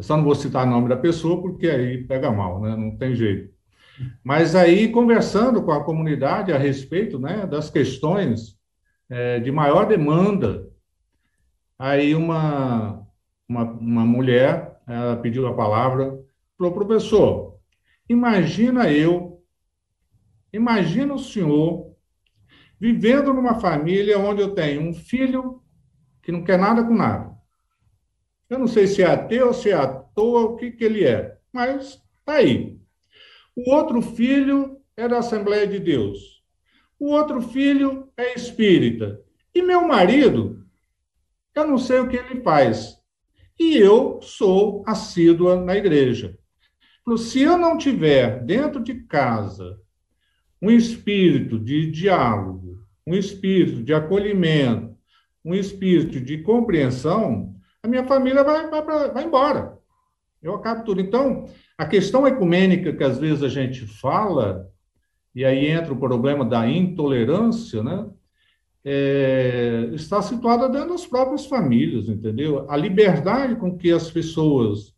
Só 0.00 0.16
não 0.16 0.22
vou 0.22 0.36
citar 0.36 0.66
o 0.66 0.70
nome 0.70 0.88
da 0.88 0.96
pessoa, 0.96 1.42
porque 1.42 1.68
aí 1.68 2.04
pega 2.04 2.30
mal, 2.30 2.60
né? 2.60 2.76
não 2.76 2.96
tem 2.96 3.14
jeito. 3.14 3.52
Mas 4.22 4.54
aí, 4.54 4.88
conversando 4.88 5.62
com 5.62 5.72
a 5.72 5.84
comunidade 5.84 6.52
a 6.52 6.58
respeito 6.58 7.18
né, 7.18 7.44
das 7.44 7.68
questões 7.68 8.56
é, 9.08 9.40
de 9.40 9.50
maior 9.50 9.86
demanda, 9.86 10.68
aí 11.76 12.14
uma, 12.14 13.04
uma, 13.48 13.64
uma 13.64 14.06
mulher 14.06 14.80
ela 14.86 15.16
pediu 15.16 15.46
a 15.46 15.54
palavra, 15.54 16.18
falou, 16.56 16.72
professor, 16.72 17.56
imagina 18.08 18.90
eu 18.90 19.29
Imagina 20.52 21.14
o 21.14 21.18
senhor 21.18 21.94
vivendo 22.78 23.32
numa 23.32 23.60
família 23.60 24.18
onde 24.18 24.40
eu 24.40 24.54
tenho 24.54 24.82
um 24.82 24.94
filho 24.94 25.62
que 26.22 26.32
não 26.32 26.42
quer 26.42 26.58
nada 26.58 26.82
com 26.82 26.94
nada. 26.94 27.30
Eu 28.48 28.58
não 28.58 28.66
sei 28.66 28.86
se 28.86 29.02
é 29.02 29.06
ateu, 29.06 29.52
se 29.52 29.70
é 29.70 29.74
à 29.74 29.86
toa, 29.86 30.42
o 30.42 30.56
que, 30.56 30.72
que 30.72 30.84
ele 30.84 31.04
é, 31.04 31.38
mas 31.52 32.02
tá 32.24 32.34
aí. 32.34 32.80
O 33.54 33.70
outro 33.72 34.00
filho 34.00 34.80
é 34.96 35.06
da 35.06 35.18
Assembleia 35.18 35.66
de 35.66 35.78
Deus. 35.78 36.42
O 36.98 37.10
outro 37.10 37.40
filho 37.40 38.10
é 38.16 38.34
espírita. 38.34 39.22
E 39.54 39.62
meu 39.62 39.86
marido, 39.86 40.66
eu 41.54 41.66
não 41.66 41.78
sei 41.78 42.00
o 42.00 42.08
que 42.08 42.16
ele 42.16 42.42
faz. 42.42 42.98
E 43.58 43.76
eu 43.76 44.20
sou 44.22 44.82
assídua 44.86 45.56
na 45.56 45.76
igreja. 45.76 46.36
Se 47.18 47.42
eu 47.42 47.58
não 47.58 47.76
tiver 47.76 48.44
dentro 48.44 48.82
de 48.82 49.02
casa 49.02 49.80
um 50.60 50.70
espírito 50.70 51.58
de 51.58 51.90
diálogo, 51.90 52.84
um 53.06 53.14
espírito 53.14 53.82
de 53.82 53.94
acolhimento, 53.94 54.94
um 55.44 55.54
espírito 55.54 56.20
de 56.20 56.38
compreensão, 56.38 57.54
a 57.82 57.88
minha 57.88 58.04
família 58.04 58.44
vai, 58.44 58.68
vai, 58.68 59.10
vai 59.10 59.24
embora. 59.24 59.78
Eu 60.42 60.54
acabo 60.54 60.84
tudo. 60.84 61.00
Então, 61.00 61.46
a 61.76 61.86
questão 61.86 62.26
ecumênica 62.26 62.92
que 62.92 63.04
às 63.04 63.18
vezes 63.18 63.42
a 63.42 63.48
gente 63.48 63.86
fala, 63.86 64.68
e 65.34 65.44
aí 65.44 65.66
entra 65.66 65.92
o 65.92 65.98
problema 65.98 66.44
da 66.44 66.68
intolerância, 66.68 67.82
né? 67.82 68.06
É, 68.82 69.90
está 69.92 70.22
situada 70.22 70.66
dentro 70.66 70.90
das 70.90 71.04
próprias 71.04 71.44
famílias, 71.44 72.08
entendeu? 72.08 72.64
A 72.70 72.76
liberdade 72.76 73.56
com 73.56 73.76
que 73.76 73.92
as 73.92 74.10
pessoas 74.10 74.94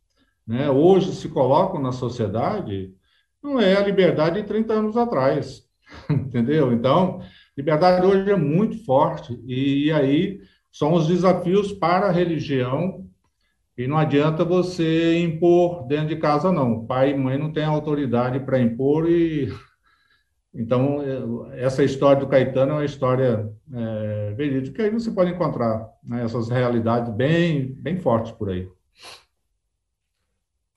né, 0.47 0.71
hoje 0.71 1.13
se 1.13 1.29
colocam 1.29 1.83
na 1.83 1.91
sociedade 1.91 2.95
não 3.43 3.61
é 3.61 3.77
a 3.77 3.83
liberdade 3.83 4.41
de 4.41 4.47
30 4.47 4.73
anos 4.73 4.97
atrás, 4.97 5.65
entendeu? 6.09 6.73
Então, 6.73 7.21
liberdade 7.57 8.07
hoje 8.07 8.31
é 8.31 8.37
muito 8.37 8.85
forte, 8.85 9.39
e 9.47 9.91
aí 9.93 10.41
são 10.71 10.93
os 10.95 11.07
desafios 11.07 11.73
para 11.73 12.07
a 12.07 12.13
religião, 12.13 13.07
e 13.77 13.87
não 13.87 13.99
adianta 13.99 14.45
você 14.45 15.19
impor 15.19 15.87
dentro 15.87 16.09
de 16.09 16.17
casa, 16.17 16.53
não. 16.53 16.87
Pai 16.87 17.11
e 17.11 17.17
mãe 17.17 17.39
não 17.39 17.53
têm 17.53 17.65
autoridade 17.65 18.39
para 18.41 18.61
impor, 18.61 19.11
e 19.11 19.53
então 20.55 20.99
essa 21.53 21.83
história 21.83 22.21
do 22.21 22.29
Caetano 22.29 22.73
é 22.73 22.75
uma 22.77 22.85
história 22.85 23.51
é, 23.73 24.35
verídica, 24.37 24.87
e 24.87 24.91
você 24.91 25.11
pode 25.11 25.31
encontrar 25.31 25.91
né, 26.05 26.25
essas 26.25 26.49
realidades 26.49 27.13
bem, 27.13 27.75
bem 27.75 27.99
fortes 27.99 28.33
por 28.33 28.51
aí. 28.51 28.69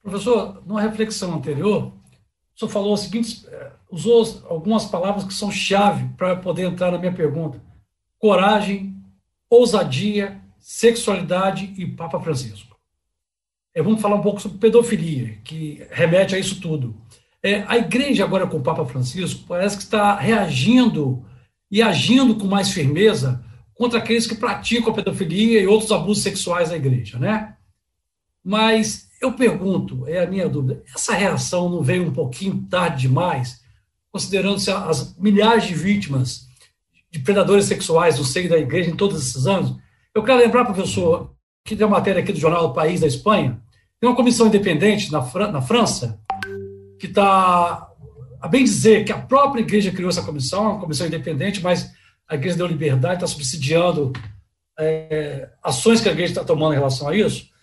Professor, 0.01 0.61
numa 0.68 0.82
reflexão 0.82 1.34
anterior, 1.34 1.91
o 2.56 2.60
senhor 2.60 2.72
falou 2.72 2.93
o 2.93 2.97
seguinte, 2.97 3.45
eh, 3.47 3.72
usou 3.91 4.43
algumas 4.47 4.86
palavras 4.86 5.26
que 5.26 5.34
são 5.34 5.51
chave 5.51 6.08
para 6.18 6.38
poder 6.38 6.64
entrar 6.64 6.91
na 6.91 6.97
minha 6.97 7.14
pergunta: 7.14 7.62
coragem, 8.18 8.95
ousadia, 9.49 10.41
sexualidade 10.58 11.74
e 11.78 11.86
Papa 11.86 12.20
Francisco. 12.20 12.76
É, 13.74 13.84
vamos 13.84 14.01
falar 14.01 14.16
um 14.16 14.22
pouco 14.22 14.41
sobre 14.41 14.58
pedofilia, 14.58 15.38
que 15.43 15.86
remete 15.91 16.34
a 16.34 16.39
isso 16.39 16.62
tudo. 16.62 16.95
É, 17.43 17.66
a 17.68 17.78
igreja, 17.78 18.24
agora 18.24 18.47
com 18.47 18.58
o 18.58 18.64
Papa 18.64 18.86
Francisco, 18.86 19.43
parece 19.47 19.76
que 19.76 19.84
está 19.84 20.16
reagindo 20.16 21.26
e 21.70 21.82
agindo 21.82 22.36
com 22.36 22.47
mais 22.47 22.72
firmeza 22.72 23.43
contra 23.74 23.99
aqueles 23.99 24.26
que 24.26 24.36
praticam 24.36 24.93
a 24.93 24.95
pedofilia 24.95 25.62
e 25.62 25.68
outros 25.68 25.91
abusos 25.91 26.24
sexuais 26.24 26.70
na 26.70 26.78
igreja, 26.78 27.20
né? 27.20 27.55
Mas 28.46 29.08
eu 29.20 29.34
pergunto, 29.34 30.08
é 30.08 30.24
a 30.24 30.28
minha 30.28 30.48
dúvida, 30.48 30.84
essa 30.93 31.16
reação 31.16 31.68
não 31.68 31.82
veio 31.82 32.04
um 32.04 32.14
pouquinho 32.14 32.64
tarde 32.70 33.08
demais, 33.08 33.60
considerando-se 34.12 34.70
as 34.70 35.18
milhares 35.18 35.64
de 35.64 35.74
vítimas 35.74 36.46
de 37.12 37.20
predadores 37.20 37.66
sexuais 37.66 38.20
no 38.20 38.24
seio 38.24 38.48
da 38.48 38.58
igreja 38.58 38.91
em 38.91 38.96
todos 38.96 39.20
esses 39.20 39.48
anos? 39.48 39.76
Eu 40.14 40.24
quero 40.24 40.38
lembrar, 40.38 40.64
professor, 40.64 41.34
que 41.66 41.76
tem 41.76 41.88
uma 41.88 41.98
matéria 41.98 42.22
aqui 42.22 42.32
do 42.32 42.39
jornal 42.39 42.66
O 42.66 42.74
País 42.74 43.02
da 43.02 43.08
Espanha, 43.08 43.60
tem 44.00 44.08
uma 44.08 44.16
comissão 44.16 44.46
independente 44.46 45.12
na, 45.12 45.24
Fran 45.24 45.52
na 45.52 45.62
França, 45.62 46.20
que 47.00 47.08
está, 47.08 47.89
a 48.39 48.48
bem 48.48 48.64
dizer, 48.64 49.06
que 49.06 49.12
a 49.12 49.18
própria 49.18 49.62
igreja 49.62 49.91
criou 49.91 50.10
essa 50.10 50.22
comissão, 50.22 50.74
uma 50.74 50.80
comissão 50.80 51.08
independente, 51.08 51.64
mas 51.64 51.91
a 52.28 52.36
igreja 52.36 52.58
deu 52.58 52.68
liberdade, 52.68 53.16
está 53.16 53.28
subsidiando 53.28 54.14
é, 54.78 55.50
ações 55.64 56.00
que 56.00 56.10
a 56.10 56.12
igreja 56.12 56.34
está 56.34 56.43
tomando 56.43 56.74
em 56.74 56.78
relação 56.78 57.08
a 57.08 57.16
isso 57.16 57.55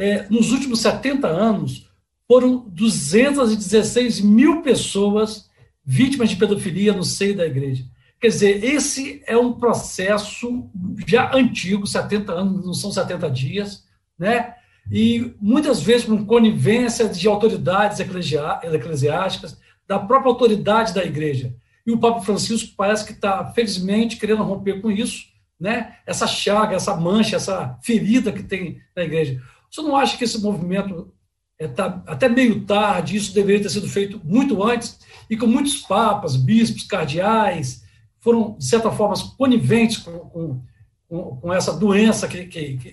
é, 0.00 0.26
nos 0.30 0.50
últimos 0.50 0.80
70 0.80 1.28
anos, 1.28 1.86
foram 2.26 2.64
216 2.68 4.20
mil 4.20 4.62
pessoas 4.62 5.50
vítimas 5.84 6.30
de 6.30 6.36
pedofilia 6.36 6.94
no 6.94 7.04
seio 7.04 7.36
da 7.36 7.44
igreja. 7.44 7.84
Quer 8.18 8.28
dizer, 8.28 8.64
esse 8.64 9.22
é 9.26 9.36
um 9.36 9.52
processo 9.52 10.70
já 11.06 11.34
antigo, 11.34 11.86
70 11.86 12.32
anos, 12.32 12.64
não 12.64 12.72
são 12.72 12.90
70 12.90 13.30
dias, 13.30 13.84
né? 14.18 14.54
E 14.90 15.34
muitas 15.40 15.82
vezes 15.82 16.06
com 16.06 16.24
conivência 16.24 17.08
de 17.08 17.28
autoridades 17.28 18.00
eclesiásticas, 18.00 19.58
da 19.86 19.98
própria 19.98 20.30
autoridade 20.30 20.94
da 20.94 21.04
igreja. 21.04 21.54
E 21.86 21.90
o 21.90 21.98
Papa 21.98 22.20
Francisco 22.22 22.74
parece 22.76 23.04
que 23.04 23.12
está, 23.12 23.52
felizmente, 23.52 24.16
querendo 24.16 24.42
romper 24.44 24.80
com 24.80 24.90
isso, 24.90 25.26
né? 25.58 25.96
Essa 26.06 26.26
chaga, 26.26 26.76
essa 26.76 26.96
mancha, 26.96 27.36
essa 27.36 27.78
ferida 27.82 28.32
que 28.32 28.42
tem 28.42 28.80
na 28.96 29.02
igreja. 29.02 29.42
Você 29.70 29.82
não 29.82 29.96
acha 29.96 30.16
que 30.18 30.24
esse 30.24 30.40
movimento 30.40 31.14
está 31.58 32.02
é, 32.06 32.10
até 32.10 32.28
meio 32.28 32.64
tarde, 32.64 33.16
isso 33.16 33.34
deveria 33.34 33.62
ter 33.62 33.70
sido 33.70 33.88
feito 33.88 34.20
muito 34.24 34.62
antes, 34.62 34.98
e 35.28 35.36
com 35.36 35.46
muitos 35.46 35.76
papas, 35.76 36.36
bispos, 36.36 36.84
cardeais, 36.84 37.84
foram, 38.18 38.56
de 38.58 38.64
certa 38.64 38.90
forma, 38.90 39.14
coniventes 39.36 39.98
com, 39.98 40.62
com, 41.08 41.36
com 41.36 41.52
essa 41.52 41.72
doença 41.72 42.26
que 42.26 42.38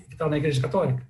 está 0.09 0.29
na 0.29 0.37
Igreja 0.37 0.61
Católica? 0.61 1.07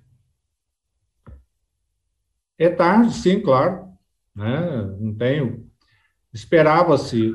É 2.58 2.68
tarde, 2.68 3.12
sim, 3.14 3.40
claro. 3.40 3.88
Né? 4.34 4.96
Não 4.98 5.14
tenho. 5.14 5.68
Esperava-se. 6.32 7.32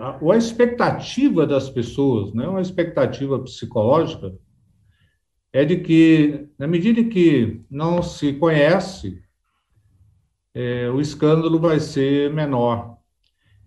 A, 0.00 0.18
a 0.32 0.36
expectativa 0.36 1.46
das 1.46 1.70
pessoas, 1.70 2.34
né? 2.34 2.46
uma 2.46 2.60
expectativa 2.60 3.38
psicológica, 3.40 4.34
é 5.58 5.64
de 5.64 5.78
que, 5.78 6.48
na 6.56 6.68
medida 6.68 7.02
que 7.02 7.62
não 7.68 8.00
se 8.00 8.32
conhece, 8.34 9.20
é, 10.54 10.88
o 10.88 11.00
escândalo 11.00 11.58
vai 11.58 11.80
ser 11.80 12.32
menor. 12.32 12.96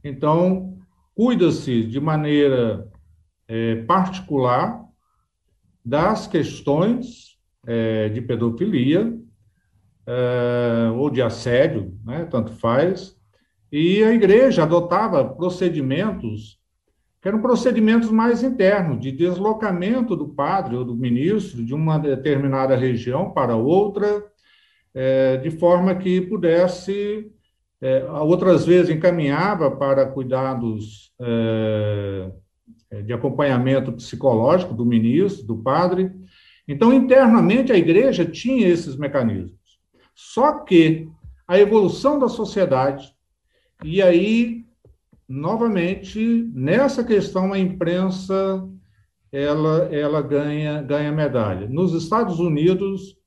Então, 0.01 0.77
cuida-se 1.13 1.83
de 1.83 1.99
maneira 1.99 2.89
é, 3.45 3.83
particular 3.83 4.85
das 5.83 6.27
questões 6.27 7.37
é, 7.67 8.07
de 8.07 8.21
pedofilia 8.21 9.13
é, 10.07 10.91
ou 10.95 11.09
de 11.09 11.21
assédio, 11.21 11.99
né, 12.05 12.23
tanto 12.23 12.53
faz, 12.53 13.17
e 13.69 14.01
a 14.01 14.13
igreja 14.13 14.63
adotava 14.63 15.25
procedimentos 15.25 16.57
que 17.21 17.27
eram 17.27 17.39
procedimentos 17.39 18.09
mais 18.09 18.41
internos, 18.41 18.99
de 18.99 19.11
deslocamento 19.11 20.15
do 20.15 20.29
padre 20.29 20.75
ou 20.75 20.83
do 20.83 20.95
ministro 20.95 21.63
de 21.63 21.73
uma 21.73 21.99
determinada 21.99 22.75
região 22.75 23.31
para 23.31 23.55
outra, 23.55 24.25
é, 24.93 25.37
de 25.37 25.51
forma 25.51 25.93
que 25.95 26.19
pudesse, 26.21 27.31
é, 27.79 28.03
outras 28.05 28.65
vezes 28.65 28.89
encaminhava 28.89 29.69
para 29.69 30.07
cuidados 30.07 31.13
é, 31.21 32.31
de 33.03 33.13
acompanhamento 33.13 33.93
psicológico 33.93 34.73
do 34.73 34.85
ministro, 34.85 35.45
do 35.45 35.57
padre. 35.57 36.11
Então, 36.67 36.91
internamente, 36.91 37.71
a 37.71 37.77
igreja 37.77 38.25
tinha 38.25 38.67
esses 38.67 38.95
mecanismos. 38.95 39.59
Só 40.15 40.59
que 40.59 41.07
a 41.47 41.59
evolução 41.59 42.17
da 42.17 42.27
sociedade, 42.27 43.13
e 43.83 44.01
aí 44.01 44.65
novamente, 45.31 46.51
nessa 46.53 47.05
questão, 47.05 47.53
a 47.53 47.57
imprensa 47.57 48.67
ela, 49.31 49.85
ela 49.85 50.21
ganha, 50.21 50.81
ganha 50.81 51.09
medalha. 51.09 51.69
Nos 51.69 51.93
Estados 51.93 52.37
Unidos, 52.39 53.17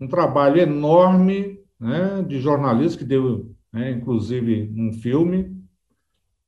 um 0.00 0.08
trabalho 0.08 0.60
enorme 0.60 1.60
né, 1.78 2.24
de 2.26 2.40
jornalistas, 2.40 2.96
que 2.96 3.04
deu, 3.04 3.54
né, 3.72 3.92
inclusive, 3.92 4.72
um 4.76 4.92
filme, 4.92 5.56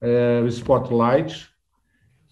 é, 0.01 0.45
Spotlight, 0.49 1.49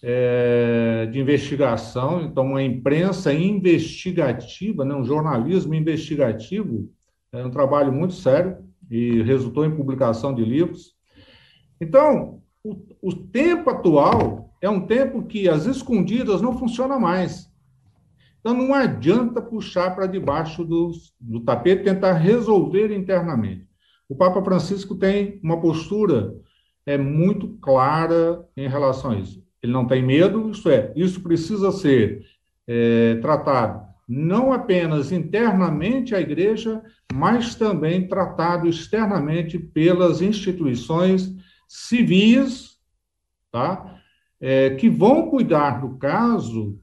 é, 0.03 1.07
de 1.07 1.21
investigação, 1.21 2.23
então, 2.23 2.45
uma 2.45 2.63
imprensa 2.63 3.33
investigativa, 3.33 4.85
né, 4.85 4.97
um 4.97 5.05
jornalismo 5.05 5.75
investigativo, 5.75 6.91
é 7.31 7.45
um 7.45 7.51
trabalho 7.51 7.93
muito 7.93 8.15
sério 8.15 8.57
e 8.91 9.23
resultou 9.23 9.65
em 9.65 9.77
publicação 9.77 10.35
de 10.35 10.45
livros. 10.45 10.97
Então, 11.81 12.38
o, 12.65 12.77
o 13.03 13.15
tempo 13.15 13.71
atual 13.71 14.55
é 14.61 14.69
um 14.69 14.87
tempo 14.87 15.23
que 15.25 15.49
as 15.49 15.67
escondidas 15.67 16.43
não 16.43 16.59
funciona 16.59 16.99
mais. 16.99 17.51
Então, 18.41 18.55
não 18.55 18.75
adianta 18.75 19.43
puxar 19.43 19.95
para 19.95 20.07
debaixo 20.07 20.65
do, 20.65 20.93
do 21.21 21.41
tapete 21.41 21.85
tentar 21.85 22.15
resolver 22.15 22.95
internamente. 22.95 23.67
O 24.09 24.15
Papa 24.15 24.43
Francisco 24.43 24.95
tem 24.95 25.41
uma 25.43 25.61
postura 25.61 26.35
é 26.87 26.97
muito 26.97 27.49
clara 27.61 28.47
em 28.57 28.67
relação 28.67 29.11
a 29.11 29.19
isso. 29.19 29.45
Ele 29.63 29.73
não 29.73 29.87
tem 29.87 30.03
medo, 30.03 30.49
isso 30.49 30.71
é, 30.71 30.91
isso 30.97 31.21
precisa 31.21 31.71
ser 31.71 32.25
é, 32.67 33.17
tratado 33.17 33.89
não 34.09 34.55
apenas 34.55 35.13
internamente 35.13 36.15
à 36.15 36.21
igreja, 36.21 36.83
mas 37.13 37.55
também 37.55 38.09
tratado 38.09 38.67
externamente 38.67 39.59
pelas 39.59 40.23
instituições 40.23 41.37
civis, 41.69 42.79
tá? 43.53 44.01
É, 44.41 44.71
que 44.71 44.89
vão 44.89 45.29
cuidar 45.29 45.81
do 45.81 45.99
caso 45.99 46.81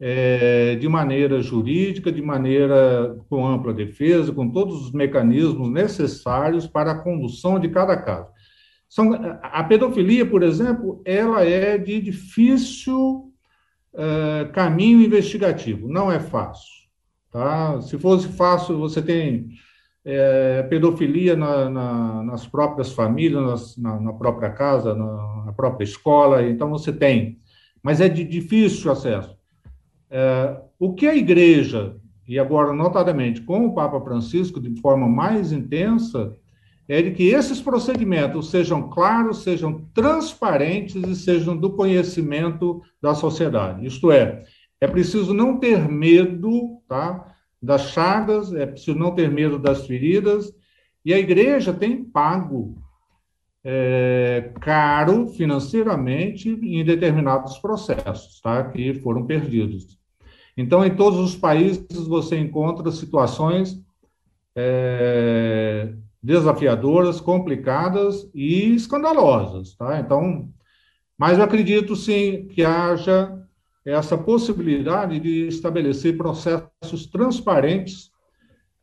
é, 0.00 0.74
de 0.76 0.88
maneira 0.88 1.40
jurídica, 1.40 2.10
de 2.10 2.22
maneira 2.22 3.16
com 3.28 3.46
ampla 3.46 3.72
defesa, 3.72 4.32
com 4.32 4.50
todos 4.50 4.86
os 4.86 4.92
mecanismos 4.92 5.70
necessários 5.70 6.66
para 6.66 6.90
a 6.90 6.98
condução 6.98 7.60
de 7.60 7.68
cada 7.68 7.96
caso. 7.96 8.28
São, 8.88 9.12
a 9.42 9.62
pedofilia, 9.64 10.26
por 10.26 10.42
exemplo, 10.42 11.00
ela 11.04 11.44
é 11.44 11.78
de 11.78 12.00
difícil 12.00 13.32
uh, 13.94 14.52
caminho 14.52 15.00
investigativo, 15.00 15.88
não 15.88 16.10
é 16.10 16.18
fácil. 16.18 16.82
Tá? 17.30 17.80
Se 17.80 17.96
fosse 17.98 18.28
fácil, 18.28 18.78
você 18.78 19.00
tem 19.00 19.50
é, 20.04 20.62
pedofilia 20.64 21.36
na, 21.36 21.70
na, 21.70 22.22
nas 22.24 22.46
próprias 22.46 22.92
famílias, 22.92 23.42
nas, 23.42 23.76
na, 23.76 24.00
na, 24.00 24.12
própria 24.12 24.50
casa, 24.50 24.94
na, 24.94 25.52
própria 25.56 25.84
escola, 25.84 26.42
então 26.42 26.70
você 26.70 26.92
tem, 26.92 27.38
mas 27.82 28.00
é 28.00 28.08
de 28.08 28.24
difícil 28.24 28.90
acesso. 28.90 29.36
É, 30.10 30.60
o 30.78 30.94
que 30.94 31.06
a 31.06 31.14
igreja, 31.14 31.96
e 32.26 32.38
agora 32.38 32.72
notadamente 32.72 33.40
com 33.42 33.66
o 33.66 33.74
Papa 33.74 34.00
Francisco, 34.00 34.60
de 34.60 34.80
forma 34.80 35.08
mais 35.08 35.52
intensa, 35.52 36.36
é 36.88 37.00
de 37.00 37.12
que 37.12 37.28
esses 37.28 37.60
procedimentos 37.60 38.50
sejam 38.50 38.90
claros, 38.90 39.42
sejam 39.42 39.86
transparentes 39.94 40.96
e 40.96 41.14
sejam 41.14 41.56
do 41.56 41.70
conhecimento 41.70 42.82
da 43.00 43.14
sociedade. 43.14 43.86
Isto 43.86 44.10
é, 44.10 44.42
é 44.80 44.88
preciso 44.88 45.32
não 45.32 45.58
ter 45.58 45.88
medo, 45.88 46.80
tá? 46.88 47.31
Das 47.62 47.90
chagas, 47.90 48.52
é 48.52 48.66
preciso 48.66 48.98
não 48.98 49.14
ter 49.14 49.30
medo 49.30 49.58
das 49.58 49.86
feridas, 49.86 50.52
e 51.04 51.14
a 51.14 51.18
igreja 51.18 51.72
tem 51.72 52.04
pago 52.04 52.76
é, 53.64 54.52
caro 54.60 55.28
financeiramente 55.28 56.48
em 56.48 56.84
determinados 56.84 57.58
processos, 57.58 58.40
tá? 58.40 58.64
que 58.64 58.94
foram 58.94 59.24
perdidos. 59.24 59.98
Então, 60.56 60.84
em 60.84 60.94
todos 60.94 61.18
os 61.18 61.36
países 61.36 62.06
você 62.06 62.38
encontra 62.38 62.90
situações 62.90 63.80
é, 64.54 65.94
desafiadoras, 66.22 67.20
complicadas 67.20 68.28
e 68.34 68.74
escandalosas, 68.74 69.74
tá? 69.74 69.98
Então, 69.98 70.50
mas 71.16 71.38
eu 71.38 71.44
acredito 71.44 71.96
sim 71.96 72.46
que 72.48 72.64
haja 72.64 73.41
essa 73.84 74.16
possibilidade 74.16 75.18
de 75.18 75.48
estabelecer 75.48 76.16
processos 76.16 77.06
transparentes 77.10 78.10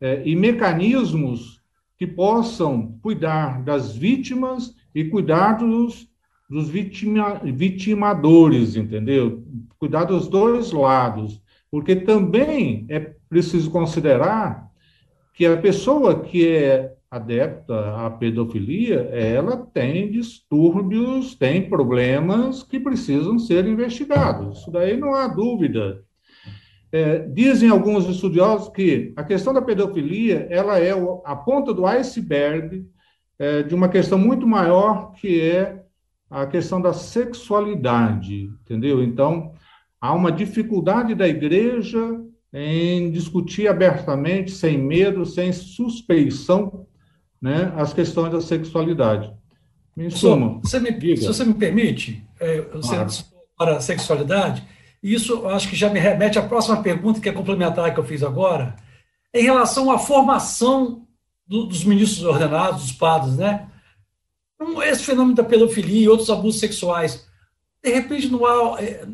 é, 0.00 0.22
e 0.24 0.36
mecanismos 0.36 1.60
que 1.98 2.06
possam 2.06 2.98
cuidar 3.02 3.62
das 3.62 3.94
vítimas 3.94 4.74
e 4.94 5.04
cuidar 5.04 5.58
dos, 5.58 6.08
dos 6.48 6.68
vitima, 6.68 7.40
vitimadores, 7.44 8.76
entendeu? 8.76 9.44
Cuidar 9.78 10.04
dos 10.04 10.28
dois 10.28 10.72
lados, 10.72 11.40
porque 11.70 11.96
também 11.96 12.86
é 12.88 12.98
preciso 13.28 13.70
considerar 13.70 14.70
que 15.34 15.46
a 15.46 15.56
pessoa 15.56 16.20
que 16.20 16.46
é 16.46 16.94
adepta 17.10 18.06
à 18.06 18.10
pedofilia, 18.10 19.00
ela 19.12 19.56
tem 19.56 20.10
distúrbios, 20.12 21.34
tem 21.34 21.68
problemas 21.68 22.62
que 22.62 22.78
precisam 22.78 23.38
ser 23.38 23.66
investigados. 23.66 24.60
Isso 24.60 24.70
daí 24.70 24.96
não 24.96 25.14
há 25.14 25.26
dúvida. 25.26 26.04
É, 26.92 27.20
dizem 27.20 27.68
alguns 27.68 28.08
estudiosos 28.08 28.68
que 28.68 29.12
a 29.16 29.24
questão 29.24 29.52
da 29.52 29.62
pedofilia 29.62 30.46
ela 30.50 30.78
é 30.78 30.92
a 31.24 31.36
ponta 31.36 31.72
do 31.72 31.86
iceberg 31.86 32.84
é, 33.38 33.62
de 33.62 33.74
uma 33.74 33.88
questão 33.88 34.18
muito 34.18 34.46
maior 34.46 35.12
que 35.12 35.40
é 35.40 35.82
a 36.28 36.46
questão 36.46 36.80
da 36.80 36.92
sexualidade, 36.92 38.50
entendeu? 38.62 39.02
Então 39.02 39.52
há 40.00 40.12
uma 40.12 40.30
dificuldade 40.30 41.14
da 41.14 41.28
igreja 41.28 42.20
em 42.52 43.10
discutir 43.10 43.68
abertamente, 43.68 44.50
sem 44.50 44.76
medo, 44.76 45.24
sem 45.24 45.52
suspeição, 45.52 46.86
né, 47.40 47.72
as 47.76 47.92
questões 47.92 48.32
da 48.32 48.40
sexualidade. 48.40 49.32
Em 49.96 50.08
suma, 50.10 50.60
me, 50.80 51.16
se 51.16 51.26
você 51.26 51.44
me 51.44 51.54
permite, 51.54 52.24
é, 52.38 52.60
você 52.72 52.94
claro. 52.94 53.10
para 53.56 53.76
a 53.76 53.80
sexualidade, 53.80 54.64
isso 55.02 55.46
acho 55.48 55.68
que 55.68 55.76
já 55.76 55.88
me 55.88 55.98
remete 55.98 56.38
à 56.38 56.42
próxima 56.42 56.82
pergunta, 56.82 57.20
que 57.20 57.28
é 57.28 57.32
complementar 57.32 57.92
que 57.92 58.00
eu 58.00 58.04
fiz 58.04 58.22
agora, 58.22 58.76
em 59.34 59.42
relação 59.42 59.90
à 59.90 59.98
formação 59.98 61.06
do, 61.46 61.66
dos 61.66 61.84
ministros 61.84 62.24
ordenados, 62.24 62.82
dos 62.82 62.92
padres, 62.92 63.36
né? 63.36 63.68
Esse 64.84 65.04
fenômeno 65.04 65.34
da 65.34 65.42
pedofilia 65.42 66.02
e 66.02 66.08
outros 66.08 66.28
abusos 66.28 66.60
sexuais, 66.60 67.26
de 67.82 67.90
repente 67.90 68.28
não 68.28 68.44
há, 68.44 68.82
é, 68.82 69.06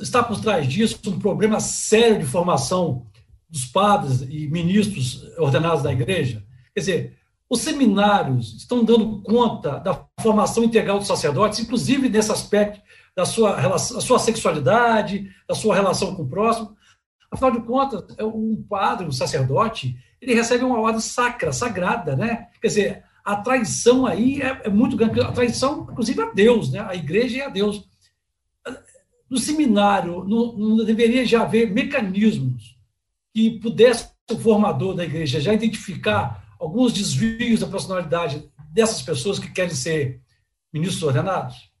está 0.00 0.22
por 0.22 0.40
trás 0.40 0.66
disso 0.66 0.98
um 1.06 1.18
problema 1.18 1.58
sério 1.58 2.20
de 2.20 2.24
formação 2.24 3.06
dos 3.48 3.64
padres 3.64 4.22
e 4.22 4.46
ministros 4.48 5.24
ordenados 5.38 5.82
da 5.82 5.92
igreja? 5.92 6.44
Quer 6.72 6.80
dizer, 6.80 7.15
os 7.48 7.60
seminários 7.60 8.54
estão 8.54 8.84
dando 8.84 9.22
conta 9.22 9.78
da 9.78 10.04
formação 10.20 10.64
integral 10.64 10.98
dos 10.98 11.06
sacerdotes, 11.06 11.60
inclusive 11.60 12.08
nesse 12.08 12.32
aspecto 12.32 12.80
da 13.14 13.24
sua, 13.24 13.58
relação, 13.58 13.96
da 13.96 14.02
sua 14.02 14.18
sexualidade, 14.18 15.30
da 15.48 15.54
sua 15.54 15.74
relação 15.74 16.14
com 16.14 16.22
o 16.22 16.28
próximo. 16.28 16.76
Afinal 17.30 17.52
de 17.52 17.60
contas, 17.62 18.04
é 18.18 18.24
um 18.24 18.62
padre, 18.68 19.06
um 19.06 19.12
sacerdote, 19.12 19.96
ele 20.20 20.34
recebe 20.34 20.64
uma 20.64 20.80
ordem 20.80 21.00
sacra, 21.00 21.52
sagrada, 21.52 22.16
né? 22.16 22.48
Quer 22.60 22.68
dizer, 22.68 23.04
a 23.24 23.36
traição 23.36 24.06
aí 24.06 24.42
é, 24.42 24.62
é 24.64 24.68
muito 24.68 24.96
grande, 24.96 25.20
a 25.20 25.32
traição, 25.32 25.88
inclusive, 25.90 26.20
a 26.20 26.30
Deus, 26.32 26.70
né? 26.70 26.80
A 26.80 26.94
igreja 26.94 27.38
e 27.38 27.42
a 27.42 27.48
Deus. 27.48 27.88
No 29.28 29.38
seminário, 29.38 30.24
não 30.24 30.84
deveria 30.84 31.24
já 31.26 31.42
haver 31.42 31.72
mecanismos 31.72 32.76
que 33.34 33.58
pudesse 33.60 34.08
o 34.30 34.38
formador 34.38 34.94
da 34.94 35.04
igreja 35.04 35.40
já 35.40 35.52
identificar 35.52 36.45
alguns 36.58 36.92
desvios 36.92 37.60
da 37.60 37.66
personalidade 37.66 38.50
dessas 38.72 39.02
pessoas 39.02 39.38
que 39.38 39.52
querem 39.52 39.74
ser 39.74 40.20
ministros 40.72 41.02
ordenados? 41.02 41.72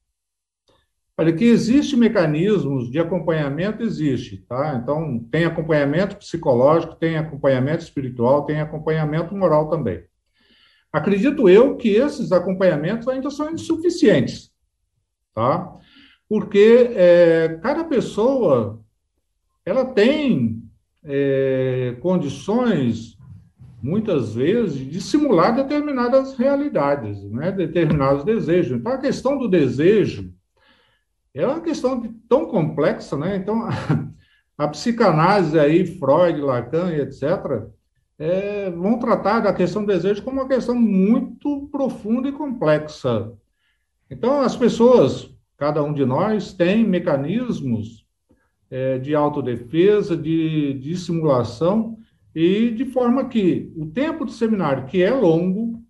Olha, 1.18 1.32
que 1.32 1.44
existe 1.44 1.96
mecanismos 1.96 2.90
de 2.90 2.98
acompanhamento, 2.98 3.82
existe, 3.82 4.44
tá? 4.46 4.78
Então, 4.82 5.18
tem 5.30 5.46
acompanhamento 5.46 6.16
psicológico, 6.16 6.94
tem 6.94 7.16
acompanhamento 7.16 7.82
espiritual, 7.82 8.44
tem 8.44 8.60
acompanhamento 8.60 9.34
moral 9.34 9.70
também. 9.70 10.04
Acredito 10.92 11.48
eu 11.48 11.76
que 11.76 11.88
esses 11.88 12.32
acompanhamentos 12.32 13.08
ainda 13.08 13.30
são 13.30 13.50
insuficientes, 13.50 14.52
tá? 15.34 15.74
Porque 16.28 16.90
é, 16.94 17.60
cada 17.62 17.84
pessoa, 17.84 18.84
ela 19.64 19.86
tem 19.86 20.62
é, 21.02 21.96
condições, 22.00 23.15
muitas 23.82 24.34
vezes, 24.34 24.78
de 24.78 25.00
simular 25.00 25.54
determinadas 25.54 26.34
realidades, 26.34 27.22
né? 27.24 27.52
determinados 27.52 28.24
desejos. 28.24 28.78
Então, 28.78 28.92
a 28.92 28.98
questão 28.98 29.38
do 29.38 29.48
desejo 29.48 30.32
é 31.34 31.46
uma 31.46 31.60
questão 31.60 32.00
de, 32.00 32.08
tão 32.28 32.46
complexa, 32.46 33.16
né? 33.16 33.36
Então, 33.36 33.62
a, 33.62 33.70
a 34.64 34.68
psicanálise 34.68 35.58
aí, 35.58 35.86
Freud, 35.98 36.40
Lacan 36.40 36.90
e 36.92 37.00
etc., 37.00 37.68
é, 38.18 38.70
vão 38.70 38.98
tratar 38.98 39.40
da 39.40 39.52
questão 39.52 39.84
do 39.84 39.92
desejo 39.92 40.22
como 40.22 40.40
uma 40.40 40.48
questão 40.48 40.74
muito 40.74 41.68
profunda 41.70 42.28
e 42.28 42.32
complexa. 42.32 43.30
Então, 44.10 44.40
as 44.40 44.56
pessoas, 44.56 45.30
cada 45.58 45.82
um 45.82 45.92
de 45.92 46.06
nós, 46.06 46.54
tem 46.54 46.82
mecanismos 46.82 48.06
é, 48.70 48.98
de 48.98 49.14
autodefesa, 49.14 50.16
de, 50.16 50.72
de 50.74 50.96
simulação, 50.96 51.98
e 52.36 52.70
de 52.70 52.84
forma 52.84 53.30
que 53.30 53.72
o 53.74 53.86
tempo 53.86 54.26
de 54.26 54.32
seminário, 54.34 54.84
que 54.84 55.02
é 55.02 55.10
longo, 55.10 55.82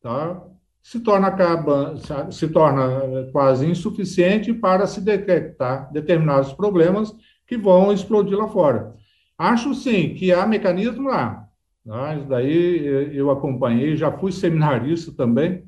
tá? 0.00 0.40
se 0.80 1.00
torna, 1.00 1.26
acaba, 1.26 1.96
se 2.30 2.48
torna 2.48 3.28
quase 3.32 3.66
insuficiente 3.66 4.54
para 4.54 4.86
se 4.86 5.00
detectar 5.00 5.92
determinados 5.92 6.52
problemas 6.52 7.12
que 7.44 7.58
vão 7.58 7.92
explodir 7.92 8.38
lá 8.38 8.46
fora. 8.46 8.94
Acho 9.36 9.74
sim 9.74 10.14
que 10.14 10.32
há 10.32 10.46
mecanismo 10.46 11.08
lá. 11.08 11.44
Tá? 11.84 12.14
Isso 12.14 12.26
daí 12.26 12.86
eu 13.12 13.28
acompanhei, 13.28 13.96
já 13.96 14.12
fui 14.12 14.30
seminarista 14.30 15.10
também. 15.12 15.64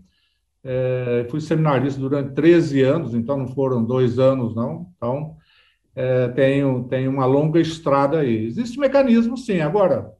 É, 0.62 1.26
fui 1.28 1.40
seminarista 1.40 2.00
durante 2.00 2.32
13 2.32 2.82
anos, 2.82 3.12
então 3.12 3.36
não 3.36 3.48
foram 3.48 3.84
dois 3.84 4.20
anos, 4.20 4.54
não. 4.54 4.86
Então, 4.96 5.36
é, 5.94 6.28
tenho, 6.28 6.84
tenho 6.84 7.10
uma 7.10 7.26
longa 7.26 7.60
estrada 7.60 8.20
aí. 8.20 8.46
Existe 8.46 8.78
mecanismo, 8.78 9.36
sim. 9.36 9.60
Agora, 9.60 10.12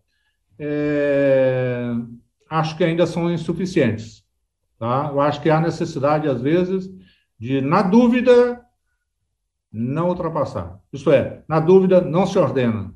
é, 0.59 1.91
acho 2.49 2.77
que 2.77 2.85
ainda 2.85 3.07
são 3.07 3.31
insuficientes. 3.31 4.25
Tá? 4.79 5.09
Eu 5.12 5.20
acho 5.20 5.41
que 5.41 5.51
há 5.51 5.61
necessidade, 5.61 6.29
às 6.29 6.41
vezes, 6.41 6.91
de, 7.39 7.61
na 7.61 7.83
dúvida, 7.83 8.61
não 9.73 10.09
ultrapassar. 10.09 10.79
Isso 10.93 11.11
é, 11.11 11.43
na 11.49 11.61
dúvida, 11.61 12.01
não 12.01 12.27
se 12.27 12.39
ordena. 12.39 12.93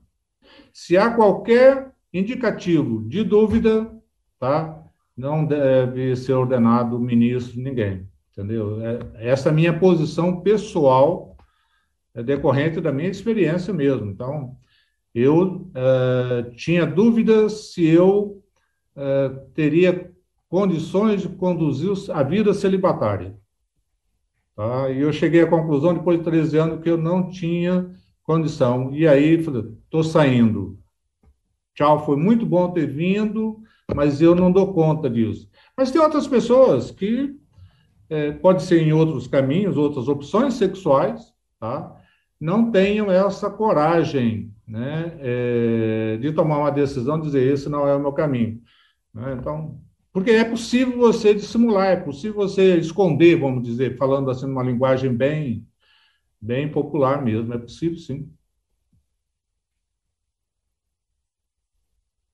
Se 0.72 0.96
há 0.96 1.10
qualquer 1.10 1.92
indicativo 2.12 3.08
de 3.08 3.24
dúvida, 3.24 3.90
tá? 4.38 4.82
não 5.16 5.44
deve 5.44 6.14
ser 6.14 6.34
ordenado 6.34 6.98
ministro 6.98 7.60
ninguém. 7.60 8.06
Entendeu? 8.32 8.80
É, 8.82 9.30
essa 9.30 9.48
é 9.48 9.52
a 9.52 9.54
minha 9.54 9.78
posição 9.78 10.40
pessoal, 10.40 11.35
decorrente 12.22 12.80
da 12.80 12.92
minha 12.92 13.08
experiência 13.08 13.72
mesmo. 13.72 14.10
Então, 14.10 14.56
eu 15.14 15.70
é, 15.74 16.50
tinha 16.56 16.86
dúvidas 16.86 17.72
se 17.72 17.86
eu 17.86 18.42
é, 18.94 19.28
teria 19.54 20.12
condições 20.48 21.22
de 21.22 21.28
conduzir 21.28 21.90
a 22.14 22.22
vida 22.22 22.52
celibatária. 22.54 23.36
Tá? 24.54 24.90
E 24.90 25.00
eu 25.00 25.12
cheguei 25.12 25.42
à 25.42 25.46
conclusão, 25.46 25.94
depois 25.94 26.18
de 26.18 26.24
13 26.24 26.58
anos, 26.58 26.82
que 26.82 26.88
eu 26.88 26.96
não 26.96 27.28
tinha 27.28 27.90
condição. 28.22 28.94
E 28.94 29.06
aí, 29.06 29.42
falei, 29.42 29.64
estou 29.84 30.02
saindo. 30.02 30.78
Tchau, 31.74 32.04
foi 32.04 32.16
muito 32.16 32.46
bom 32.46 32.70
ter 32.72 32.86
vindo, 32.86 33.58
mas 33.94 34.20
eu 34.22 34.34
não 34.34 34.50
dou 34.50 34.72
conta 34.72 35.10
disso. 35.10 35.48
Mas 35.76 35.90
tem 35.90 36.00
outras 36.00 36.26
pessoas 36.26 36.90
que, 36.90 37.36
é, 38.08 38.32
pode 38.32 38.62
ser 38.62 38.80
em 38.82 38.92
outros 38.92 39.26
caminhos, 39.26 39.76
outras 39.76 40.08
opções 40.08 40.54
sexuais, 40.54 41.34
tá? 41.60 41.95
Não 42.40 42.70
tenham 42.70 43.10
essa 43.10 43.50
coragem 43.50 44.54
né, 44.66 45.16
é, 45.20 46.16
de 46.18 46.32
tomar 46.32 46.58
uma 46.58 46.70
decisão, 46.70 47.20
dizer, 47.20 47.52
esse 47.52 47.68
não 47.68 47.86
é 47.86 47.94
o 47.94 48.00
meu 48.00 48.12
caminho. 48.12 48.60
Né? 49.14 49.36
Então, 49.38 49.80
porque 50.12 50.30
é 50.30 50.44
possível 50.44 50.98
você 50.98 51.34
dissimular, 51.34 51.88
é 51.88 51.96
possível 51.96 52.36
você 52.36 52.76
esconder, 52.76 53.38
vamos 53.38 53.62
dizer, 53.62 53.96
falando 53.96 54.30
assim 54.30 54.46
numa 54.46 54.62
linguagem 54.62 55.14
bem, 55.14 55.66
bem 56.40 56.70
popular 56.70 57.22
mesmo, 57.22 57.52
é 57.54 57.58
possível 57.58 57.98
sim. 57.98 58.30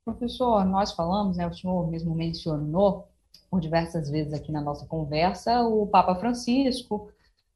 Professor, 0.05 0.65
nós 0.65 0.93
falamos, 0.93 1.37
né, 1.37 1.47
o 1.47 1.55
senhor 1.55 1.89
mesmo 1.89 2.15
mencionou 2.15 3.09
por 3.49 3.61
diversas 3.61 4.11
vezes 4.11 4.33
aqui 4.33 4.51
na 4.51 4.61
nossa 4.61 4.87
conversa 4.87 5.63
o 5.63 5.87
Papa 5.87 6.15
Francisco, 6.17 7.11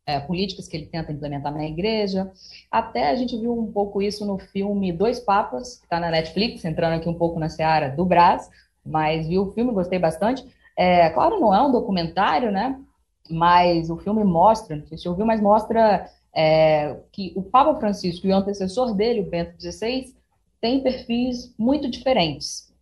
é, 0.07 0.21
políticas 0.21 0.69
que 0.69 0.77
ele 0.77 0.87
tenta 0.87 1.13
implementar 1.13 1.53
na 1.53 1.67
igreja. 1.67 2.31
Até 2.71 3.11
a 3.11 3.17
gente 3.17 3.37
viu 3.37 3.53
um 3.53 3.71
pouco 3.73 4.01
isso 4.01 4.25
no 4.25 4.39
filme 4.39 4.93
Dois 4.93 5.19
Papas, 5.19 5.79
que 5.79 5.85
está 5.85 5.99
na 5.99 6.11
Netflix, 6.11 6.65
entrando 6.65 6.95
aqui 6.95 7.09
um 7.09 7.15
pouco 7.15 7.41
na 7.41 7.49
seara 7.49 7.91
do 7.91 8.05
Brás, 8.05 8.49
mas 8.85 9.27
vi 9.27 9.37
o 9.39 9.53
filme, 9.53 9.73
gostei 9.73 9.99
bastante. 9.99 10.47
É, 10.77 11.11
claro, 11.11 11.41
não 11.41 11.53
é 11.53 11.61
um 11.61 11.73
documentário, 11.73 12.53
né? 12.53 12.81
Mas 13.29 13.91
o 13.91 13.97
filme 13.97 14.23
mostra, 14.23 14.77
não 14.77 14.87
sei 14.87 14.97
se 14.97 15.09
ouviu, 15.09 15.27
mas 15.27 15.41
mostra 15.41 16.09
é, 16.33 17.01
que 17.11 17.33
o 17.35 17.43
Papa 17.43 17.75
Francisco 17.81 18.27
e 18.27 18.31
o 18.31 18.37
antecessor 18.37 18.95
dele, 18.95 19.21
o 19.21 19.29
Bento 19.29 19.61
XVI, 19.61 20.15
têm 20.61 20.83
perfis 20.83 21.53
muito 21.59 21.91
diferentes. 21.91 22.73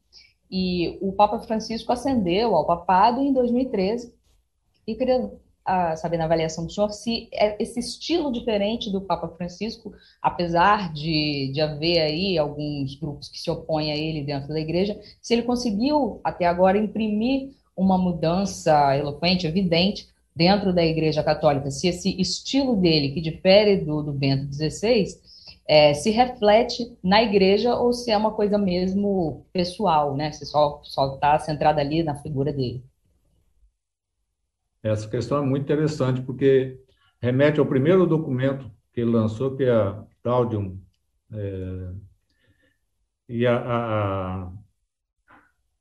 E 0.51 0.99
o 1.01 1.13
Papa 1.13 1.39
Francisco 1.39 1.91
ascendeu 1.91 2.55
ao 2.55 2.67
papado 2.67 3.23
em 3.23 3.33
2013 3.33 4.13
e 4.87 4.95
a 5.65 5.95
na 6.19 6.25
avaliação 6.25 6.67
do 6.67 6.73
senhor 6.73 6.91
se 6.91 7.29
é 7.33 7.57
esse 7.63 7.81
estilo 7.81 8.31
diferente 8.31 8.91
do 8.91 9.01
Papa 9.01 9.29
Francisco, 9.29 9.93
apesar 10.21 10.93
de, 10.93 11.51
de 11.53 11.61
haver 11.61 12.01
aí 12.01 12.37
alguns 12.37 12.95
grupos 12.97 13.29
que 13.29 13.39
se 13.41 13.51
opõem 13.51 13.91
a 13.91 13.97
ele 13.97 14.23
dentro 14.23 14.49
da 14.49 14.61
igreja, 14.61 15.01
se 15.23 15.33
ele 15.33 15.43
conseguiu 15.43 16.21
até 16.23 16.45
agora 16.45 16.77
imprimir 16.77 17.51
uma 17.77 17.97
mudança 17.97 18.97
eloquente, 18.97 19.47
evidente, 19.47 20.09
dentro 20.37 20.73
da 20.73 20.85
igreja 20.85 21.23
católica, 21.23 21.71
se 21.71 21.89
esse 21.89 22.21
estilo 22.21 22.77
dele, 22.77 23.13
que 23.13 23.21
difere 23.21 23.77
do, 23.77 24.03
do 24.03 24.13
Bento 24.13 24.53
XVI, 24.53 25.07
é, 25.67 25.95
se 25.95 26.11
reflete 26.11 26.97
na 27.03 27.23
igreja 27.23 27.75
ou 27.75 27.93
se 27.93 28.11
é 28.11 28.17
uma 28.17 28.33
coisa 28.33 28.59
mesmo 28.59 29.47
pessoal, 29.53 30.15
né? 30.15 30.31
Se 30.33 30.45
só 30.45 30.83
está 30.83 31.39
centrada 31.39 31.81
ali 31.81 32.03
na 32.03 32.17
figura 32.17 32.53
dele. 32.53 32.85
Essa 34.85 35.09
questão 35.09 35.39
é 35.39 35.47
muito 35.47 35.63
interessante, 35.63 36.21
porque 36.21 36.79
remete 37.19 37.59
ao 37.59 37.65
primeiro 37.65 38.07
documento 38.07 38.71
que 38.93 39.01
ele 39.01 39.11
lançou, 39.11 39.57
que 39.57 39.63
é 39.65 39.73
a 39.73 40.05
Gaudium. 40.23 40.79
É, 41.33 41.93
e 43.27 43.47
a, 43.47 43.57
a, 43.57 44.53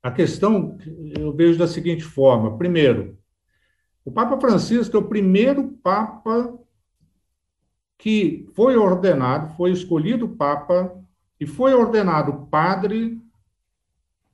a 0.02 0.10
questão 0.10 0.78
eu 1.18 1.34
vejo 1.34 1.58
da 1.58 1.68
seguinte 1.68 2.02
forma: 2.02 2.56
primeiro, 2.56 3.18
o 4.06 4.10
Papa 4.10 4.40
Francisco 4.40 4.96
é 4.96 5.00
o 5.00 5.08
primeiro 5.08 5.68
Papa 5.82 6.58
que 7.98 8.48
foi 8.54 8.74
ordenado, 8.76 9.54
foi 9.54 9.70
escolhido 9.70 10.30
Papa 10.30 10.98
e 11.38 11.46
foi 11.46 11.74
ordenado 11.74 12.46
padre 12.46 13.20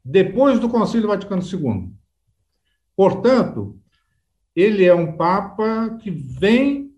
depois 0.05 0.61
do 0.61 0.69
Concílio 0.69 1.09
Vaticano 1.09 1.43
II. 1.43 1.93
Portanto, 2.95 3.80
ele 4.55 4.85
é 4.85 4.95
um 4.95 5.17
Papa 5.17 5.97
que 6.01 6.11
vem 6.11 6.91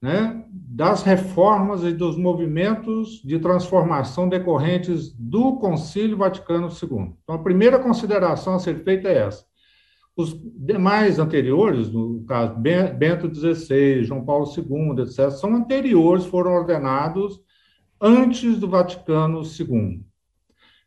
né, 0.00 0.44
das 0.50 1.02
reformas 1.02 1.82
e 1.82 1.92
dos 1.92 2.16
movimentos 2.16 3.22
de 3.24 3.38
transformação 3.38 4.28
decorrentes 4.28 5.12
do 5.12 5.56
Concílio 5.56 6.16
Vaticano 6.16 6.68
II. 6.68 7.14
Então, 7.22 7.34
a 7.34 7.42
primeira 7.42 7.78
consideração 7.78 8.54
a 8.54 8.58
ser 8.58 8.82
feita 8.84 9.08
é 9.08 9.18
essa. 9.26 9.44
Os 10.16 10.34
demais 10.56 11.18
anteriores, 11.18 11.90
no 11.90 12.24
caso 12.24 12.54
Bento 12.58 13.32
XVI, 13.34 14.02
João 14.02 14.24
Paulo 14.24 14.46
II, 14.46 15.02
etc., 15.02 15.30
são 15.30 15.54
anteriores, 15.54 16.24
foram 16.24 16.52
ordenados 16.52 17.40
antes 18.00 18.58
do 18.58 18.68
Vaticano 18.68 19.42
II. 19.42 20.04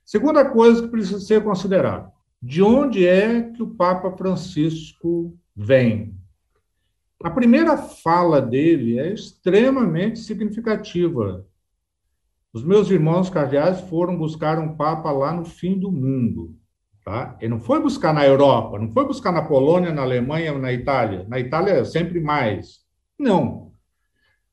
Segunda 0.04 0.44
coisa 0.44 0.82
que 0.82 0.88
precisa 0.88 1.20
ser 1.20 1.44
considerada: 1.44 2.12
de 2.42 2.64
onde 2.64 3.06
é 3.06 3.44
que 3.44 3.62
o 3.62 3.76
Papa 3.76 4.12
Francisco 4.18 5.38
vem. 5.60 6.16
A 7.22 7.30
primeira 7.30 7.76
fala 7.78 8.42
dele 8.42 8.98
é 8.98 9.12
extremamente 9.12 10.20
significativa. 10.20 11.46
Os 12.54 12.64
meus 12.64 12.90
irmãos 12.90 13.30
cardeais 13.30 13.82
foram 13.82 14.18
buscar 14.18 14.58
um 14.58 14.78
papa 14.78 15.12
lá 15.12 15.34
no 15.34 15.44
fim 15.44 15.78
do 15.78 15.92
mundo. 15.92 16.56
Tá? 17.04 17.38
Ele 17.42 17.50
não 17.50 17.60
foi 17.60 17.82
buscar 17.82 18.14
na 18.14 18.26
Europa, 18.26 18.80
não 18.80 18.92
foi 18.94 19.06
buscar 19.06 19.34
na 19.34 19.42
Polônia, 19.42 19.92
na 19.92 20.02
Alemanha, 20.02 20.58
na 20.58 20.72
Itália. 20.72 21.26
Na 21.28 21.40
Itália, 21.40 21.84
sempre 21.84 22.22
mais. 22.22 22.80
Não. 23.18 23.74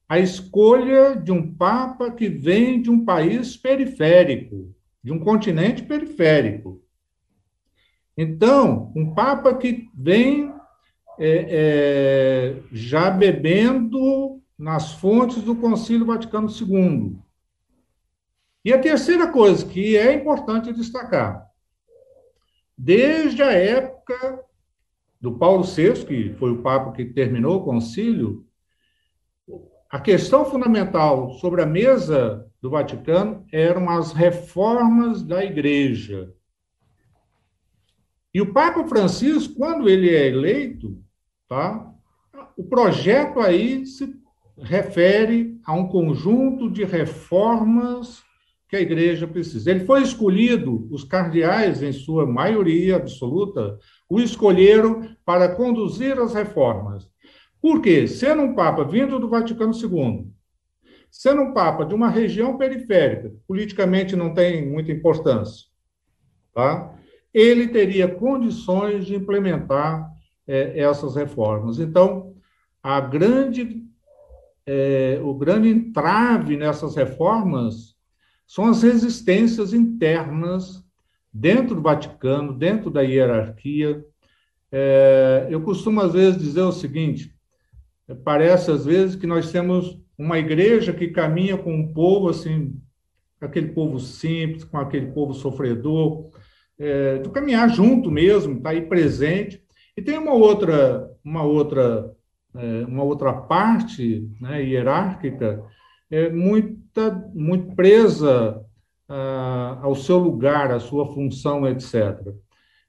a 0.09 0.19
escolha 0.19 1.15
de 1.15 1.31
um 1.31 1.55
Papa 1.55 2.11
que 2.11 2.29
vem 2.29 2.83
de 2.83 2.91
um 2.91 3.05
país 3.05 3.57
periférico, 3.57 4.75
de 5.03 5.13
um 5.13 5.21
continente 5.21 5.85
periférico. 5.85 6.83
Então, 8.17 8.93
um 8.97 9.15
Papa 9.15 9.55
que 9.55 9.89
vem 9.95 10.56
é, 11.19 11.47
é, 11.49 12.63
já 12.73 13.11
bebendo 13.11 14.41
nas 14.59 14.93
fontes 14.93 15.43
do 15.43 15.57
Concílio 15.57 16.07
Vaticano 16.07 16.49
II. 16.49 17.19
E 18.65 18.73
a 18.73 18.79
terceira 18.81 19.31
coisa 19.31 19.65
que 19.65 19.97
é 19.97 20.13
importante 20.13 20.73
destacar: 20.73 21.47
desde 22.77 23.43
a 23.43 23.53
época 23.53 24.45
do 25.21 25.39
Paulo 25.39 25.65
VI, 25.65 26.05
que 26.05 26.35
foi 26.35 26.51
o 26.51 26.63
Papa 26.63 26.93
que 26.93 27.05
terminou 27.05 27.57
o 27.57 27.65
concílio, 27.65 28.47
a 29.91 30.01
questão 30.01 30.45
fundamental 30.45 31.31
sobre 31.35 31.63
a 31.63 31.67
mesa 31.67 32.47
do 32.61 32.71
Vaticano 32.71 33.47
eram 33.53 33.89
as 33.89 34.13
reformas 34.13 35.23
da 35.23 35.45
Igreja. 35.45 36.33
E 38.35 38.41
o 38.41 38.53
Papa 38.53 38.87
Francisco, 38.87 39.55
quando 39.55 39.89
ele 39.89 40.15
é 40.15 40.27
eleito, 40.27 41.03
tá, 41.49 41.93
o 42.57 42.65
projeto 42.65 43.41
aí 43.41 43.87
se 43.87 44.15
refere 44.59 45.59
a 45.65 45.73
um 45.73 45.87
conjunto 45.89 46.71
de 46.71 46.85
reformas 46.85 48.25
que 48.69 48.77
a 48.77 48.81
igreja 48.81 49.27
precisa. 49.27 49.71
Ele 49.71 49.85
foi 49.85 50.03
escolhido, 50.03 50.89
os 50.91 51.05
cardeais, 51.05 51.83
em 51.83 51.93
sua 51.93 52.27
maioria 52.27 52.97
absoluta, 52.97 53.79
o 54.09 54.21
escolheram 54.21 55.09
para 55.25 55.55
conduzir 55.55 56.19
as 56.19 56.35
reformas. 56.35 57.09
Por 57.61 57.81
quê? 57.81 58.07
Sendo 58.09 58.43
um 58.43 58.55
Papa 58.55 58.85
vindo 58.85 59.19
do 59.19 59.29
Vaticano 59.29 59.73
II, 59.73 60.31
sendo 61.11 61.43
um 61.43 61.53
Papa 61.53 61.85
de 61.85 61.95
uma 61.95 62.09
região 62.09 62.57
periférica, 62.57 63.33
politicamente 63.47 64.17
não 64.17 64.35
tem 64.35 64.67
muita 64.69 64.93
importância, 64.93 65.67
tá? 66.53 66.97
ele 67.33 67.69
teria 67.69 68.09
condições 68.09 69.05
de 69.05 69.15
implementar 69.15 70.11
é, 70.47 70.79
essas 70.81 71.17
reformas. 71.17 71.79
Então, 71.79 72.35
a 72.83 73.01
grande, 73.01 73.85
é, 74.65 75.21
o 75.23 75.35
grande 75.35 75.69
entrave 75.69 76.57
nessas 76.57 76.95
reformas 76.95 77.97
são 78.47 78.67
as 78.67 78.83
resistências 78.83 79.73
internas 79.73 80.85
dentro 81.33 81.75
do 81.75 81.83
Vaticano, 81.83 82.57
dentro 82.57 82.91
da 82.91 83.03
hierarquia. 83.03 84.05
É, 84.71 85.49
eu 85.51 85.61
costumo, 85.63 86.01
às 86.01 86.13
vezes, 86.13 86.41
dizer 86.41 86.63
o 86.63 86.73
seguinte: 86.73 87.35
parece, 88.25 88.71
às 88.71 88.85
vezes, 88.85 89.17
que 89.17 89.27
nós 89.27 89.51
temos 89.51 90.01
uma 90.17 90.39
igreja 90.39 90.93
que 90.93 91.09
caminha 91.09 91.59
com 91.59 91.75
um 91.75 91.93
povo, 91.93 92.29
assim, 92.29 92.81
aquele 93.41 93.69
povo 93.69 93.99
simples, 93.99 94.65
com 94.65 94.79
aquele 94.79 95.07
povo 95.09 95.35
sofredor, 95.35 96.31
é, 96.79 97.19
do 97.19 97.31
caminhar 97.31 97.69
junto 97.69 98.11
mesmo, 98.11 98.57
está 98.57 98.71
aí 98.71 98.83
presente. 98.83 99.63
E 99.97 100.03
tem 100.03 100.19
uma 100.19 100.35
outra, 100.35 101.11
uma 101.25 101.43
outra, 101.43 102.15
é, 102.55 102.85
uma 102.87 103.03
outra 103.03 103.33
parte 103.33 104.29
né, 104.41 104.63
hierárquica 104.63 105.65
é, 106.11 106.29
muita, 106.31 107.31
muito 107.35 107.75
presa 107.75 108.63
ah, 109.09 109.79
ao 109.83 109.95
seu 109.95 110.19
lugar, 110.19 110.71
à 110.71 110.81
sua 110.81 111.13
função, 111.13 111.67
etc. 111.67 112.35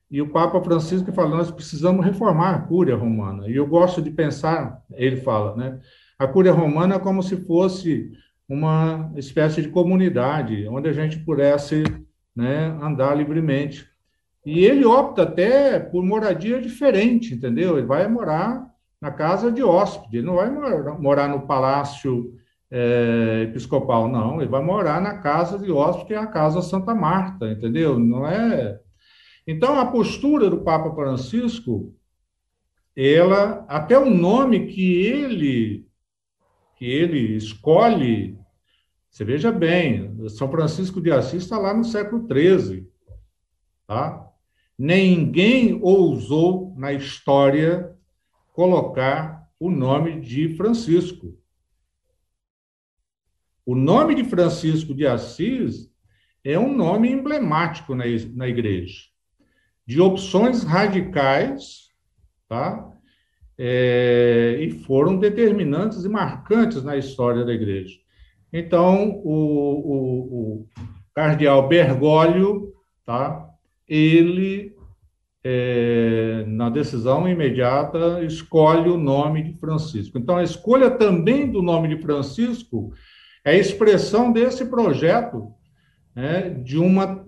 E 0.10 0.22
o 0.22 0.30
Papa 0.30 0.62
Francisco 0.62 1.12
fala, 1.12 1.38
nós 1.38 1.52
precisamos 1.52 2.06
reformar 2.06 2.56
a 2.56 2.62
Cúria 2.62 2.96
Romana. 2.96 3.48
E 3.48 3.56
eu 3.56 3.68
gosto 3.68 4.02
de 4.02 4.10
pensar, 4.10 4.82
ele 4.94 5.18
fala, 5.18 5.56
né, 5.56 5.80
a 6.18 6.28
Cúria 6.28 6.52
Romana 6.52 6.96
é 6.96 7.00
como 7.00 7.22
se 7.22 7.38
fosse 7.38 8.12
uma 8.48 9.12
espécie 9.16 9.62
de 9.62 9.70
comunidade, 9.70 10.68
onde 10.70 10.88
a 10.88 10.94
gente 10.94 11.20
pudesse 11.20 11.84
né, 12.36 12.68
andar 12.82 13.16
livremente. 13.16 13.88
E 14.48 14.64
ele 14.64 14.86
opta 14.86 15.24
até 15.24 15.78
por 15.78 16.02
moradia 16.02 16.62
diferente, 16.62 17.34
entendeu? 17.34 17.78
Ele 17.78 17.86
vai 17.86 18.08
morar 18.08 18.66
na 19.02 19.12
casa 19.12 19.52
de 19.52 19.62
hóspede, 19.62 20.20
ele 20.20 20.26
não 20.26 20.36
vai 20.36 20.50
morar 20.98 21.28
no 21.28 21.46
palácio 21.46 22.34
é, 22.72 23.42
episcopal, 23.50 24.08
não. 24.08 24.40
Ele 24.40 24.50
vai 24.50 24.64
morar 24.64 25.02
na 25.02 25.18
casa 25.18 25.60
de 25.60 25.70
hóspede, 25.70 26.14
é 26.14 26.18
a 26.18 26.26
Casa 26.26 26.62
Santa 26.62 26.96
Marta, 26.96 27.52
entendeu? 27.52 28.00
Não 28.00 28.26
é. 28.26 28.80
Então, 29.46 29.78
a 29.78 29.86
postura 29.86 30.50
do 30.50 30.62
Papa 30.62 30.96
Francisco, 30.96 31.94
ela, 32.96 33.66
até 33.68 34.00
o 34.00 34.10
nome 34.10 34.68
que 34.68 35.02
ele 35.06 35.86
que 36.78 36.86
ele 36.86 37.36
escolhe, 37.36 38.40
você 39.10 39.26
veja 39.26 39.52
bem, 39.52 40.16
São 40.30 40.50
Francisco 40.50 41.02
de 41.02 41.12
Assis 41.12 41.44
está 41.44 41.58
lá 41.58 41.74
no 41.74 41.84
século 41.84 42.26
XIII, 42.32 42.88
tá? 43.86 44.27
Ninguém 44.78 45.80
ousou 45.82 46.76
na 46.78 46.94
história 46.94 47.96
colocar 48.54 49.50
o 49.60 49.72
nome 49.72 50.22
de 50.22 50.56
Francisco. 50.56 51.36
O 53.66 53.76
nome 53.76 54.14
de 54.16 54.24
Francisco 54.24 54.94
de 54.94 55.08
Assis 55.08 55.92
é 56.44 56.58
um 56.58 56.76
nome 56.76 57.12
emblemático 57.12 57.96
na, 57.96 58.06
igreja, 58.48 59.04
de 59.86 60.00
opções 60.00 60.64
radicais, 60.64 61.90
tá? 62.48 62.90
É, 63.58 64.58
e 64.62 64.70
foram 64.70 65.18
determinantes 65.18 66.06
e 66.06 66.10
marcantes 66.10 66.84
na 66.84 66.96
história 66.96 67.44
da 67.44 67.52
igreja. 67.52 67.98
Então, 68.54 69.22
o, 69.24 69.34
o, 69.34 70.62
o 70.62 70.68
cardeal 71.14 71.68
Bergoglio, 71.68 72.74
tá? 73.04 73.47
Ele, 73.88 74.76
é, 75.44 76.44
na 76.48 76.70
decisão 76.70 77.28
imediata, 77.28 78.24
escolhe 78.24 78.90
o 78.90 78.98
nome 78.98 79.44
de 79.44 79.54
Francisco. 79.60 80.18
Então, 80.18 80.38
a 80.38 80.44
escolha 80.44 80.92
também 80.92 81.50
do 81.50 81.62
nome 81.62 81.88
de 81.88 82.02
Francisco 82.02 82.92
é 83.46 83.58
expressão 83.58 84.32
desse 84.32 84.66
projeto 84.66 85.54
né, 86.14 86.50
de 86.50 86.78
uma 86.78 87.26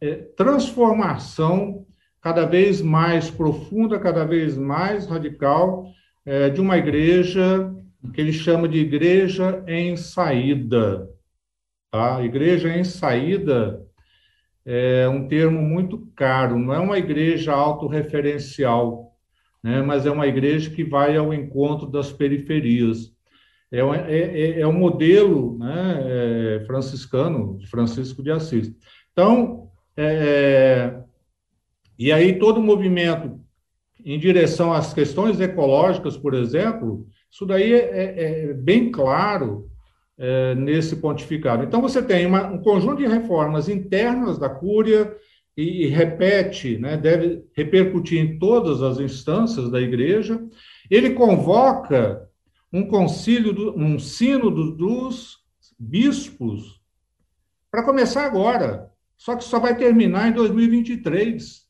é, 0.00 0.14
transformação 0.36 1.84
cada 2.20 2.46
vez 2.46 2.80
mais 2.80 3.30
profunda, 3.30 3.98
cada 3.98 4.24
vez 4.24 4.56
mais 4.56 5.06
radical, 5.06 5.86
é, 6.24 6.48
de 6.48 6.60
uma 6.60 6.76
igreja 6.76 7.72
que 8.14 8.20
ele 8.20 8.32
chama 8.32 8.68
de 8.68 8.78
igreja 8.78 9.62
em 9.66 9.96
saída. 9.96 11.08
Tá? 11.90 12.22
Igreja 12.22 12.68
em 12.76 12.84
saída 12.84 13.82
é 14.70 15.08
um 15.08 15.26
termo 15.26 15.62
muito 15.62 16.06
caro, 16.14 16.58
não 16.58 16.74
é 16.74 16.78
uma 16.78 16.98
igreja 16.98 17.54
autorreferencial, 17.54 19.16
né? 19.62 19.80
mas 19.80 20.04
é 20.04 20.10
uma 20.10 20.26
igreja 20.26 20.68
que 20.68 20.84
vai 20.84 21.16
ao 21.16 21.32
encontro 21.32 21.86
das 21.86 22.12
periferias. 22.12 23.10
É, 23.72 23.78
é, 23.80 24.40
é, 24.40 24.60
é 24.60 24.66
um 24.66 24.74
modelo 24.74 25.56
né, 25.58 26.00
é, 26.04 26.64
franciscano, 26.66 27.56
de 27.56 27.66
Francisco 27.66 28.22
de 28.22 28.30
Assis. 28.30 28.70
Então, 29.10 29.70
é, 29.96 30.04
é, 30.04 31.00
e 31.98 32.12
aí 32.12 32.38
todo 32.38 32.58
o 32.58 32.62
movimento 32.62 33.40
em 34.04 34.18
direção 34.18 34.70
às 34.70 34.92
questões 34.92 35.40
ecológicas, 35.40 36.14
por 36.14 36.34
exemplo, 36.34 37.06
isso 37.30 37.46
daí 37.46 37.72
é, 37.72 38.50
é 38.50 38.52
bem 38.52 38.92
claro 38.92 39.70
é, 40.18 40.54
nesse 40.54 40.96
pontificado. 40.96 41.62
Então, 41.62 41.80
você 41.80 42.02
tem 42.02 42.26
uma, 42.26 42.46
um 42.48 42.58
conjunto 42.58 42.96
de 42.96 43.06
reformas 43.06 43.68
internas 43.68 44.38
da 44.38 44.48
Cúria 44.48 45.16
e, 45.56 45.84
e 45.84 45.86
repete, 45.86 46.76
né, 46.78 46.96
deve 46.96 47.44
repercutir 47.54 48.20
em 48.20 48.38
todas 48.38 48.82
as 48.82 48.98
instâncias 48.98 49.70
da 49.70 49.80
Igreja. 49.80 50.40
Ele 50.90 51.10
convoca 51.10 52.28
um 52.72 52.86
concílio, 52.86 53.52
do, 53.52 53.78
um 53.78 53.98
sínodo 53.98 54.72
dos 54.72 55.38
bispos, 55.78 56.78
para 57.70 57.84
começar 57.84 58.24
agora, 58.24 58.90
só 59.16 59.36
que 59.36 59.44
só 59.44 59.58
vai 59.58 59.76
terminar 59.76 60.28
em 60.28 60.32
2023. 60.32 61.66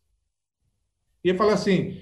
E 1.24 1.28
ele 1.28 1.38
fala 1.38 1.54
assim: 1.54 2.00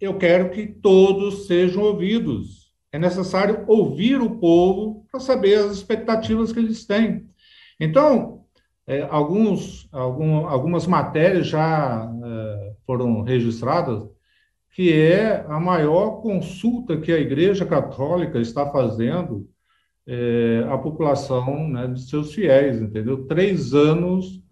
eu 0.00 0.18
quero 0.18 0.50
que 0.50 0.66
todos 0.66 1.46
sejam 1.46 1.82
ouvidos. 1.82 2.65
É 2.92 2.98
necessário 2.98 3.64
ouvir 3.66 4.20
o 4.20 4.38
povo 4.38 5.06
para 5.10 5.20
saber 5.20 5.58
as 5.58 5.72
expectativas 5.72 6.52
que 6.52 6.58
eles 6.58 6.86
têm. 6.86 7.28
Então, 7.78 8.44
é, 8.86 9.02
alguns, 9.10 9.88
algum, 9.92 10.46
algumas 10.46 10.86
matérias 10.86 11.46
já 11.46 12.10
é, 12.24 12.72
foram 12.86 13.22
registradas 13.22 14.08
que 14.76 14.92
é 14.92 15.42
a 15.48 15.58
maior 15.58 16.20
consulta 16.20 17.00
que 17.00 17.10
a 17.10 17.18
Igreja 17.18 17.64
Católica 17.64 18.38
está 18.38 18.70
fazendo 18.70 19.48
é, 20.06 20.66
à 20.68 20.76
população 20.76 21.66
né, 21.66 21.86
de 21.86 22.02
seus 22.02 22.34
fiéis, 22.34 22.78
entendeu? 22.82 23.26
Três 23.26 23.72
anos 23.72 24.42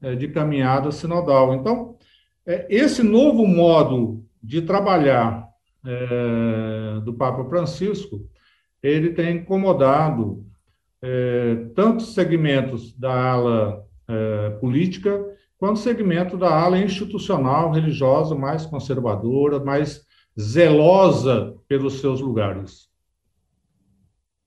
é, 0.00 0.14
de 0.14 0.28
caminhada 0.28 0.90
sinodal. 0.90 1.54
Então, 1.54 1.98
é, 2.46 2.66
esse 2.70 3.02
novo 3.02 3.46
modo 3.46 4.24
de 4.42 4.62
trabalhar 4.62 5.43
é, 5.86 7.00
do 7.00 7.14
Papa 7.14 7.44
Francisco 7.44 8.26
ele 8.82 9.14
tem 9.14 9.38
incomodado 9.38 10.44
é, 11.00 11.56
tantos 11.74 12.12
segmentos 12.12 12.92
da 12.92 13.32
ala 13.32 13.86
é, 14.06 14.50
política 14.60 15.24
quanto 15.56 15.78
segmento 15.78 16.36
da 16.36 16.54
ala 16.54 16.78
institucional, 16.78 17.70
religiosa, 17.70 18.34
mais 18.34 18.66
conservadora, 18.66 19.58
mais 19.58 20.04
zelosa 20.38 21.56
pelos 21.66 22.00
seus 22.00 22.20
lugares. 22.20 22.88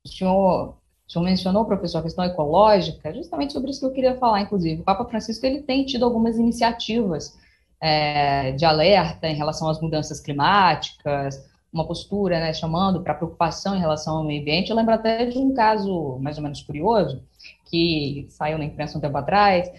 O 0.06 0.10
senhor, 0.10 0.78
o 1.08 1.12
senhor 1.12 1.26
mencionou, 1.26 1.66
professor, 1.66 2.00
a 2.00 2.04
questão 2.04 2.24
ecológica, 2.24 3.12
justamente 3.14 3.54
sobre 3.54 3.72
isso 3.72 3.80
que 3.80 3.86
eu 3.88 3.94
queria 3.94 4.18
falar, 4.18 4.42
inclusive. 4.42 4.82
O 4.82 4.86
Papa 4.86 5.06
Francisco 5.06 5.44
ele 5.46 5.64
tem 5.64 5.86
tido 5.86 6.06
algumas 6.06 6.38
iniciativas 6.38 7.36
é, 7.82 8.52
de 8.54 8.66
alerta 8.66 9.28
em 9.28 9.36
relação 9.36 9.70
às 9.70 9.80
mudanças 9.82 10.20
climáticas, 10.20 11.46
uma 11.72 11.86
postura, 11.86 12.40
né, 12.40 12.54
chamando 12.54 13.02
para 13.02 13.14
preocupação 13.14 13.76
em 13.76 13.80
relação 13.80 14.18
ao 14.18 14.24
meio 14.24 14.42
ambiente. 14.42 14.70
Eu 14.70 14.76
lembro 14.76 14.94
até 14.94 15.26
de 15.26 15.38
um 15.38 15.54
caso 15.54 16.18
mais 16.20 16.38
ou 16.38 16.44
menos 16.44 16.62
curioso, 16.62 17.22
que 17.66 18.26
saiu 18.30 18.58
na 18.58 18.66
imprensa 18.66 18.98
um 18.98 19.02
tempo 19.02 19.18
atrás, 19.18 19.70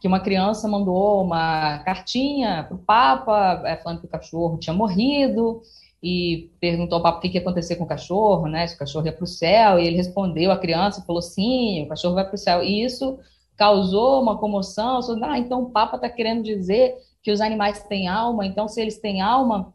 que 0.00 0.06
uma 0.06 0.20
criança 0.20 0.68
mandou 0.68 1.22
uma 1.22 1.78
cartinha 1.78 2.64
para 2.64 2.76
o 2.76 2.78
Papa, 2.78 3.62
é, 3.64 3.76
falando 3.76 4.00
que 4.00 4.06
o 4.06 4.10
cachorro 4.10 4.58
tinha 4.58 4.74
morrido, 4.74 5.62
e 6.02 6.50
perguntou 6.60 6.96
ao 6.96 7.02
Papa 7.02 7.18
o 7.18 7.20
que 7.20 7.28
ia 7.28 7.40
acontecer 7.40 7.76
com 7.76 7.84
o 7.84 7.88
cachorro, 7.88 8.46
né, 8.46 8.66
se 8.66 8.74
o 8.74 8.78
cachorro 8.78 9.06
ia 9.06 9.12
para 9.12 9.24
o 9.24 9.26
céu, 9.26 9.78
e 9.78 9.86
ele 9.86 9.96
respondeu, 9.96 10.50
a 10.50 10.58
criança 10.58 11.02
falou, 11.06 11.22
sim, 11.22 11.84
o 11.84 11.88
cachorro 11.88 12.14
vai 12.14 12.24
para 12.24 12.34
o 12.34 12.38
céu, 12.38 12.62
e 12.62 12.84
isso 12.84 13.18
causou 13.56 14.20
uma 14.20 14.36
comoção, 14.36 15.02
falou, 15.02 15.24
ah, 15.24 15.38
então 15.38 15.62
o 15.62 15.70
Papa 15.70 15.96
está 15.96 16.10
querendo 16.10 16.42
dizer 16.42 16.94
que 17.26 17.32
os 17.32 17.40
animais 17.40 17.82
têm 17.82 18.06
alma, 18.06 18.46
então 18.46 18.68
se 18.68 18.80
eles 18.80 19.00
têm 19.00 19.20
alma, 19.20 19.74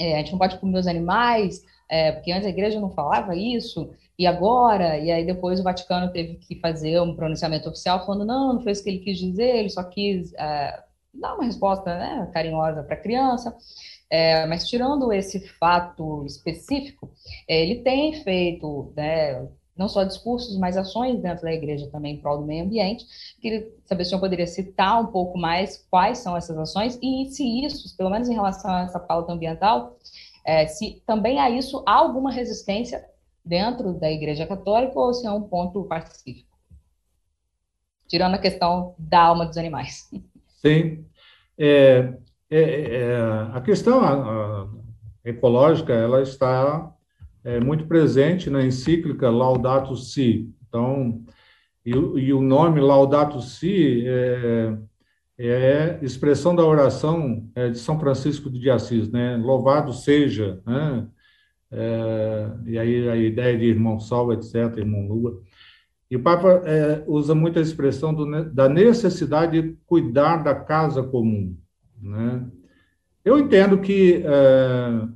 é, 0.00 0.14
a 0.14 0.16
gente 0.16 0.32
não 0.32 0.38
pode 0.38 0.58
comer 0.58 0.78
os 0.78 0.86
animais, 0.86 1.62
é, 1.90 2.10
porque 2.10 2.32
antes 2.32 2.46
a 2.46 2.48
igreja 2.48 2.80
não 2.80 2.88
falava 2.88 3.36
isso, 3.36 3.90
e 4.18 4.26
agora? 4.26 4.96
E 4.96 5.12
aí 5.12 5.26
depois 5.26 5.60
o 5.60 5.62
Vaticano 5.62 6.10
teve 6.10 6.36
que 6.36 6.58
fazer 6.58 6.98
um 7.02 7.14
pronunciamento 7.14 7.68
oficial 7.68 8.06
falando, 8.06 8.24
não, 8.24 8.54
não 8.54 8.62
foi 8.62 8.72
isso 8.72 8.82
que 8.82 8.88
ele 8.88 9.00
quis 9.00 9.18
dizer, 9.18 9.56
ele 9.56 9.68
só 9.68 9.84
quis 9.84 10.32
é, 10.38 10.84
dar 11.12 11.34
uma 11.34 11.44
resposta 11.44 11.98
né, 11.98 12.30
carinhosa 12.32 12.82
para 12.82 12.94
a 12.94 13.00
criança. 13.02 13.54
É, 14.08 14.46
mas 14.46 14.66
tirando 14.66 15.12
esse 15.12 15.46
fato 15.58 16.24
específico, 16.24 17.12
é, 17.46 17.60
ele 17.60 17.82
tem 17.82 18.14
feito 18.22 18.90
né, 18.96 19.46
não 19.76 19.88
só 19.88 20.04
discursos, 20.04 20.58
mas 20.58 20.76
ações 20.76 21.20
dentro 21.20 21.42
da 21.42 21.52
igreja 21.52 21.88
também 21.90 22.14
em 22.14 22.20
prol 22.20 22.38
do 22.38 22.46
meio 22.46 22.64
ambiente. 22.64 23.04
Queria 23.40 23.68
saber 23.84 24.04
se 24.04 24.08
o 24.08 24.10
senhor 24.10 24.20
poderia 24.20 24.46
citar 24.46 25.00
um 25.00 25.06
pouco 25.06 25.38
mais 25.38 25.86
quais 25.90 26.18
são 26.18 26.36
essas 26.36 26.56
ações 26.56 26.98
e 27.02 27.26
se 27.30 27.44
isso, 27.64 27.94
pelo 27.96 28.10
menos 28.10 28.28
em 28.28 28.34
relação 28.34 28.70
a 28.70 28.82
essa 28.82 28.98
pauta 28.98 29.32
ambiental, 29.32 29.98
é, 30.44 30.66
se 30.66 31.02
também 31.06 31.38
a 31.38 31.50
isso 31.50 31.82
há 31.86 31.92
alguma 31.92 32.30
resistência 32.30 33.04
dentro 33.44 33.92
da 33.94 34.10
Igreja 34.10 34.46
Católica 34.46 34.98
ou 34.98 35.12
se 35.12 35.26
é 35.26 35.30
um 35.30 35.42
ponto 35.42 35.84
pacífico. 35.84 36.56
Tirando 38.08 38.34
a 38.34 38.38
questão 38.38 38.94
da 38.98 39.20
alma 39.20 39.46
dos 39.46 39.58
animais. 39.58 40.08
Sim. 40.62 41.04
É, 41.58 42.14
é, 42.50 42.60
é 42.60 43.20
a 43.52 43.60
questão 43.60 44.00
ecológica 45.24 45.92
ela 45.92 46.22
está 46.22 46.95
é, 47.46 47.60
muito 47.60 47.86
presente 47.86 48.50
na 48.50 48.64
encíclica 48.64 49.30
Laudato 49.30 49.94
Si. 49.94 50.52
Então, 50.68 51.22
e, 51.84 51.90
e 51.90 52.32
o 52.32 52.42
nome 52.42 52.80
Laudato 52.80 53.40
Si 53.40 54.04
é, 54.04 54.76
é 55.38 55.98
expressão 56.02 56.56
da 56.56 56.64
oração 56.64 57.48
é, 57.54 57.68
de 57.68 57.78
São 57.78 58.00
Francisco 58.00 58.50
de 58.50 58.68
Assis, 58.68 59.08
né? 59.12 59.36
Louvado 59.36 59.92
seja, 59.92 60.60
né? 60.66 61.06
É, 61.70 62.50
e 62.66 62.78
aí 62.78 63.08
a 63.08 63.16
ideia 63.16 63.56
de 63.56 63.66
irmão 63.66 64.00
sol, 64.00 64.32
etc., 64.32 64.78
irmão 64.78 65.06
lua. 65.06 65.40
E 66.10 66.16
o 66.16 66.22
Papa 66.22 66.62
é, 66.64 67.04
usa 67.06 67.32
muito 67.32 67.60
a 67.60 67.62
expressão 67.62 68.12
do, 68.12 68.44
da 68.52 68.68
necessidade 68.68 69.62
de 69.62 69.76
cuidar 69.86 70.38
da 70.38 70.54
casa 70.54 71.02
comum. 71.02 71.56
Né? 72.00 72.44
Eu 73.24 73.38
entendo 73.38 73.78
que 73.78 74.22
é, 74.24 75.08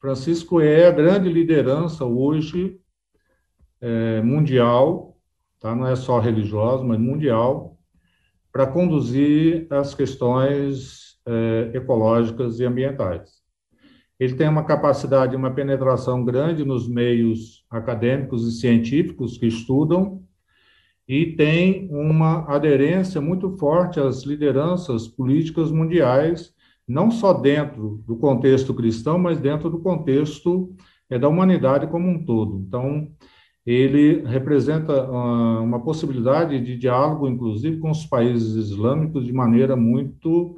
Francisco 0.00 0.60
é 0.60 0.86
a 0.86 0.90
grande 0.90 1.30
liderança 1.30 2.06
hoje 2.06 2.80
é, 3.80 4.22
mundial, 4.22 5.18
tá? 5.60 5.74
não 5.74 5.86
é 5.86 5.94
só 5.94 6.18
religiosa, 6.18 6.82
mas 6.82 6.98
mundial, 6.98 7.76
para 8.50 8.66
conduzir 8.66 9.66
as 9.68 9.94
questões 9.94 11.18
é, 11.26 11.72
ecológicas 11.74 12.58
e 12.58 12.64
ambientais. 12.64 13.40
Ele 14.18 14.34
tem 14.34 14.48
uma 14.48 14.64
capacidade, 14.64 15.36
uma 15.36 15.50
penetração 15.50 16.24
grande 16.24 16.64
nos 16.64 16.88
meios 16.88 17.64
acadêmicos 17.70 18.46
e 18.46 18.58
científicos 18.58 19.36
que 19.36 19.46
estudam 19.46 20.22
e 21.06 21.26
tem 21.36 21.88
uma 21.90 22.44
aderência 22.48 23.20
muito 23.20 23.50
forte 23.58 24.00
às 24.00 24.22
lideranças 24.22 25.08
políticas 25.08 25.70
mundiais 25.70 26.54
não 26.90 27.10
só 27.10 27.32
dentro 27.32 28.02
do 28.04 28.16
contexto 28.16 28.74
cristão, 28.74 29.16
mas 29.16 29.38
dentro 29.38 29.70
do 29.70 29.78
contexto 29.78 30.74
é, 31.08 31.18
da 31.18 31.28
humanidade 31.28 31.86
como 31.86 32.08
um 32.08 32.24
todo. 32.24 32.64
Então, 32.66 33.08
ele 33.64 34.24
representa 34.26 35.08
uh, 35.08 35.62
uma 35.62 35.80
possibilidade 35.80 36.60
de 36.60 36.76
diálogo, 36.76 37.28
inclusive, 37.28 37.78
com 37.78 37.90
os 37.90 38.04
países 38.06 38.56
islâmicos 38.56 39.24
de 39.24 39.32
maneira 39.32 39.76
muito, 39.76 40.56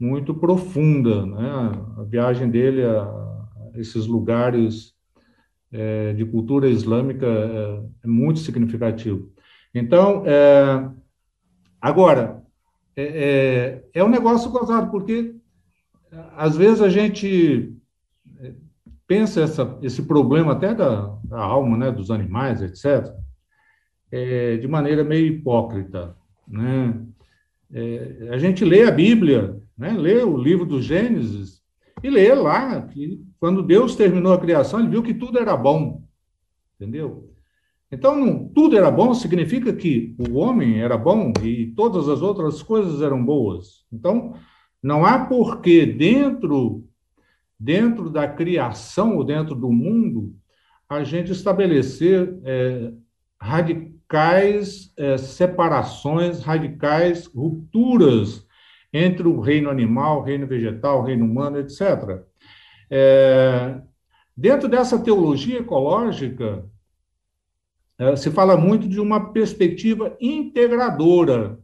muito 0.00 0.34
profunda. 0.34 1.26
Né? 1.26 1.72
A 1.98 2.02
viagem 2.04 2.48
dele 2.48 2.82
a 2.82 3.26
esses 3.74 4.06
lugares 4.06 4.94
é, 5.70 6.14
de 6.14 6.24
cultura 6.24 6.68
islâmica 6.68 7.26
é, 7.26 7.82
é 8.04 8.06
muito 8.06 8.38
significativo. 8.38 9.30
Então, 9.74 10.22
é, 10.24 10.88
agora, 11.78 12.42
é, 12.96 13.82
é 13.92 14.02
um 14.02 14.08
negócio 14.08 14.50
gozado, 14.50 14.90
porque 14.90 15.35
às 16.36 16.56
vezes 16.56 16.80
a 16.80 16.88
gente 16.88 17.74
eh, 18.40 18.54
pensa 19.06 19.40
essa, 19.40 19.78
esse 19.82 20.02
problema 20.02 20.52
até 20.52 20.74
da, 20.74 21.16
da, 21.24 21.38
alma, 21.38 21.76
né, 21.76 21.90
dos 21.90 22.10
animais, 22.10 22.62
etc., 22.62 23.12
é, 24.10 24.56
de 24.56 24.68
maneira 24.68 25.02
meio 25.02 25.26
hipócrita, 25.26 26.16
né? 26.46 26.94
É, 27.72 28.28
a 28.30 28.38
gente 28.38 28.64
lê 28.64 28.84
a 28.84 28.92
Bíblia, 28.92 29.60
né, 29.76 29.90
lê 29.90 30.22
o 30.22 30.36
livro 30.36 30.64
do 30.64 30.80
Gênesis 30.80 31.60
e 32.02 32.08
lê 32.08 32.32
lá 32.32 32.82
que 32.82 33.20
quando 33.40 33.62
Deus 33.62 33.96
terminou 33.96 34.32
a 34.32 34.40
criação, 34.40 34.78
ele 34.78 34.90
viu 34.90 35.02
que 35.02 35.12
tudo 35.12 35.38
era 35.38 35.56
bom, 35.56 36.04
entendeu? 36.76 37.32
Então, 37.90 38.48
tudo 38.54 38.76
era 38.76 38.90
bom 38.90 39.14
significa 39.14 39.72
que 39.72 40.14
o 40.18 40.34
homem 40.36 40.80
era 40.80 40.96
bom 40.96 41.32
e 41.42 41.72
todas 41.76 42.08
as 42.08 42.20
outras 42.20 42.62
coisas 42.62 43.00
eram 43.00 43.24
boas. 43.24 43.84
Então, 43.92 44.34
não 44.86 45.04
há 45.04 45.26
porquê 45.26 45.84
dentro 45.84 46.84
dentro 47.58 48.08
da 48.08 48.28
criação 48.28 49.16
ou 49.16 49.24
dentro 49.24 49.52
do 49.52 49.68
mundo 49.68 50.32
a 50.88 51.02
gente 51.02 51.32
estabelecer 51.32 52.38
é, 52.44 52.92
radicais 53.40 54.92
é, 54.96 55.18
separações, 55.18 56.40
radicais 56.40 57.26
rupturas 57.26 58.46
entre 58.92 59.26
o 59.26 59.40
reino 59.40 59.68
animal, 59.68 60.20
o 60.20 60.22
reino 60.22 60.46
vegetal, 60.46 61.00
o 61.00 61.04
reino 61.04 61.24
humano, 61.24 61.58
etc. 61.58 62.22
É, 62.88 63.80
dentro 64.36 64.68
dessa 64.68 65.00
teologia 65.00 65.58
ecológica, 65.58 66.64
é, 67.98 68.14
se 68.14 68.30
fala 68.30 68.56
muito 68.56 68.88
de 68.88 69.00
uma 69.00 69.32
perspectiva 69.32 70.16
integradora 70.20 71.58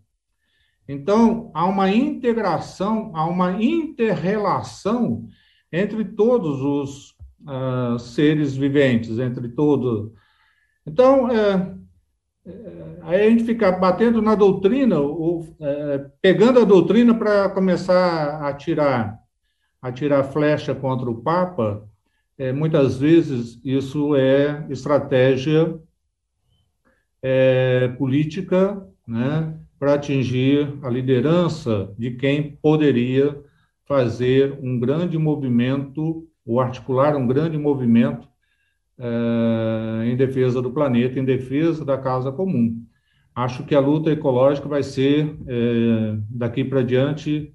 então, 0.89 1.51
há 1.55 1.65
uma 1.67 1.91
integração, 1.91 3.13
há 3.15 3.25
uma 3.27 3.63
interrelação 3.63 5.27
entre 5.73 6.05
todos 6.05 6.61
os 6.61 7.11
uh, 7.49 7.99
seres 7.99 8.57
viventes, 8.57 9.19
entre 9.19 9.49
todos. 9.49 10.13
Então, 10.87 11.31
é, 11.31 11.75
é, 12.45 12.99
aí 13.03 13.27
a 13.27 13.31
gente 13.31 13.45
fica 13.45 13.71
batendo 13.71 14.21
na 14.21 14.35
doutrina, 14.35 14.99
ou, 14.99 15.57
é, 15.61 16.07
pegando 16.21 16.61
a 16.61 16.65
doutrina 16.65 17.15
para 17.15 17.49
começar 17.51 18.47
a 18.47 18.53
tirar, 18.53 19.19
a 19.81 19.93
tirar 19.93 20.25
flecha 20.25 20.75
contra 20.75 21.09
o 21.09 21.23
Papa, 21.23 21.89
é, 22.37 22.53
muitas 22.53 22.99
vezes 22.99 23.61
isso 23.65 24.17
é 24.17 24.67
estratégia 24.69 25.79
é, 27.23 27.89
política, 27.97 28.85
né? 29.07 29.62
Para 29.83 29.95
atingir 29.95 30.79
a 30.81 30.89
liderança 30.89 31.93
de 31.99 32.13
quem 32.13 32.57
poderia 32.63 33.37
fazer 33.85 34.57
um 34.63 34.79
grande 34.79 35.19
movimento, 35.19 36.25
ou 36.47 36.61
articular 36.61 37.17
um 37.17 37.27
grande 37.27 37.59
movimento 37.59 38.29
é, 38.97 40.05
em 40.07 40.17
defesa 40.17 40.63
do 40.63 40.71
planeta, 40.71 41.19
em 41.19 41.25
defesa 41.25 41.85
da 41.85 41.99
causa 41.99 42.31
comum. 42.31 42.81
Acho 43.35 43.65
que 43.65 43.75
a 43.75 43.81
luta 43.81 44.13
ecológica 44.13 44.69
vai 44.69 44.85
ser, 44.85 45.37
é, 45.49 46.17
daqui 46.31 46.63
para 46.63 46.85
diante, 46.85 47.53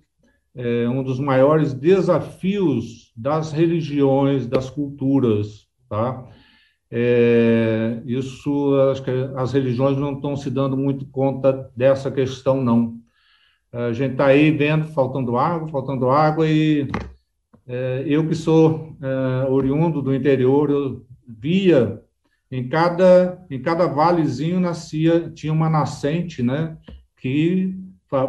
é, 0.53 0.85
um 0.89 1.03
dos 1.03 1.21
maiores 1.21 1.73
desafios 1.73 3.13
das 3.15 3.53
religiões, 3.53 4.45
das 4.45 4.69
culturas, 4.69 5.65
tá? 5.87 6.27
É, 6.91 8.01
isso, 8.05 8.73
que 9.03 9.11
as 9.35 9.51
religiões 9.51 9.97
não 9.97 10.13
estão 10.13 10.35
se 10.35 10.49
dando 10.49 10.77
muito 10.77 11.05
conta 11.07 11.69
dessa 11.75 12.09
questão, 12.09 12.63
não. 12.63 12.97
A 13.71 13.91
gente 13.91 14.13
está 14.13 14.27
aí 14.27 14.49
vendo, 14.51 14.85
faltando 14.87 15.37
água, 15.37 15.67
faltando 15.67 16.09
água, 16.09 16.47
e 16.47 16.87
é, 17.67 18.03
eu 18.07 18.27
que 18.27 18.33
sou 18.33 18.95
é, 19.01 19.49
oriundo 19.49 20.01
do 20.01 20.15
interior, 20.15 20.69
eu 20.69 21.05
via 21.27 22.01
em 22.49 22.69
cada, 22.69 23.45
em 23.49 23.61
cada 23.61 23.85
valezinho 23.87 24.59
nascia, 24.59 25.29
tinha 25.31 25.51
uma 25.51 25.69
nascente, 25.69 26.41
né, 26.41 26.77
que 27.17 27.75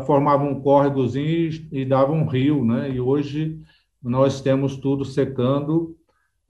formava 0.05 0.43
um 0.43 0.61
córregozinho 0.61 1.29
e, 1.29 1.69
e 1.83 1.85
dava 1.85 2.13
um 2.13 2.27
rio, 2.27 2.65
né, 2.65 2.91
e 2.91 3.01
hoje 3.01 3.61
nós 4.03 4.41
temos 4.41 4.77
tudo 4.77 5.05
secando, 5.05 5.97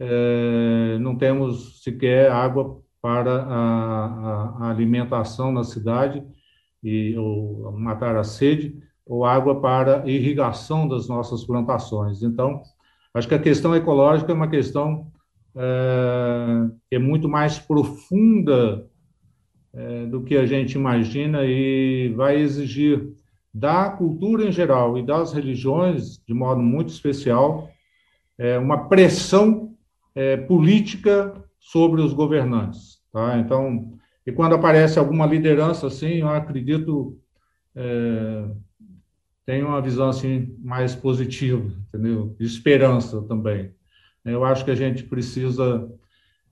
é, 0.00 0.98
não 1.00 1.16
temos 1.16 1.82
sequer 1.82 2.30
água 2.30 2.80
para 3.00 3.42
a, 3.42 4.06
a, 4.06 4.56
a 4.60 4.70
alimentação 4.70 5.52
na 5.52 5.64
cidade, 5.64 6.22
e, 6.82 7.16
ou 7.16 7.72
matar 7.72 8.16
a 8.16 8.24
sede, 8.24 8.76
ou 9.06 9.24
água 9.24 9.60
para 9.60 10.08
irrigação 10.08 10.86
das 10.86 11.08
nossas 11.08 11.44
plantações. 11.44 12.22
Então, 12.22 12.62
acho 13.14 13.26
que 13.26 13.34
a 13.34 13.38
questão 13.38 13.74
ecológica 13.74 14.30
é 14.30 14.34
uma 14.34 14.48
questão 14.48 15.10
é, 15.56 16.96
é 16.96 16.98
muito 16.98 17.28
mais 17.28 17.58
profunda 17.58 18.86
é, 19.72 20.06
do 20.06 20.22
que 20.22 20.36
a 20.36 20.46
gente 20.46 20.74
imagina 20.74 21.44
e 21.44 22.12
vai 22.16 22.36
exigir 22.36 23.12
da 23.52 23.90
cultura 23.90 24.44
em 24.44 24.52
geral 24.52 24.98
e 24.98 25.02
das 25.02 25.32
religiões, 25.32 26.18
de 26.26 26.34
modo 26.34 26.60
muito 26.60 26.90
especial, 26.90 27.68
é, 28.36 28.58
uma 28.58 28.88
pressão 28.88 29.67
é, 30.18 30.36
política 30.36 31.32
sobre 31.60 32.02
os 32.02 32.12
governantes. 32.12 32.98
Tá? 33.12 33.38
Então, 33.38 33.92
e 34.26 34.32
quando 34.32 34.56
aparece 34.56 34.98
alguma 34.98 35.24
liderança 35.24 35.86
assim, 35.86 36.14
eu 36.16 36.28
acredito 36.28 37.16
é, 37.76 38.44
tem 39.46 39.62
uma 39.62 39.80
visão 39.80 40.08
assim 40.08 40.56
mais 40.58 40.96
positiva, 40.96 41.72
entendeu? 41.86 42.34
De 42.36 42.44
esperança 42.44 43.22
também. 43.22 43.70
Eu 44.24 44.44
acho 44.44 44.64
que 44.64 44.72
a 44.72 44.74
gente 44.74 45.04
precisa 45.04 45.88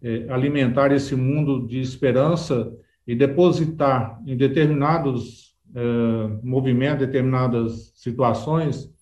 é, 0.01 0.27
alimentar 0.33 0.93
esse 0.93 1.17
mundo 1.17 1.67
de 1.67 1.81
esperança 1.81 2.73
e 3.05 3.17
depositar 3.17 4.23
em 4.25 4.37
determinados 4.37 5.57
é, 5.75 5.81
movimentos, 6.41 7.05
determinadas 7.05 7.93
situações, 7.97 8.95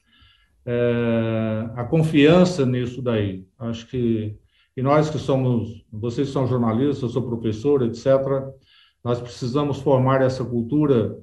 é, 0.64 1.68
a 1.76 1.84
confiança 1.84 2.64
nisso 2.64 3.02
daí. 3.02 3.46
Acho 3.58 3.86
que 3.88 4.38
e 4.76 4.82
nós 4.82 5.08
que 5.08 5.18
somos, 5.18 5.84
vocês 5.92 6.28
são 6.28 6.46
jornalistas, 6.46 7.02
eu 7.02 7.08
sou 7.08 7.22
professor, 7.22 7.82
etc., 7.82 8.06
nós 9.02 9.20
precisamos 9.20 9.80
formar 9.80 10.22
essa 10.22 10.44
cultura 10.44 11.16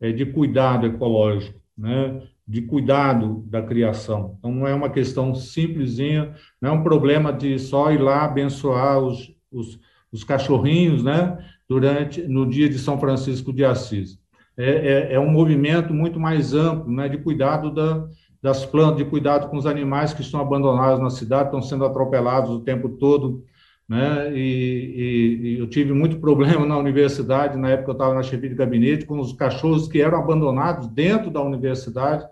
é, 0.00 0.10
de 0.10 0.26
cuidado 0.26 0.86
ecológico, 0.86 1.60
né? 1.76 2.22
de 2.48 2.62
cuidado 2.62 3.44
da 3.46 3.60
criação. 3.60 4.36
Então, 4.38 4.50
não 4.50 4.66
é 4.66 4.74
uma 4.74 4.88
questão 4.88 5.34
simplesinha, 5.34 6.34
não 6.60 6.70
é 6.70 6.72
um 6.72 6.82
problema 6.82 7.30
de 7.30 7.58
só 7.58 7.92
ir 7.92 7.98
lá 7.98 8.24
abençoar 8.24 8.98
os, 8.98 9.34
os, 9.52 9.78
os 10.10 10.24
cachorrinhos, 10.24 11.04
né, 11.04 11.36
durante, 11.68 12.22
no 12.22 12.48
dia 12.48 12.66
de 12.66 12.78
São 12.78 12.98
Francisco 12.98 13.52
de 13.52 13.66
Assis. 13.66 14.18
É, 14.56 14.70
é, 14.70 15.14
é 15.14 15.20
um 15.20 15.30
movimento 15.30 15.92
muito 15.92 16.18
mais 16.18 16.54
amplo, 16.54 16.90
né, 16.90 17.06
de 17.06 17.18
cuidado 17.18 17.70
da, 17.70 18.08
das 18.42 18.64
plantas, 18.64 18.98
de 18.98 19.04
cuidado 19.04 19.48
com 19.48 19.56
os 19.56 19.66
animais 19.66 20.12
que 20.12 20.22
estão 20.22 20.40
abandonados 20.40 21.00
na 21.00 21.10
cidade, 21.10 21.46
estão 21.46 21.60
sendo 21.60 21.84
atropelados 21.84 22.50
o 22.50 22.60
tempo 22.60 22.88
todo, 22.90 23.44
né, 23.88 24.32
e, 24.32 24.38
e, 24.38 25.46
e 25.54 25.58
eu 25.58 25.68
tive 25.68 25.92
muito 25.92 26.18
problema 26.20 26.64
na 26.64 26.76
universidade, 26.76 27.56
na 27.56 27.70
época 27.70 27.90
eu 27.90 27.94
estava 27.94 28.14
na 28.14 28.22
chefia 28.22 28.48
de 28.48 28.54
gabinete, 28.54 29.06
com 29.06 29.18
os 29.18 29.32
cachorros 29.32 29.88
que 29.88 30.00
eram 30.00 30.18
abandonados 30.18 30.86
dentro 30.88 31.30
da 31.30 31.42
universidade, 31.42 32.24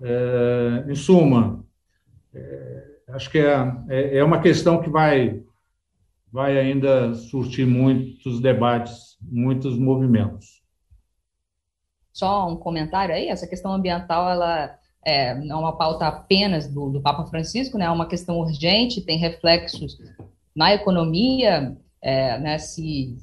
é, 0.00 0.84
em 0.88 0.94
suma, 0.94 1.64
é, 2.34 2.84
acho 3.08 3.30
que 3.30 3.38
é, 3.38 3.72
é, 3.88 4.18
é 4.18 4.24
uma 4.24 4.40
questão 4.40 4.82
que 4.82 4.90
vai, 4.90 5.42
vai 6.30 6.58
ainda 6.58 7.14
surtir 7.14 7.66
muitos 7.66 8.40
debates, 8.40 9.16
muitos 9.20 9.78
movimentos. 9.78 10.62
Só 12.12 12.48
um 12.48 12.56
comentário 12.56 13.14
aí, 13.14 13.28
essa 13.28 13.46
questão 13.46 13.72
ambiental, 13.72 14.28
ela 14.28 14.78
é, 15.04 15.34
não 15.34 15.58
é 15.58 15.60
uma 15.60 15.76
pauta 15.76 16.06
apenas 16.06 16.68
do, 16.68 16.90
do 16.90 17.00
Papa 17.00 17.26
Francisco, 17.26 17.76
né, 17.76 17.86
é 17.86 17.90
uma 17.90 18.06
questão 18.06 18.38
urgente, 18.38 19.00
tem 19.00 19.18
reflexos 19.18 19.98
na 20.54 20.72
economia, 20.74 21.76
é, 22.00 22.38
né, 22.38 22.58
se, 22.58 23.16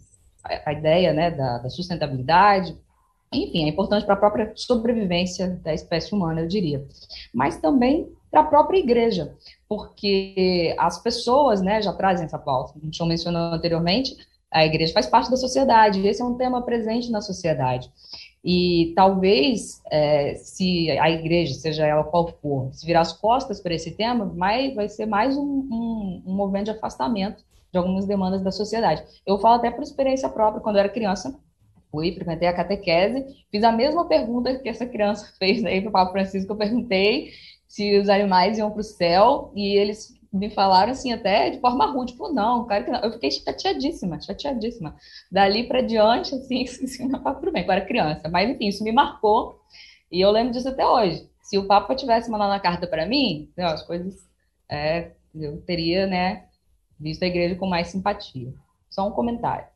a, 0.43 0.73
ideia 0.73 1.13
né, 1.13 1.31
da, 1.31 1.59
da 1.59 1.69
sustentabilidade, 1.69 2.77
enfim, 3.31 3.65
é 3.65 3.67
importante 3.67 4.05
para 4.05 4.15
a 4.15 4.17
própria 4.17 4.51
sobrevivência 4.55 5.59
da 5.63 5.73
espécie 5.73 6.13
humana, 6.13 6.41
eu 6.41 6.47
diria. 6.47 6.83
Mas 7.33 7.57
também 7.57 8.11
para 8.31 8.41
a 8.41 8.45
própria 8.45 8.79
igreja, 8.79 9.33
porque 9.67 10.75
as 10.77 11.01
pessoas 11.01 11.61
né, 11.61 11.81
já 11.81 11.93
trazem 11.93 12.25
essa 12.25 12.37
pauta. 12.39 12.73
Gente 12.83 12.97
já 12.97 13.05
mencionou 13.05 13.53
anteriormente, 13.53 14.15
a 14.51 14.65
igreja 14.65 14.93
faz 14.93 15.05
parte 15.05 15.29
da 15.29 15.37
sociedade, 15.37 16.05
esse 16.07 16.21
é 16.21 16.25
um 16.25 16.35
tema 16.35 16.61
presente 16.63 17.11
na 17.11 17.21
sociedade. 17.21 17.91
E 18.43 18.93
talvez, 18.95 19.81
é, 19.91 20.35
se 20.35 20.89
a 20.91 21.09
igreja, 21.09 21.53
seja 21.55 21.85
ela 21.85 22.03
qual 22.03 22.27
for, 22.41 22.73
se 22.73 22.85
virar 22.85 23.01
as 23.01 23.11
costas 23.11 23.59
para 23.59 23.73
esse 23.73 23.91
tema, 23.91 24.25
vai, 24.25 24.73
vai 24.73 24.87
ser 24.87 25.05
mais 25.05 25.37
um, 25.37 25.43
um, 25.43 26.23
um 26.25 26.33
movimento 26.33 26.65
de 26.65 26.71
afastamento 26.71 27.43
de 27.71 27.77
algumas 27.77 28.05
demandas 28.05 28.41
da 28.41 28.51
sociedade. 28.51 29.03
Eu 29.25 29.37
falo 29.39 29.55
até 29.55 29.69
por 29.69 29.83
experiência 29.83 30.29
própria, 30.29 30.61
quando 30.61 30.77
eu 30.77 30.81
era 30.81 30.89
criança, 30.89 31.37
fui, 31.91 32.13
frequentei 32.13 32.47
a 32.47 32.53
catequese, 32.53 33.25
fiz 33.51 33.63
a 33.63 33.71
mesma 33.71 34.07
pergunta 34.07 34.57
que 34.57 34.69
essa 34.69 34.85
criança 34.85 35.31
fez 35.37 35.63
aí 35.65 35.81
para 35.81 35.89
o 35.89 35.93
Papa 35.93 36.11
Francisco, 36.11 36.53
eu 36.53 36.57
perguntei 36.57 37.31
se 37.67 37.99
os 37.99 38.09
animais 38.09 38.57
iam 38.57 38.71
para 38.71 38.81
o 38.81 38.83
céu, 38.83 39.51
e 39.55 39.75
eles 39.77 40.18
me 40.31 40.49
falaram 40.51 40.91
assim, 40.91 41.11
até 41.11 41.49
de 41.49 41.59
forma 41.59 41.85
rude, 41.91 42.11
tipo, 42.11 42.31
não, 42.31 42.65
cara 42.65 42.83
que 42.83 42.91
não. 42.91 42.99
Eu 42.99 43.11
fiquei 43.13 43.31
chateadíssima, 43.31 44.21
chateadíssima. 44.21 44.95
Dali 45.31 45.67
para 45.67 45.81
diante, 45.81 46.35
assim, 46.35 46.63
assim 46.83 47.07
não 47.07 47.21
tá 47.21 47.33
tudo 47.33 47.51
bem, 47.51 47.65
eu 47.65 47.71
era 47.71 47.85
criança, 47.85 48.29
mas 48.29 48.49
enfim, 48.49 48.67
isso 48.67 48.83
me 48.83 48.91
marcou, 48.91 49.59
e 50.11 50.21
eu 50.21 50.31
lembro 50.31 50.53
disso 50.53 50.69
até 50.69 50.85
hoje. 50.85 51.27
Se 51.41 51.57
o 51.57 51.65
Papa 51.65 51.95
tivesse 51.95 52.29
mandado 52.29 52.53
a 52.53 52.59
carta 52.59 52.85
para 52.85 53.07
mim, 53.07 53.49
as 53.57 53.81
coisas, 53.83 54.27
é, 54.69 55.11
eu 55.33 55.61
teria, 55.61 56.05
né, 56.05 56.45
visto 56.99 57.23
a 57.23 57.27
igreja 57.27 57.55
com 57.55 57.67
mais 57.67 57.87
simpatia. 57.87 58.53
Só 58.89 59.07
um 59.07 59.11
comentário. 59.11 59.67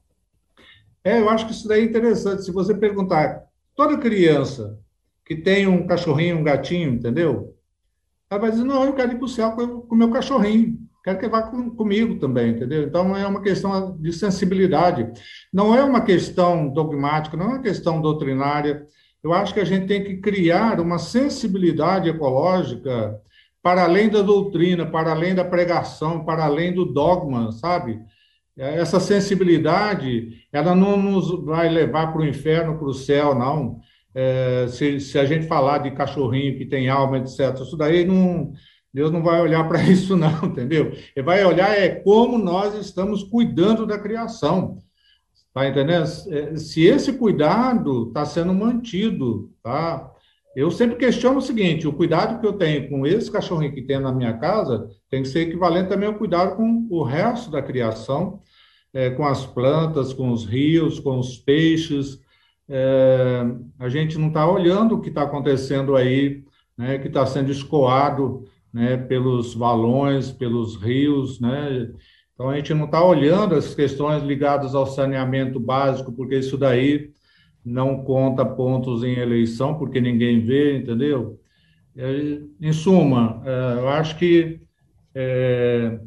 É, 1.03 1.19
eu 1.19 1.29
acho 1.29 1.45
que 1.45 1.51
isso 1.51 1.67
daí 1.67 1.81
é 1.81 1.85
interessante. 1.85 2.43
Se 2.43 2.51
você 2.51 2.73
perguntar, 2.75 3.45
toda 3.75 3.97
criança 3.97 4.79
que 5.25 5.35
tem 5.35 5.67
um 5.67 5.85
cachorrinho, 5.87 6.37
um 6.37 6.43
gatinho, 6.43 6.93
entendeu? 6.93 7.55
Ela 8.33 8.41
vai 8.41 8.51
dizer, 8.51 8.63
não, 8.63 8.83
eu 8.83 8.93
quero 8.93 9.11
ir 9.11 9.17
para 9.17 9.25
o 9.25 9.29
céu 9.29 9.51
com 9.51 9.85
o 9.91 9.95
meu 9.95 10.09
cachorrinho. 10.09 10.75
Quero 11.03 11.19
que 11.19 11.27
vá 11.27 11.43
com, 11.43 11.69
comigo 11.69 12.17
também, 12.17 12.49
entendeu? 12.49 12.81
Então, 12.81 13.15
é 13.15 13.27
uma 13.27 13.41
questão 13.41 13.95
de 13.99 14.11
sensibilidade. 14.11 15.07
Não 15.53 15.75
é 15.75 15.83
uma 15.83 16.01
questão 16.01 16.67
dogmática, 16.67 17.37
não 17.37 17.45
é 17.45 17.49
uma 17.49 17.61
questão 17.61 18.01
doutrinária. 18.01 18.87
Eu 19.23 19.33
acho 19.33 19.53
que 19.53 19.59
a 19.59 19.65
gente 19.65 19.85
tem 19.85 20.03
que 20.03 20.17
criar 20.17 20.79
uma 20.79 20.97
sensibilidade 20.97 22.09
ecológica 22.09 23.19
para 23.61 23.83
além 23.83 24.09
da 24.09 24.23
doutrina, 24.23 24.83
para 24.83 25.11
além 25.11 25.35
da 25.35 25.45
pregação, 25.45 26.25
para 26.25 26.43
além 26.43 26.73
do 26.73 26.85
dogma, 26.85 27.51
sabe? 27.51 27.99
Essa 28.57 28.99
sensibilidade, 28.99 30.47
ela 30.51 30.73
não 30.73 30.97
nos 30.97 31.29
vai 31.45 31.69
levar 31.69 32.11
para 32.11 32.21
o 32.21 32.25
inferno, 32.25 32.79
para 32.79 32.87
o 32.87 32.93
céu, 32.93 33.35
não. 33.35 33.79
É, 34.15 34.67
se, 34.67 34.99
se 34.99 35.17
a 35.17 35.25
gente 35.25 35.47
falar 35.47 35.79
de 35.79 35.91
cachorrinho 35.91 36.57
que 36.57 36.65
tem 36.65 36.89
alma, 36.89 37.17
etc., 37.17 37.59
isso 37.61 37.75
daí 37.75 38.05
não, 38.05 38.53
Deus 38.93 39.11
não 39.11 39.23
vai 39.23 39.41
olhar 39.41 39.67
para 39.67 39.81
isso, 39.89 40.15
não, 40.15 40.45
entendeu? 40.45 40.91
Ele 41.15 41.25
vai 41.25 41.43
olhar 41.43 41.77
é 41.77 41.89
como 41.89 42.37
nós 42.37 42.75
estamos 42.75 43.23
cuidando 43.23 43.85
da 43.85 43.97
criação. 43.97 44.77
Tá 45.53 45.67
entendendo? 45.67 46.03
É, 46.29 46.55
se 46.57 46.83
esse 46.83 47.13
cuidado 47.13 48.07
está 48.07 48.25
sendo 48.25 48.53
mantido, 48.53 49.51
tá? 49.61 50.11
Eu 50.55 50.71
sempre 50.71 50.95
questiono 50.95 51.37
o 51.37 51.41
seguinte: 51.41 51.87
o 51.87 51.93
cuidado 51.93 52.39
que 52.39 52.45
eu 52.45 52.53
tenho 52.53 52.89
com 52.89 53.05
esse 53.05 53.31
cachorrinho 53.31 53.73
que 53.73 53.81
tem 53.81 53.99
na 53.99 54.11
minha 54.11 54.33
casa 54.37 54.87
tem 55.09 55.21
que 55.21 55.27
ser 55.27 55.41
equivalente 55.41 55.89
também 55.89 56.07
ao 56.07 56.15
cuidado 56.15 56.55
com 56.55 56.87
o 56.89 57.03
resto 57.03 57.51
da 57.51 57.61
criação, 57.61 58.41
é, 58.93 59.11
com 59.11 59.25
as 59.25 59.45
plantas, 59.45 60.11
com 60.11 60.31
os 60.31 60.45
rios, 60.45 60.99
com 60.99 61.19
os 61.19 61.37
peixes. 61.37 62.19
É, 62.69 63.43
a 63.79 63.89
gente 63.89 64.17
não 64.17 64.29
está 64.29 64.49
olhando 64.49 64.95
o 64.95 65.01
que 65.01 65.09
está 65.09 65.23
acontecendo 65.23 65.95
aí, 65.95 66.43
né, 66.77 66.97
que 66.97 67.07
está 67.07 67.25
sendo 67.25 67.51
escoado 67.51 68.45
né, 68.73 68.97
pelos 68.97 69.53
valões, 69.53 70.31
pelos 70.31 70.75
rios, 70.75 71.39
né? 71.39 71.91
Então 72.33 72.49
a 72.49 72.55
gente 72.55 72.73
não 72.73 72.85
está 72.85 73.03
olhando 73.03 73.53
as 73.53 73.75
questões 73.75 74.23
ligadas 74.23 74.73
ao 74.73 74.87
saneamento 74.87 75.59
básico, 75.59 76.11
porque 76.11 76.39
isso 76.39 76.57
daí 76.57 77.11
não 77.63 78.03
conta 78.03 78.43
pontos 78.43 79.03
em 79.03 79.13
eleição, 79.13 79.77
porque 79.77 80.01
ninguém 80.01 80.41
vê, 80.41 80.77
entendeu? 80.77 81.39
É, 81.95 82.39
em 82.59 82.73
suma, 82.73 83.41
é, 83.45 83.79
eu 83.79 83.89
acho 83.89 84.17
que 84.17 84.61
é, 85.13 85.99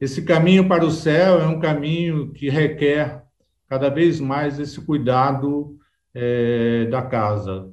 esse 0.00 0.22
caminho 0.22 0.68
para 0.68 0.84
o 0.84 0.90
céu 0.90 1.40
é 1.40 1.46
um 1.46 1.58
caminho 1.58 2.32
que 2.32 2.48
requer 2.48 3.24
cada 3.68 3.88
vez 3.88 4.20
mais 4.20 4.60
esse 4.60 4.80
cuidado 4.80 5.76
é, 6.14 6.86
da 6.86 7.02
casa. 7.02 7.72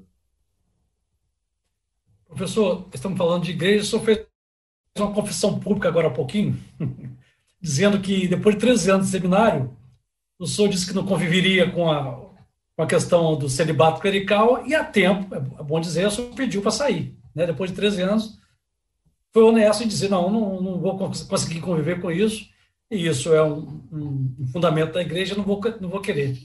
Professor, 2.27 2.89
estamos 2.93 3.17
falando 3.17 3.43
de 3.43 3.51
igreja, 3.51 3.83
o 3.83 3.85
senhor 3.85 4.03
fez 4.03 4.25
uma 4.97 5.13
confissão 5.13 5.59
pública 5.59 5.87
agora 5.87 6.07
há 6.07 6.11
pouquinho, 6.11 6.57
dizendo 7.61 7.99
que 7.99 8.27
depois 8.27 8.55
de 8.55 8.61
13 8.61 8.91
anos 8.91 9.05
de 9.07 9.11
seminário, 9.11 9.75
o 10.39 10.47
senhor 10.47 10.69
disse 10.69 10.87
que 10.87 10.93
não 10.93 11.05
conviveria 11.05 11.69
com 11.69 11.91
a, 11.91 12.15
com 12.75 12.83
a 12.83 12.87
questão 12.87 13.37
do 13.37 13.47
celibato 13.47 14.01
clerical 14.01 14.65
e 14.65 14.73
há 14.73 14.83
tempo, 14.83 15.33
é 15.35 15.63
bom 15.63 15.79
dizer, 15.79 16.07
o 16.07 16.11
senhor 16.11 16.33
pediu 16.33 16.61
para 16.61 16.71
sair. 16.71 17.15
Né? 17.35 17.45
Depois 17.45 17.69
de 17.69 17.75
13 17.75 18.01
anos, 18.01 18.39
foi 19.31 19.43
honesto 19.43 19.83
em 19.83 19.87
dizer, 19.87 20.09
não, 20.09 20.29
não, 20.29 20.61
não 20.61 20.79
vou 20.79 20.97
conseguir 20.97 21.61
conviver 21.61 22.01
com 22.01 22.11
isso, 22.11 22.49
e 22.89 23.07
isso 23.07 23.33
é 23.33 23.43
um, 23.43 23.87
um 23.91 24.47
fundamento 24.51 24.93
da 24.93 25.01
igreja, 25.01 25.35
não 25.35 25.43
vou, 25.43 25.61
não 25.79 25.89
vou 25.89 26.01
querer. 26.01 26.37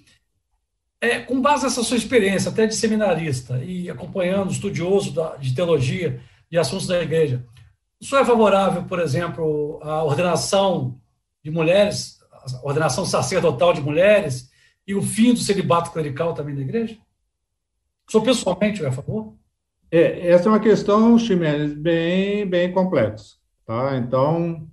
É, 1.01 1.21
com 1.21 1.41
base 1.41 1.65
nessa 1.65 1.83
sua 1.83 1.97
experiência, 1.97 2.51
até 2.51 2.67
de 2.67 2.75
seminarista, 2.75 3.63
e 3.63 3.91
acompanhando, 3.91 4.51
estudioso 4.51 5.13
da, 5.13 5.37
de 5.37 5.55
teologia 5.55 6.21
e 6.51 6.57
assuntos 6.57 6.87
da 6.87 7.03
igreja, 7.03 7.45
o 8.01 8.05
senhor 8.05 8.23
é 8.23 8.25
favorável, 8.25 8.85
por 8.85 8.99
exemplo, 8.99 9.79
à 9.83 10.03
ordenação 10.05 10.99
de 11.43 11.51
mulheres, 11.51 12.19
a 12.31 12.67
ordenação 12.67 13.05
sacerdotal 13.05 13.73
de 13.73 13.81
mulheres 13.81 14.51
e 14.87 14.95
o 14.95 15.03
fim 15.03 15.33
do 15.33 15.41
celibato 15.41 15.91
clerical 15.91 16.35
também 16.35 16.55
da 16.55 16.63
igreja? 16.63 16.97
O 18.09 18.13
senhor 18.13 18.25
pessoalmente 18.25 18.85
é 18.85 18.89
a 18.89 18.93
favor? 18.93 19.35
É, 19.91 20.29
essa 20.29 20.49
é 20.49 20.53
uma 20.53 20.61
questão, 20.61 21.19
Ximenes, 21.19 21.73
bem, 21.75 22.47
bem 22.47 22.73
complexa. 22.73 23.37
Tá? 23.65 23.97
Então, 23.97 24.69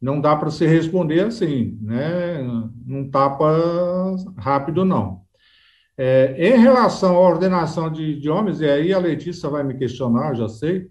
não 0.00 0.20
dá 0.20 0.36
para 0.36 0.50
se 0.50 0.66
responder 0.66 1.20
assim, 1.20 1.78
né? 1.82 2.42
Num 2.86 3.10
tapa 3.10 3.46
rápido, 4.36 4.84
não. 4.84 5.17
É, 6.00 6.36
em 6.38 6.56
relação 6.60 7.16
à 7.16 7.20
ordenação 7.20 7.90
de, 7.90 8.14
de, 8.20 8.30
homens, 8.30 8.60
e 8.60 8.70
aí 8.70 8.94
a 8.94 9.00
Letícia 9.00 9.48
vai 9.48 9.64
me 9.64 9.74
questionar, 9.74 10.32
já 10.32 10.48
sei. 10.48 10.88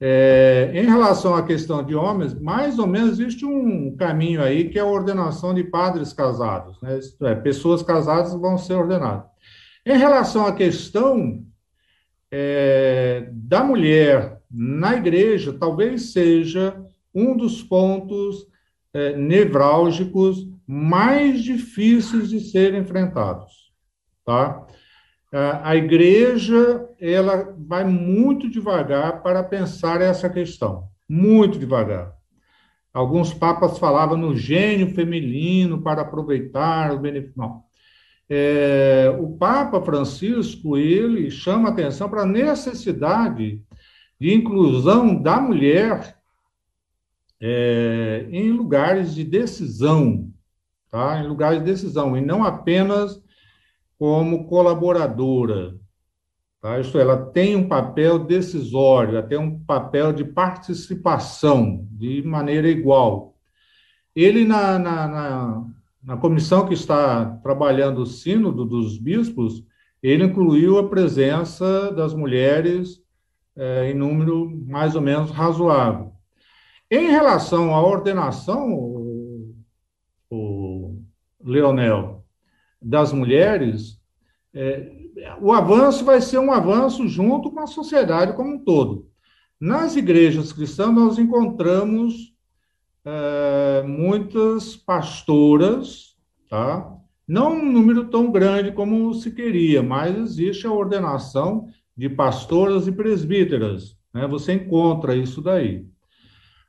É, 0.00 0.70
em 0.72 0.84
relação 0.84 1.34
à 1.34 1.42
questão 1.42 1.82
de 1.82 1.96
homens, 1.96 2.32
mais 2.32 2.78
ou 2.78 2.86
menos 2.86 3.18
existe 3.18 3.44
um 3.44 3.96
caminho 3.96 4.40
aí 4.40 4.68
que 4.68 4.78
é 4.78 4.82
a 4.82 4.86
ordenação 4.86 5.52
de 5.52 5.64
padres 5.64 6.12
casados, 6.12 6.80
né? 6.80 7.00
É, 7.22 7.34
pessoas 7.34 7.82
casadas 7.82 8.32
vão 8.34 8.56
ser 8.56 8.74
ordenadas. 8.74 9.26
Em 9.84 9.98
relação 9.98 10.46
à 10.46 10.52
questão 10.52 11.42
é, 12.30 13.28
da 13.32 13.64
mulher 13.64 14.40
na 14.48 14.94
igreja, 14.94 15.52
talvez 15.52 16.12
seja 16.12 16.80
um 17.12 17.36
dos 17.36 17.64
pontos 17.64 18.46
é, 18.94 19.16
nevrálgicos 19.16 20.46
mais 20.64 21.42
difíceis 21.42 22.28
de 22.28 22.38
serem 22.38 22.82
enfrentados 22.82 23.65
tá? 24.26 24.66
A 25.62 25.76
igreja, 25.76 26.88
ela 27.00 27.54
vai 27.58 27.84
muito 27.84 28.50
devagar 28.50 29.22
para 29.22 29.42
pensar 29.42 30.00
essa 30.00 30.28
questão, 30.28 30.88
muito 31.08 31.58
devagar. 31.58 32.12
Alguns 32.92 33.34
papas 33.34 33.78
falavam 33.78 34.16
no 34.16 34.34
gênio 34.34 34.94
feminino 34.94 35.82
para 35.82 36.02
aproveitar 36.02 36.92
o 36.92 36.98
benefício. 36.98 37.34
Não. 37.36 37.62
É, 38.28 39.14
o 39.20 39.36
Papa 39.36 39.80
Francisco, 39.82 40.76
ele 40.76 41.30
chama 41.30 41.68
atenção 41.68 42.08
para 42.08 42.22
a 42.22 42.26
necessidade 42.26 43.62
de 44.18 44.34
inclusão 44.34 45.14
da 45.14 45.40
mulher 45.40 46.16
é, 47.40 48.26
em 48.30 48.50
lugares 48.50 49.14
de 49.14 49.22
decisão, 49.22 50.32
tá? 50.90 51.20
em 51.22 51.26
lugares 51.28 51.58
de 51.58 51.66
decisão, 51.66 52.16
e 52.16 52.20
não 52.20 52.42
apenas 52.42 53.22
como 53.98 54.46
colaboradora. 54.46 55.74
Tá? 56.60 56.80
Isto 56.80 56.98
é, 56.98 57.02
ela 57.02 57.16
tem 57.16 57.56
um 57.56 57.68
papel 57.68 58.18
decisório, 58.18 59.16
ela 59.16 59.26
tem 59.26 59.38
um 59.38 59.58
papel 59.60 60.12
de 60.12 60.24
participação 60.24 61.86
de 61.92 62.22
maneira 62.22 62.68
igual. 62.68 63.36
Ele, 64.14 64.44
na, 64.44 64.78
na, 64.78 65.08
na, 65.08 65.64
na 66.02 66.16
comissão 66.16 66.66
que 66.66 66.74
está 66.74 67.24
trabalhando 67.42 68.02
o 68.02 68.06
sínodo 68.06 68.64
dos 68.64 68.98
bispos, 68.98 69.64
ele 70.02 70.24
incluiu 70.24 70.78
a 70.78 70.88
presença 70.88 71.90
das 71.92 72.14
mulheres 72.14 73.02
é, 73.56 73.90
em 73.90 73.94
número 73.94 74.50
mais 74.66 74.94
ou 74.94 75.00
menos 75.00 75.30
razoável. 75.30 76.12
Em 76.90 77.10
relação 77.10 77.74
à 77.74 77.84
ordenação, 77.84 78.72
o, 78.72 79.54
o 80.30 81.02
Leonel, 81.42 82.15
das 82.86 83.12
mulheres, 83.12 84.00
é, 84.54 84.92
o 85.40 85.52
avanço 85.52 86.04
vai 86.04 86.20
ser 86.20 86.38
um 86.38 86.52
avanço 86.52 87.08
junto 87.08 87.50
com 87.50 87.58
a 87.60 87.66
sociedade 87.66 88.34
como 88.34 88.54
um 88.54 88.64
todo. 88.64 89.08
Nas 89.60 89.96
igrejas 89.96 90.52
cristãs, 90.52 90.94
nós 90.94 91.18
encontramos 91.18 92.32
é, 93.04 93.82
muitas 93.82 94.76
pastoras, 94.76 96.16
tá? 96.48 96.92
não 97.26 97.54
um 97.54 97.72
número 97.72 98.08
tão 98.08 98.30
grande 98.30 98.70
como 98.70 99.12
se 99.14 99.32
queria, 99.32 99.82
mas 99.82 100.16
existe 100.16 100.64
a 100.66 100.72
ordenação 100.72 101.66
de 101.96 102.08
pastoras 102.08 102.86
e 102.86 102.92
presbíteras. 102.92 103.96
Né? 104.14 104.28
Você 104.28 104.52
encontra 104.52 105.16
isso 105.16 105.42
daí. 105.42 105.84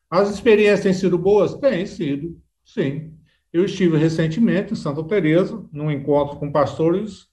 As 0.10 0.32
experiências 0.32 0.82
têm 0.82 0.94
sido 0.94 1.18
boas? 1.18 1.54
Têm 1.56 1.86
sido, 1.86 2.40
sim. 2.66 3.17
Eu 3.58 3.66
estive 3.66 3.98
recentemente 3.98 4.74
em 4.74 4.76
Santa 4.76 5.04
Teresa, 5.04 5.66
num 5.74 5.90
encontro 5.90 6.38
com 6.38 6.52
pastores 6.52 7.28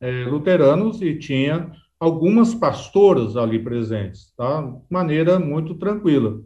é, 0.00 0.24
luteranos 0.24 1.02
e 1.02 1.18
tinha 1.18 1.72
algumas 1.98 2.54
pastoras 2.54 3.36
ali 3.36 3.58
presentes, 3.58 4.32
tá? 4.36 4.60
De 4.62 4.78
maneira 4.88 5.40
muito 5.40 5.74
tranquila. 5.74 6.40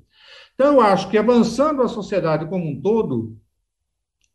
Então, 0.55 0.77
eu 0.77 0.81
acho 0.81 1.11
que 1.11 1.19
avançando 1.19 1.83
a 1.83 1.89
sociedade 1.89 2.47
como 2.47 2.67
um 2.67 2.81
todo, 2.81 3.37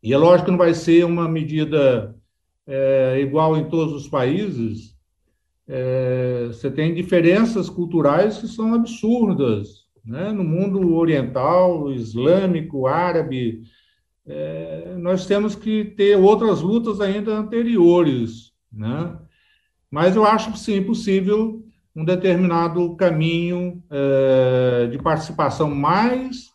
e 0.00 0.12
é 0.12 0.16
lógico 0.16 0.44
que 0.44 0.50
não 0.52 0.58
vai 0.58 0.72
ser 0.72 1.04
uma 1.04 1.28
medida 1.28 2.14
é, 2.64 3.18
igual 3.20 3.56
em 3.56 3.68
todos 3.68 3.92
os 3.92 4.08
países, 4.08 4.96
é, 5.66 6.44
você 6.46 6.70
tem 6.70 6.94
diferenças 6.94 7.68
culturais 7.68 8.38
que 8.38 8.46
são 8.46 8.72
absurdas, 8.72 9.84
né? 10.04 10.30
No 10.30 10.44
mundo 10.44 10.94
oriental, 10.94 11.90
islâmico, 11.90 12.86
árabe, 12.86 13.64
é, 14.28 14.96
nós 14.98 15.24
temos 15.24 15.54
que 15.54 15.84
ter 15.84 16.16
outras 16.16 16.60
lutas 16.60 17.00
ainda 17.00 17.32
anteriores, 17.36 18.52
né? 18.72 19.16
Mas 19.88 20.16
eu 20.16 20.24
acho, 20.24 20.56
sim, 20.56 20.82
possível 20.82 21.62
um 21.94 22.04
determinado 22.04 22.94
caminho 22.96 23.82
é, 23.88 24.88
de 24.88 24.98
participação 24.98 25.74
mais 25.74 26.50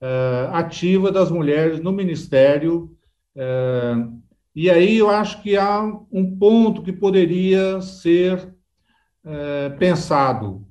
é, 0.00 0.48
ativa 0.52 1.10
das 1.10 1.30
mulheres 1.30 1.80
no 1.80 1.90
ministério. 1.90 2.94
É, 3.34 3.94
e 4.54 4.70
aí 4.70 4.98
eu 4.98 5.08
acho 5.08 5.42
que 5.42 5.56
há 5.56 5.82
um 6.12 6.38
ponto 6.38 6.82
que 6.82 6.92
poderia 6.92 7.80
ser 7.80 8.54
pensado. 9.78 10.66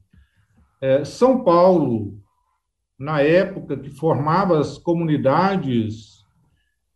São 1.06 1.44
Paulo, 1.44 2.20
na 2.98 3.22
época 3.22 3.78
que 3.78 3.92
formava 3.92 4.60
as 4.60 4.80
comunidades 4.80 6.17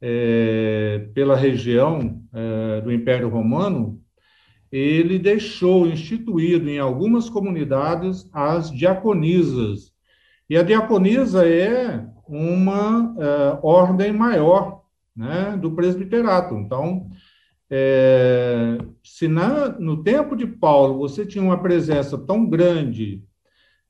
é, 0.02 1.08
pela 1.14 1.36
região 1.36 2.22
é, 2.34 2.82
do 2.82 2.92
Império 2.92 3.30
Romano, 3.30 4.02
ele 4.72 5.20
deixou 5.20 5.86
instituído 5.86 6.70
em 6.70 6.80
algumas 6.80 7.30
comunidades 7.30 8.28
as 8.34 8.72
diaconisas. 8.72 9.92
E 10.50 10.58
a 10.58 10.64
diaconisa 10.64 11.48
é 11.48 12.06
uma 12.28 13.16
é, 13.20 13.60
ordem 13.62 14.12
maior 14.12 14.82
né, 15.16 15.58
do 15.62 15.72
presbiterato. 15.72 16.56
Então, 16.56 17.08
se 19.02 19.30
na, 19.30 19.70
no 19.80 20.04
tempo 20.04 20.36
de 20.36 20.46
Paulo 20.46 20.98
você 20.98 21.26
tinha 21.26 21.42
uma 21.42 21.62
presença 21.62 22.18
tão 22.18 22.46
grande 22.46 23.24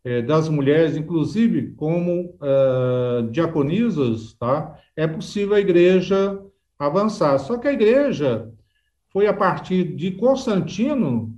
é, 0.03 0.21
das 0.21 0.49
mulheres, 0.49 0.97
inclusive 0.97 1.73
como 1.73 2.35
uh, 2.41 3.29
diaconisas, 3.31 4.33
tá? 4.33 4.77
é 4.95 5.05
possível 5.07 5.55
a 5.55 5.59
igreja 5.59 6.41
avançar. 6.77 7.37
Só 7.39 7.57
que 7.57 7.67
a 7.67 7.73
igreja 7.73 8.51
foi 9.09 9.27
a 9.27 9.33
partir 9.33 9.95
de 9.95 10.11
Constantino, 10.11 11.35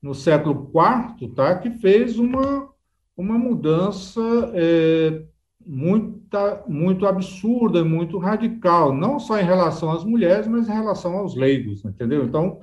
no 0.00 0.14
século 0.14 0.70
IV, 0.72 1.34
tá? 1.34 1.56
que 1.56 1.70
fez 1.70 2.18
uma, 2.18 2.68
uma 3.16 3.36
mudança 3.36 4.20
é, 4.54 5.22
muito, 5.66 6.22
muito 6.68 7.06
absurda, 7.06 7.84
muito 7.84 8.16
radical, 8.16 8.94
não 8.94 9.18
só 9.18 9.38
em 9.38 9.44
relação 9.44 9.90
às 9.90 10.04
mulheres, 10.04 10.46
mas 10.46 10.68
em 10.68 10.72
relação 10.72 11.16
aos 11.16 11.34
leigos, 11.34 11.84
entendeu? 11.84 12.24
Então, 12.24 12.60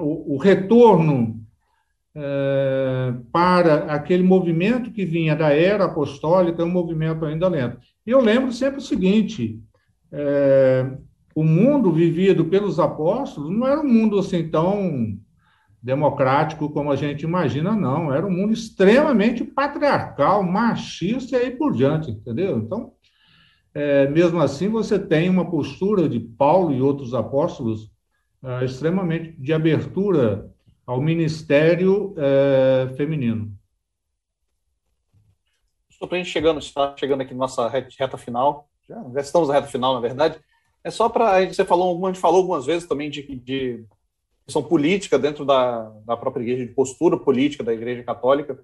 o, 0.00 0.34
o 0.34 0.36
retorno 0.36 1.40
é, 2.14 3.14
para 3.32 3.84
aquele 3.92 4.22
movimento 4.22 4.90
que 4.90 5.04
vinha 5.04 5.34
da 5.34 5.50
era 5.50 5.84
apostólica, 5.84 6.62
é 6.62 6.64
um 6.64 6.70
movimento 6.70 7.24
ainda 7.24 7.48
lento. 7.48 7.78
E 8.06 8.10
eu 8.10 8.20
lembro 8.20 8.52
sempre 8.52 8.78
o 8.78 8.82
seguinte: 8.82 9.60
é, 10.10 10.90
o 11.34 11.42
mundo 11.42 11.90
vivido 11.90 12.44
pelos 12.44 12.78
apóstolos 12.78 13.50
não 13.50 13.66
era 13.66 13.80
um 13.80 13.88
mundo 13.88 14.18
assim 14.18 14.48
tão 14.48 15.18
democrático 15.82 16.70
como 16.70 16.92
a 16.92 16.96
gente 16.96 17.22
imagina, 17.22 17.74
não. 17.74 18.12
Era 18.12 18.26
um 18.26 18.30
mundo 18.30 18.52
extremamente 18.52 19.42
patriarcal, 19.42 20.42
machista 20.42 21.36
e 21.36 21.40
aí 21.40 21.50
por 21.50 21.72
diante, 21.72 22.10
entendeu? 22.10 22.58
Então, 22.58 22.92
é, 23.74 24.06
mesmo 24.08 24.38
assim, 24.38 24.68
você 24.68 24.98
tem 24.98 25.28
uma 25.28 25.50
postura 25.50 26.08
de 26.08 26.20
Paulo 26.20 26.72
e 26.74 26.80
outros 26.80 27.14
apóstolos 27.14 27.90
é, 28.44 28.64
extremamente 28.64 29.32
de 29.32 29.52
abertura 29.52 30.52
ao 30.86 31.00
ministério 31.00 32.14
é, 32.16 32.94
feminino. 32.96 33.52
Estou 35.90 36.08
para 36.08 36.18
a 36.18 36.22
gente 36.22 36.32
chegando, 36.32 36.58
está 36.58 36.94
chegando 36.96 37.20
aqui 37.20 37.32
na 37.32 37.40
nossa 37.40 37.68
reta 37.68 38.18
final, 38.18 38.68
já, 38.88 39.02
já 39.14 39.20
estamos 39.20 39.48
na 39.48 39.54
reta 39.54 39.68
final, 39.68 39.94
na 39.94 40.00
verdade. 40.00 40.40
É 40.84 40.90
só 40.90 41.08
para 41.08 41.46
você 41.46 41.64
falou, 41.64 42.04
a 42.04 42.08
gente 42.08 42.20
falou 42.20 42.38
algumas 42.38 42.66
vezes 42.66 42.88
também 42.88 43.08
de, 43.08 43.22
de 43.36 43.84
questão 44.44 44.62
política 44.62 45.18
dentro 45.18 45.44
da, 45.44 45.88
da 46.04 46.16
própria 46.16 46.42
igreja, 46.42 46.66
de 46.66 46.74
postura 46.74 47.16
política 47.16 47.62
da 47.62 47.72
Igreja 47.72 48.02
Católica. 48.02 48.58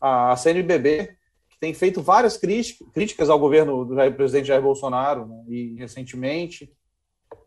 A, 0.00 0.32
a 0.32 0.36
CNBB 0.36 1.16
que 1.50 1.58
tem 1.60 1.72
feito 1.72 2.02
várias 2.02 2.36
críticas 2.36 3.30
ao 3.30 3.38
governo 3.38 3.84
do 3.84 3.94
presidente 4.14 4.48
Jair 4.48 4.62
Bolsonaro, 4.62 5.26
né, 5.26 5.44
e 5.48 5.74
recentemente, 5.76 6.72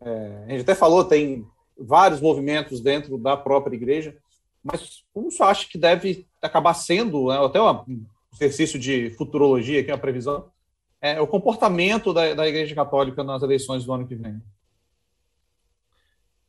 é, 0.00 0.44
a 0.46 0.50
gente 0.50 0.62
até 0.62 0.74
falou, 0.74 1.04
tem 1.04 1.46
vários 1.78 2.20
movimentos 2.20 2.80
dentro 2.80 3.18
da 3.18 3.36
própria 3.36 3.74
igreja, 3.74 4.16
mas 4.62 5.04
como 5.12 5.30
você 5.30 5.42
acha 5.42 5.68
que 5.68 5.76
deve 5.76 6.26
acabar 6.40 6.74
sendo, 6.74 7.28
né, 7.28 7.38
até 7.44 7.60
um 7.60 8.06
exercício 8.32 8.78
de 8.78 9.10
futurologia, 9.10 9.80
aqui, 9.80 9.90
uma 9.90 9.98
previsão, 9.98 10.50
é, 11.00 11.20
o 11.20 11.26
comportamento 11.26 12.14
da, 12.14 12.32
da 12.32 12.48
Igreja 12.48 12.74
Católica 12.74 13.22
nas 13.22 13.42
eleições 13.42 13.84
do 13.84 13.92
ano 13.92 14.06
que 14.06 14.14
vem? 14.14 14.40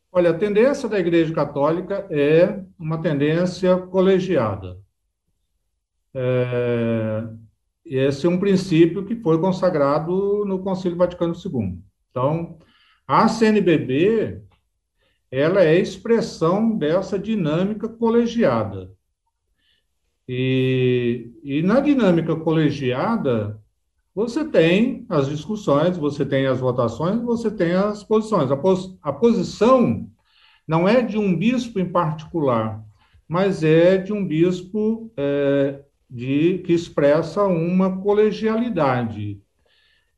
Olha, 0.10 0.30
a 0.30 0.38
tendência 0.38 0.88
da 0.88 0.97
Igreja 0.97 1.34
Católica 1.34 2.07
é 2.10 2.64
uma 2.80 3.02
tendência 3.02 3.76
colegiada. 3.77 4.80
É, 6.14 7.27
esse 7.85 8.26
é 8.26 8.30
um 8.30 8.39
princípio 8.39 9.06
que 9.06 9.18
foi 9.18 9.38
consagrado 9.41 10.45
no 10.45 10.60
Concílio 10.60 10.97
Vaticano 10.97 11.34
II. 11.34 11.77
Então, 12.10 12.57
a 13.06 13.27
CNBB 13.27 14.41
ela 15.31 15.64
é 15.64 15.80
expressão 15.80 16.77
dessa 16.77 17.18
dinâmica 17.19 17.88
colegiada. 17.88 18.91
E, 20.27 21.31
e 21.43 21.61
na 21.61 21.80
dinâmica 21.80 22.35
colegiada, 22.35 23.61
você 24.14 24.45
tem 24.45 25.06
as 25.10 25.27
discussões, 25.27 25.97
você 25.97 26.26
tem 26.26 26.47
as 26.47 26.60
votações, 26.60 27.22
você 27.22 27.52
tem 27.52 27.73
as 27.73 28.03
posições. 28.03 28.49
A, 28.49 28.57
pos, 28.57 28.97
a 29.03 29.11
posição 29.11 30.10
não 30.68 30.88
é 30.88 31.02
de 31.02 31.18
um 31.18 31.38
bispo 31.38 31.80
em 31.80 31.91
particular, 31.91 32.84
mas 33.27 33.64
é 33.64 33.97
de 33.97 34.14
um 34.14 34.26
bispo 34.26 35.11
é, 35.18 35.81
de, 36.10 36.60
que 36.60 36.73
expressa 36.73 37.43
uma 37.43 38.02
colegialidade. 38.02 39.41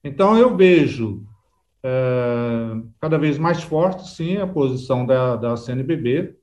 Então, 0.03 0.37
eu 0.37 0.55
vejo 0.55 1.25
é, 1.83 2.81
cada 2.99 3.17
vez 3.17 3.37
mais 3.37 3.63
forte, 3.63 4.07
sim, 4.09 4.37
a 4.37 4.47
posição 4.47 5.05
da, 5.05 5.35
da 5.35 5.57
CNBB. 5.57 6.35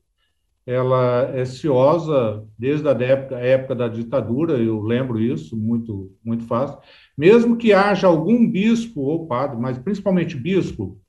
Ela 0.66 1.31
é 1.35 1.44
ciosa 1.44 2.43
desde 2.59 2.89
a 2.89 2.93
época, 2.93 3.36
a 3.36 3.40
época 3.40 3.74
da 3.74 3.86
ditadura, 3.86 4.55
eu 4.55 4.81
lembro 4.81 5.20
isso 5.20 5.55
muito, 5.55 6.11
muito 6.24 6.44
fácil 6.44 6.78
mesmo 7.16 7.56
que 7.56 7.73
haja 7.73 8.06
algum 8.06 8.48
bispo 8.48 9.01
ou 9.01 9.27
padre, 9.27 9.56
mas 9.59 9.78
principalmente 9.78 10.36
bispo, 10.36 11.01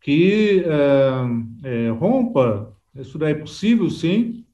que 0.00 0.64
é, 0.64 1.86
é, 1.86 1.90
rompa, 1.90 2.74
isso 2.94 3.18
daí 3.18 3.32
é 3.32 3.38
possível 3.38 3.90
sim, 3.90 4.44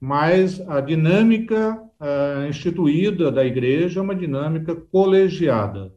mas 0.00 0.60
a 0.68 0.80
dinâmica 0.80 1.78
é, 2.00 2.48
instituída 2.48 3.30
da 3.30 3.44
igreja 3.44 4.00
é 4.00 4.02
uma 4.02 4.14
dinâmica 4.14 4.74
colegiada. 4.74 5.92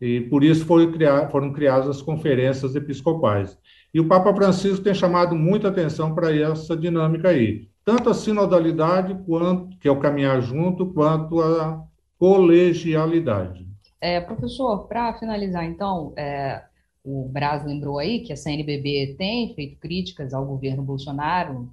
E 0.00 0.20
por 0.22 0.42
isso 0.42 0.66
criar, 0.92 1.28
foram 1.30 1.52
criadas 1.52 1.88
as 1.88 2.02
conferências 2.02 2.74
episcopais. 2.74 3.56
E 3.92 4.00
o 4.00 4.08
Papa 4.08 4.34
Francisco 4.34 4.82
tem 4.82 4.94
chamado 4.94 5.34
muita 5.34 5.68
atenção 5.68 6.14
para 6.14 6.34
essa 6.34 6.76
dinâmica 6.76 7.28
aí, 7.28 7.68
tanto 7.84 8.10
a 8.10 8.14
sinodalidade, 8.14 9.14
quanto, 9.26 9.78
que 9.78 9.86
é 9.86 9.90
o 9.90 10.00
caminhar 10.00 10.40
junto, 10.40 10.92
quanto 10.92 11.40
a 11.40 11.84
colegialidade. 12.18 13.66
É, 14.00 14.20
professor, 14.20 14.86
para 14.88 15.14
finalizar, 15.14 15.64
então, 15.64 16.12
é, 16.16 16.62
o 17.04 17.28
Braz 17.28 17.64
lembrou 17.64 17.98
aí 17.98 18.20
que 18.20 18.32
a 18.32 18.36
CNBB 18.36 19.14
tem 19.18 19.54
feito 19.54 19.78
críticas 19.78 20.32
ao 20.32 20.44
governo 20.44 20.82
Bolsonaro, 20.82 21.70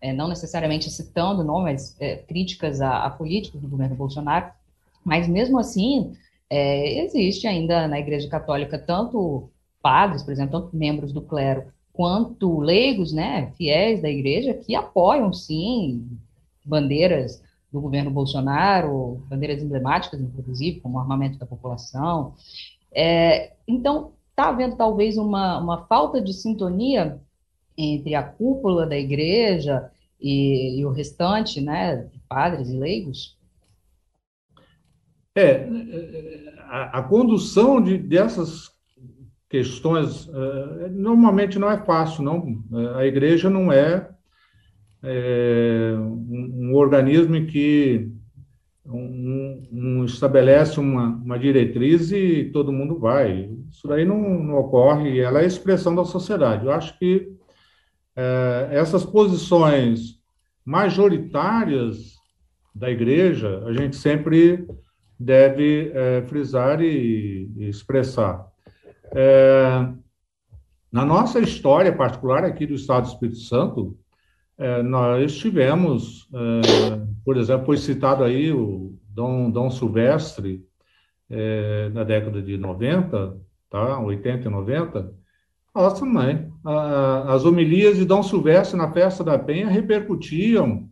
é, 0.00 0.12
não 0.12 0.28
necessariamente 0.28 0.90
citando 0.90 1.42
não, 1.42 1.62
mas 1.62 1.96
é, 1.98 2.16
críticas 2.16 2.82
à, 2.82 3.08
política 3.08 3.58
do 3.58 3.66
governo 3.66 3.96
Bolsonaro, 3.96 4.50
mas 5.02 5.26
mesmo 5.26 5.58
assim, 5.58 6.12
é, 6.50 7.04
existe 7.04 7.46
ainda 7.46 7.88
na 7.88 7.98
Igreja 7.98 8.28
Católica 8.28 8.78
tanto 8.78 9.50
padres, 9.82 10.22
por 10.22 10.32
exemplo, 10.32 10.60
tanto 10.60 10.76
membros 10.76 11.12
do 11.12 11.20
clero, 11.20 11.66
quanto 11.92 12.58
leigos, 12.58 13.12
né, 13.12 13.52
fiéis 13.56 14.02
da 14.02 14.08
igreja, 14.10 14.54
que 14.54 14.74
apoiam, 14.74 15.32
sim, 15.32 16.08
bandeiras 16.64 17.42
do 17.70 17.80
governo 17.80 18.10
Bolsonaro, 18.10 19.22
bandeiras 19.28 19.62
emblemáticas, 19.62 20.20
inclusive, 20.20 20.80
como 20.80 20.98
armamento 20.98 21.38
da 21.38 21.46
população. 21.46 22.34
É, 22.92 23.52
então, 23.66 24.12
está 24.30 24.48
havendo 24.48 24.74
talvez 24.74 25.16
uma, 25.16 25.58
uma 25.58 25.86
falta 25.86 26.20
de 26.20 26.32
sintonia 26.32 27.20
entre 27.76 28.14
a 28.14 28.22
cúpula 28.22 28.86
da 28.86 28.96
igreja 28.96 29.90
e, 30.20 30.80
e 30.80 30.86
o 30.86 30.90
restante, 30.90 31.60
né, 31.60 31.96
de 31.96 32.18
padres 32.28 32.70
e 32.70 32.76
leigos? 32.76 33.36
É, 35.36 35.68
a, 36.68 36.98
a 36.98 37.02
condução 37.02 37.80
de, 37.82 37.98
dessas 37.98 38.72
questões 39.48 40.26
uh, 40.28 40.90
normalmente 40.90 41.58
não 41.58 41.70
é 41.70 41.78
fácil, 41.78 42.22
não. 42.22 42.62
A 42.96 43.04
igreja 43.06 43.48
não 43.48 43.72
é 43.72 44.08
é, 45.04 45.94
um, 45.98 46.70
um, 46.70 46.74
organismo 46.74 47.36
em 47.36 47.46
que 47.46 48.10
um, 48.86 49.62
um 49.70 50.04
estabelece 50.04 50.80
uma, 50.80 51.08
uma, 51.08 51.38
diretriz 51.38 52.10
e 52.10 52.50
todo 52.52 52.72
mundo 52.72 52.98
vai. 52.98 53.50
Isso 53.70 53.86
daí 53.86 54.04
não, 54.04 54.18
não, 54.18 54.54
ocorre, 54.54 55.20
ela 55.20 55.42
é 55.42 55.46
expressão 55.46 55.94
da 55.94 56.04
sociedade. 56.04 56.64
Eu 56.64 56.72
acho 56.72 56.98
que 56.98 57.32
é, 58.16 58.68
essas 58.72 59.04
posições 59.04 60.18
majoritárias 60.64 62.14
da 62.74 62.90
igreja, 62.90 63.62
a 63.66 63.72
gente 63.72 63.96
sempre 63.96 64.66
deve 65.18 65.90
é, 65.94 66.22
frisar 66.22 66.80
e, 66.80 67.50
e 67.56 67.68
expressar. 67.68 68.46
É, 69.14 69.88
na 70.90 71.04
nossa 71.04 71.40
história 71.40 71.94
particular 71.94 72.44
aqui 72.44 72.66
do 72.66 72.74
Estado 72.74 73.04
do 73.04 73.08
Espírito 73.08 73.38
Santo, 73.38 73.96
é, 74.56 74.82
nós 74.82 75.36
tivemos, 75.36 76.28
por 77.24 77.36
exemplo, 77.36 77.66
foi 77.66 77.76
citado 77.76 78.22
aí 78.22 78.52
o 78.52 78.96
Dom, 79.08 79.50
Dom 79.50 79.68
Silvestre, 79.68 80.64
na 81.92 82.04
década 82.04 82.40
de 82.40 82.56
90, 82.56 83.36
tá? 83.68 83.98
80 83.98 84.46
e 84.46 84.50
90. 84.50 85.12
Nossa, 85.74 86.04
mãe, 86.04 86.48
a, 86.64 87.34
as 87.34 87.44
homilias 87.44 87.96
de 87.96 88.04
Dom 88.04 88.22
Silvestre 88.22 88.78
na 88.78 88.92
festa 88.92 89.24
da 89.24 89.36
Penha 89.36 89.66
repercutiam 89.68 90.88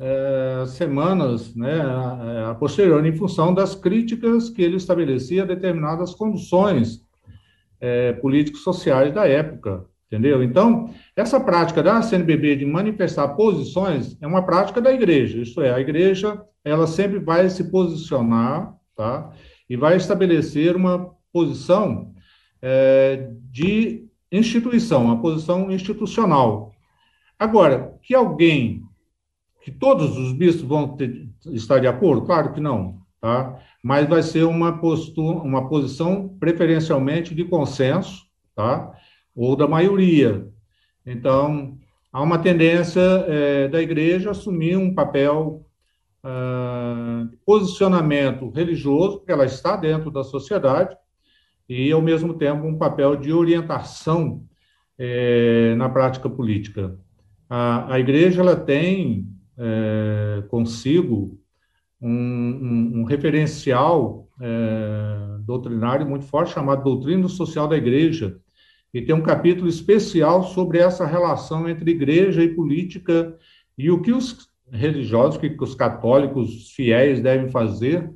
é, 0.00 0.64
semanas 0.66 1.54
né, 1.54 1.80
a, 1.80 2.50
a 2.50 2.54
posterior, 2.54 3.04
em 3.04 3.16
função 3.16 3.52
das 3.52 3.74
críticas 3.74 4.48
que 4.48 4.62
ele 4.62 4.76
estabelecia 4.76 5.42
a 5.42 5.46
determinadas 5.46 6.14
condições 6.14 7.02
é, 7.80 8.12
políticos 8.12 8.62
sociais 8.62 9.12
da 9.12 9.26
época. 9.26 9.84
Entendeu? 10.10 10.42
Então, 10.42 10.94
essa 11.14 11.38
prática 11.38 11.82
da 11.82 12.00
CNBB 12.00 12.56
de 12.56 12.64
manifestar 12.64 13.28
posições 13.28 14.16
é 14.22 14.26
uma 14.26 14.42
prática 14.42 14.80
da 14.80 14.90
igreja, 14.90 15.38
isto 15.38 15.60
é, 15.60 15.70
a 15.70 15.80
igreja 15.80 16.40
ela 16.64 16.86
sempre 16.86 17.18
vai 17.18 17.48
se 17.50 17.70
posicionar, 17.70 18.74
tá? 18.96 19.30
E 19.68 19.76
vai 19.76 19.96
estabelecer 19.96 20.74
uma 20.74 21.10
posição 21.30 22.14
é, 22.62 23.28
de 23.50 24.06
instituição, 24.32 25.04
uma 25.04 25.20
posição 25.20 25.70
institucional. 25.70 26.72
Agora, 27.38 27.94
que 28.02 28.14
alguém, 28.14 28.82
que 29.62 29.70
todos 29.70 30.16
os 30.16 30.32
bispos 30.32 30.66
vão 30.66 30.96
ter, 30.96 31.28
estar 31.46 31.78
de 31.78 31.86
acordo? 31.86 32.26
Claro 32.26 32.52
que 32.52 32.60
não, 32.60 33.00
tá? 33.20 33.58
Mas 33.82 34.08
vai 34.08 34.22
ser 34.22 34.44
uma 34.44 34.78
postura, 34.78 35.38
uma 35.38 35.68
posição 35.68 36.36
preferencialmente 36.40 37.34
de 37.34 37.44
consenso, 37.44 38.26
tá? 38.54 38.92
ou 39.38 39.54
da 39.54 39.68
maioria. 39.68 40.48
Então, 41.06 41.78
há 42.12 42.20
uma 42.20 42.38
tendência 42.38 43.00
é, 43.00 43.68
da 43.68 43.80
igreja 43.80 44.32
assumir 44.32 44.76
um 44.76 44.92
papel 44.92 45.64
uh, 46.24 47.36
posicionamento 47.46 48.50
religioso, 48.50 49.18
porque 49.18 49.30
ela 49.30 49.44
está 49.44 49.76
dentro 49.76 50.10
da 50.10 50.24
sociedade, 50.24 50.96
e, 51.68 51.92
ao 51.92 52.02
mesmo 52.02 52.34
tempo, 52.34 52.66
um 52.66 52.76
papel 52.76 53.14
de 53.14 53.32
orientação 53.32 54.42
é, 54.98 55.74
na 55.76 55.88
prática 55.88 56.28
política. 56.28 56.98
A, 57.48 57.94
a 57.94 58.00
igreja 58.00 58.40
ela 58.40 58.56
tem 58.56 59.28
é, 59.58 60.42
consigo 60.48 61.38
um, 62.00 62.10
um, 62.10 63.00
um 63.00 63.04
referencial 63.04 64.28
é, 64.40 65.38
doutrinário 65.40 66.06
muito 66.06 66.24
forte 66.26 66.52
chamado 66.52 66.84
Doutrina 66.84 67.28
Social 67.28 67.66
da 67.66 67.76
Igreja, 67.76 68.38
e 68.94 69.02
tem 69.02 69.14
um 69.14 69.22
capítulo 69.22 69.68
especial 69.68 70.44
sobre 70.44 70.78
essa 70.78 71.04
relação 71.04 71.68
entre 71.68 71.90
igreja 71.90 72.42
e 72.42 72.54
política 72.54 73.36
e 73.76 73.90
o 73.90 74.00
que 74.00 74.12
os 74.12 74.48
religiosos, 74.70 75.38
que 75.38 75.54
os 75.60 75.74
católicos 75.74 76.70
fiéis 76.72 77.20
devem 77.20 77.50
fazer 77.50 78.10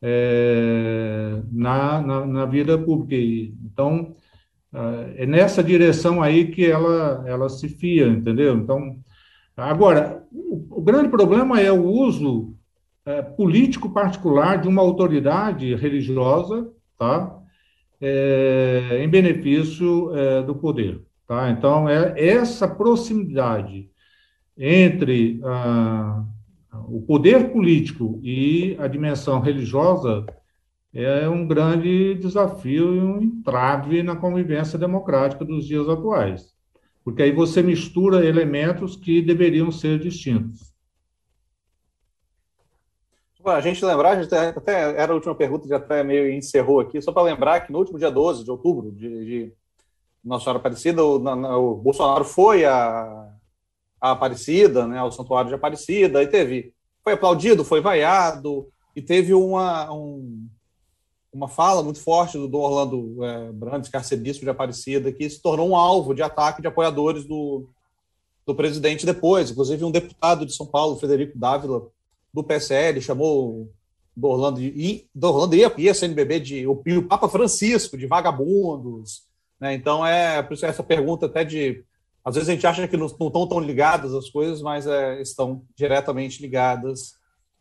é, 0.00 1.42
na, 1.52 2.00
na, 2.00 2.26
na, 2.26 2.46
vida 2.46 2.78
pública. 2.78 3.16
Então, 3.64 4.14
é 5.16 5.26
nessa 5.26 5.62
direção 5.64 6.22
aí 6.22 6.50
que 6.50 6.64
ela, 6.64 7.24
ela 7.26 7.48
se 7.48 7.68
fia, 7.68 8.06
entendeu? 8.06 8.56
Então, 8.56 8.98
agora, 9.56 10.26
o, 10.32 10.82
grande 10.82 11.08
problema 11.08 11.60
é 11.60 11.72
o 11.72 11.84
uso 11.84 12.54
é, 13.04 13.22
político 13.22 13.90
particular 13.90 14.60
de 14.60 14.68
uma 14.68 14.82
autoridade 14.82 15.74
religiosa, 15.74 16.70
tá? 16.98 17.38
É, 18.00 19.00
em 19.02 19.08
benefício 19.08 20.14
é, 20.14 20.42
do 20.42 20.54
poder, 20.54 21.02
tá? 21.26 21.50
Então, 21.50 21.88
é 21.88 22.14
essa 22.22 22.68
proximidade 22.68 23.90
entre 24.58 25.40
ah, 25.44 26.24
o 26.88 27.02
poder 27.02 27.52
político 27.52 28.20
e 28.22 28.76
a 28.78 28.86
dimensão 28.86 29.40
religiosa 29.40 30.24
é 30.94 31.28
um 31.28 31.46
grande 31.46 32.14
desafio 32.14 32.94
e 32.94 33.00
um 33.00 33.22
entrave 33.22 34.02
na 34.02 34.16
convivência 34.16 34.78
democrática 34.78 35.44
dos 35.44 35.66
dias 35.66 35.88
atuais, 35.88 36.55
porque 37.06 37.22
aí 37.22 37.30
você 37.30 37.62
mistura 37.62 38.26
elementos 38.26 38.96
que 38.96 39.22
deveriam 39.22 39.70
ser 39.70 39.96
distintos. 39.96 40.74
A 43.44 43.60
gente 43.60 43.84
lembrar, 43.84 44.10
a 44.18 44.20
gente 44.20 44.34
até 44.34 45.00
era 45.00 45.12
a 45.12 45.14
última 45.14 45.32
pergunta, 45.32 45.68
já 45.68 45.76
até 45.76 46.02
meio 46.02 46.28
encerrou 46.32 46.80
aqui, 46.80 47.00
só 47.00 47.12
para 47.12 47.22
lembrar 47.22 47.60
que 47.60 47.70
no 47.70 47.78
último 47.78 47.96
dia 47.96 48.10
12 48.10 48.42
de 48.42 48.50
outubro 48.50 48.90
de, 48.90 49.24
de 49.24 49.52
Nossa 50.24 50.42
Senhora 50.42 50.58
Aparecida, 50.58 51.04
o, 51.04 51.14
o 51.14 51.76
Bolsonaro 51.76 52.24
foi 52.24 52.64
a, 52.64 53.30
a 54.00 54.10
Aparecida, 54.10 54.88
né, 54.88 54.98
ao 54.98 55.12
Santuário 55.12 55.48
de 55.48 55.54
Aparecida, 55.54 56.24
e 56.24 56.26
teve, 56.26 56.74
foi 57.04 57.12
aplaudido, 57.12 57.64
foi 57.64 57.80
vaiado, 57.80 58.68
e 58.96 59.00
teve 59.00 59.32
uma, 59.32 59.92
um, 59.92 60.48
uma 61.36 61.48
fala 61.48 61.82
muito 61.82 62.00
forte 62.00 62.38
do, 62.38 62.48
do 62.48 62.58
Orlando 62.58 63.22
é, 63.22 63.52
Brandes, 63.52 63.90
que 63.90 63.96
é 63.96 63.98
arcebispo 63.98 64.42
de 64.42 64.50
Aparecida, 64.50 65.12
que 65.12 65.28
se 65.28 65.40
tornou 65.40 65.68
um 65.68 65.76
alvo 65.76 66.14
de 66.14 66.22
ataque 66.22 66.62
de 66.62 66.66
apoiadores 66.66 67.26
do, 67.26 67.68
do 68.46 68.54
presidente 68.54 69.04
depois. 69.04 69.50
Inclusive, 69.50 69.84
um 69.84 69.90
deputado 69.90 70.46
de 70.46 70.54
São 70.54 70.66
Paulo, 70.66 70.96
Frederico 70.96 71.38
Dávila, 71.38 71.88
do 72.32 72.42
PSL, 72.42 73.02
chamou 73.02 73.70
do 74.16 74.28
Orlando, 74.28 74.62
e, 74.62 75.06
do 75.14 75.28
Orlando 75.28 75.56
e 75.56 75.88
a 75.90 75.94
CNBB 75.94 76.40
de 76.40 76.66
o, 76.66 76.72
o 76.72 77.02
Papa 77.02 77.28
Francisco 77.28 77.98
de 77.98 78.06
vagabundos. 78.06 79.24
Né? 79.60 79.74
Então, 79.74 80.06
é 80.06 80.42
por 80.42 80.54
isso 80.54 80.64
essa 80.64 80.82
pergunta 80.82 81.26
até 81.26 81.44
de. 81.44 81.84
Às 82.24 82.34
vezes 82.34 82.48
a 82.48 82.52
gente 82.52 82.66
acha 82.66 82.88
que 82.88 82.96
não, 82.96 83.06
não 83.20 83.26
estão 83.28 83.46
tão 83.46 83.60
ligadas 83.60 84.14
as 84.14 84.30
coisas, 84.30 84.62
mas 84.62 84.86
é, 84.86 85.20
estão 85.20 85.62
diretamente 85.76 86.40
ligadas, 86.40 87.14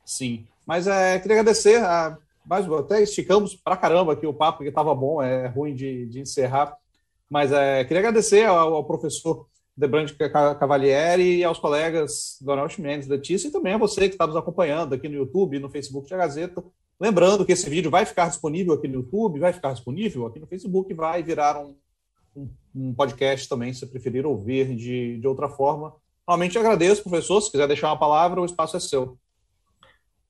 sim. 0.06 0.48
Mas 0.66 0.88
é, 0.88 1.20
queria 1.20 1.42
agradecer 1.42 1.84
a 1.84 2.18
mas 2.48 2.72
até 2.72 3.02
esticamos 3.02 3.56
pra 3.56 3.78
caramba 3.78 4.14
aqui 4.14 4.26
o 4.26 4.34
papo, 4.34 4.64
que 4.64 4.70
estava 4.70 4.94
bom, 4.94 5.22
é 5.22 5.48
ruim 5.48 5.74
de, 5.74 6.06
de 6.06 6.20
encerrar. 6.20 6.78
Mas 7.30 7.52
é, 7.52 7.84
queria 7.84 8.00
agradecer 8.00 8.46
ao, 8.46 8.76
ao 8.76 8.84
professor 8.84 9.48
Debrande 9.76 10.16
Cavalieri 10.60 11.38
e 11.38 11.44
aos 11.44 11.60
colegas 11.60 12.38
Donald 12.42 12.80
Mendes, 12.80 13.08
Letícia, 13.08 13.48
e 13.48 13.52
também 13.52 13.74
a 13.74 13.78
você 13.78 14.08
que 14.08 14.16
está 14.16 14.26
nos 14.26 14.36
acompanhando 14.36 14.94
aqui 14.94 15.10
no 15.10 15.16
YouTube, 15.16 15.60
no 15.60 15.70
Facebook 15.70 16.10
da 16.10 16.18
Gazeta. 16.18 16.64
Lembrando 17.00 17.46
que 17.46 17.52
esse 17.52 17.70
vídeo 17.70 17.92
vai 17.92 18.06
ficar 18.06 18.30
disponível 18.30 18.74
aqui 18.74 18.88
no 18.88 18.96
YouTube, 18.96 19.40
vai 19.40 19.52
ficar 19.52 19.74
disponível 19.74 20.26
aqui 20.28 20.40
no 20.40 20.48
Facebook, 20.48 20.94
vai 20.94 21.22
virar 21.22 21.60
um, 21.60 21.76
um, 22.36 22.50
um 22.74 22.94
podcast 22.94 23.50
também, 23.50 23.74
se 23.74 23.86
preferir 23.86 24.26
ouvir 24.26 24.74
de, 24.76 25.20
de 25.20 25.28
outra 25.28 25.50
forma. 25.50 25.94
Realmente 26.26 26.58
agradeço, 26.58 27.04
professor. 27.04 27.42
Se 27.42 27.52
quiser 27.52 27.68
deixar 27.68 27.90
uma 27.90 28.00
palavra, 28.00 28.42
o 28.42 28.46
espaço 28.46 28.78
é 28.78 28.80
seu. 28.80 29.18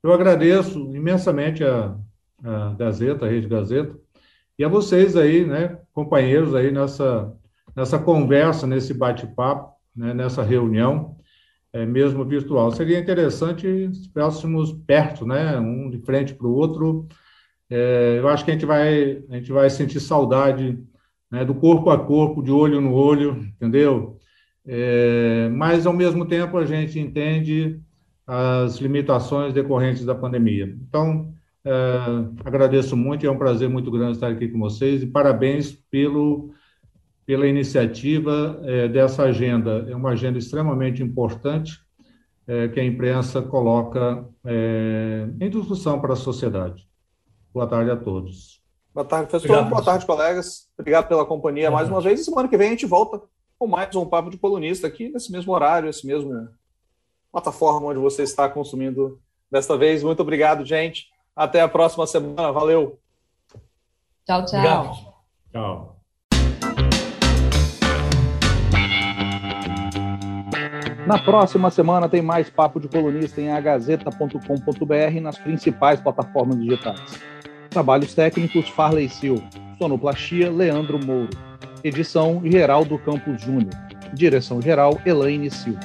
Eu 0.02 0.12
agradeço 0.12 0.80
imensamente 0.96 1.64
a, 1.64 1.96
a 2.44 2.76
Gazeta, 2.78 3.26
a 3.26 3.30
Rede 3.30 3.48
Gazeta, 3.48 3.96
e 4.58 4.64
a 4.64 4.70
vocês 4.70 5.16
aí, 5.18 5.46
né, 5.46 5.78
companheiros 5.94 6.56
aí 6.56 6.72
nessa, 6.72 7.34
nessa 7.76 8.00
conversa, 8.00 8.66
nesse 8.66 8.94
bate-papo, 8.94 9.74
né, 9.96 10.14
nessa 10.14 10.44
reunião, 10.44 11.18
é, 11.74 11.86
mesmo 11.86 12.24
virtual. 12.24 12.72
Seria 12.72 13.00
interessante 13.00 13.68
se 13.94 14.02
estivéssemos 14.02 14.72
perto, 14.72 15.26
né, 15.26 15.58
um 15.60 15.90
de 15.90 16.00
frente 16.00 16.34
para 16.34 16.48
o 16.48 16.54
outro. 16.54 17.08
É, 17.70 18.18
eu 18.20 18.28
acho 18.30 18.46
que 18.46 18.52
a 18.52 18.54
gente 18.54 18.66
vai, 18.66 19.22
a 19.30 19.36
gente 19.36 19.52
vai 19.52 19.70
sentir 19.70 20.00
saudade 20.00 20.80
né, 21.30 21.44
do 21.44 21.54
corpo 21.54 21.90
a 21.90 22.00
corpo, 22.00 22.42
de 22.42 22.52
olho 22.52 22.80
no 22.80 22.94
olho, 22.94 23.46
entendeu? 23.56 24.18
É, 24.66 25.50
mas, 25.50 25.86
ao 25.86 25.94
mesmo 25.94 26.26
tempo, 26.26 26.58
a 26.58 26.66
gente 26.66 26.98
entende 26.98 27.80
as 28.26 28.78
limitações 28.78 29.54
decorrentes 29.54 30.06
da 30.06 30.16
pandemia. 30.16 30.76
Então, 30.88 31.35
é, 31.66 32.48
agradeço 32.48 32.96
muito, 32.96 33.26
é 33.26 33.32
um 33.32 33.38
prazer 33.38 33.68
muito 33.68 33.90
grande 33.90 34.12
estar 34.12 34.28
aqui 34.28 34.48
com 34.48 34.60
vocês 34.60 35.02
e 35.02 35.08
parabéns 35.08 35.72
pelo, 35.90 36.54
pela 37.26 37.48
iniciativa 37.48 38.62
é, 38.64 38.88
dessa 38.88 39.24
agenda. 39.24 39.88
É 39.90 39.96
uma 39.96 40.12
agenda 40.12 40.38
extremamente 40.38 41.02
importante 41.02 41.80
é, 42.48 42.68
que 42.68 42.80
a 42.80 42.86
imprensa 42.86 43.42
coloca 43.42 44.24
é, 44.46 45.28
em 45.40 45.50
discussão 45.50 46.00
para 46.00 46.14
a 46.14 46.16
sociedade. 46.16 46.88
Boa 47.52 47.66
tarde 47.66 47.90
a 47.90 47.98
todos. 47.98 48.62
Boa 48.94 49.06
tarde, 49.06 49.28
professor. 49.28 49.52
Obrigado, 49.52 49.70
Boa 49.72 49.84
tarde, 49.84 50.06
colegas. 50.06 50.70
Obrigado 50.78 51.08
pela 51.08 51.26
companhia 51.26 51.72
mais 51.72 51.90
uma 51.90 52.00
vez. 52.00 52.20
E 52.20 52.24
semana 52.24 52.48
que 52.48 52.58
vem 52.58 52.68
a 52.68 52.72
gente 52.72 52.86
volta 52.86 53.22
com 53.58 53.66
mais 53.66 53.96
um 53.96 54.06
Papo 54.06 54.30
de 54.30 54.38
Colunista 54.38 54.86
aqui, 54.86 55.10
nesse 55.10 55.32
mesmo 55.32 55.52
horário, 55.52 55.90
esse 55.90 56.06
mesmo 56.06 56.48
plataforma 57.32 57.88
onde 57.88 58.00
você 58.00 58.22
está 58.22 58.48
consumindo 58.48 59.20
desta 59.52 59.76
vez. 59.76 60.04
Muito 60.04 60.22
obrigado, 60.22 60.64
gente. 60.64 61.15
Até 61.36 61.62
a 61.62 61.68
próxima 61.68 62.08
semana. 62.08 62.52
Valeu. 62.52 63.00
Tchau, 64.26 64.46
tchau. 64.46 64.60
Obrigado. 64.60 64.92
Tchau. 65.52 65.96
Na 71.06 71.20
próxima 71.20 71.70
semana 71.70 72.10
tem 72.10 72.22
mais 72.22 72.50
Papo 72.50 72.80
de 72.80 72.88
Colunista 72.88 73.40
em 73.40 73.52
agazeta.com.br 73.52 75.22
nas 75.22 75.38
principais 75.38 76.02
plataformas 76.02 76.58
digitais. 76.58 77.22
Trabalhos 77.70 78.16
técnicos 78.16 78.68
Farley 78.70 79.08
Silva. 79.08 79.44
Sonoplastia 79.78 80.50
Leandro 80.50 80.98
Mouro. 81.06 81.30
Edição 81.84 82.42
Geraldo 82.44 82.98
Campos 82.98 83.40
Júnior. 83.42 83.70
Direção 84.14 84.60
geral 84.60 85.00
Elaine 85.06 85.52
Silva. 85.52 85.80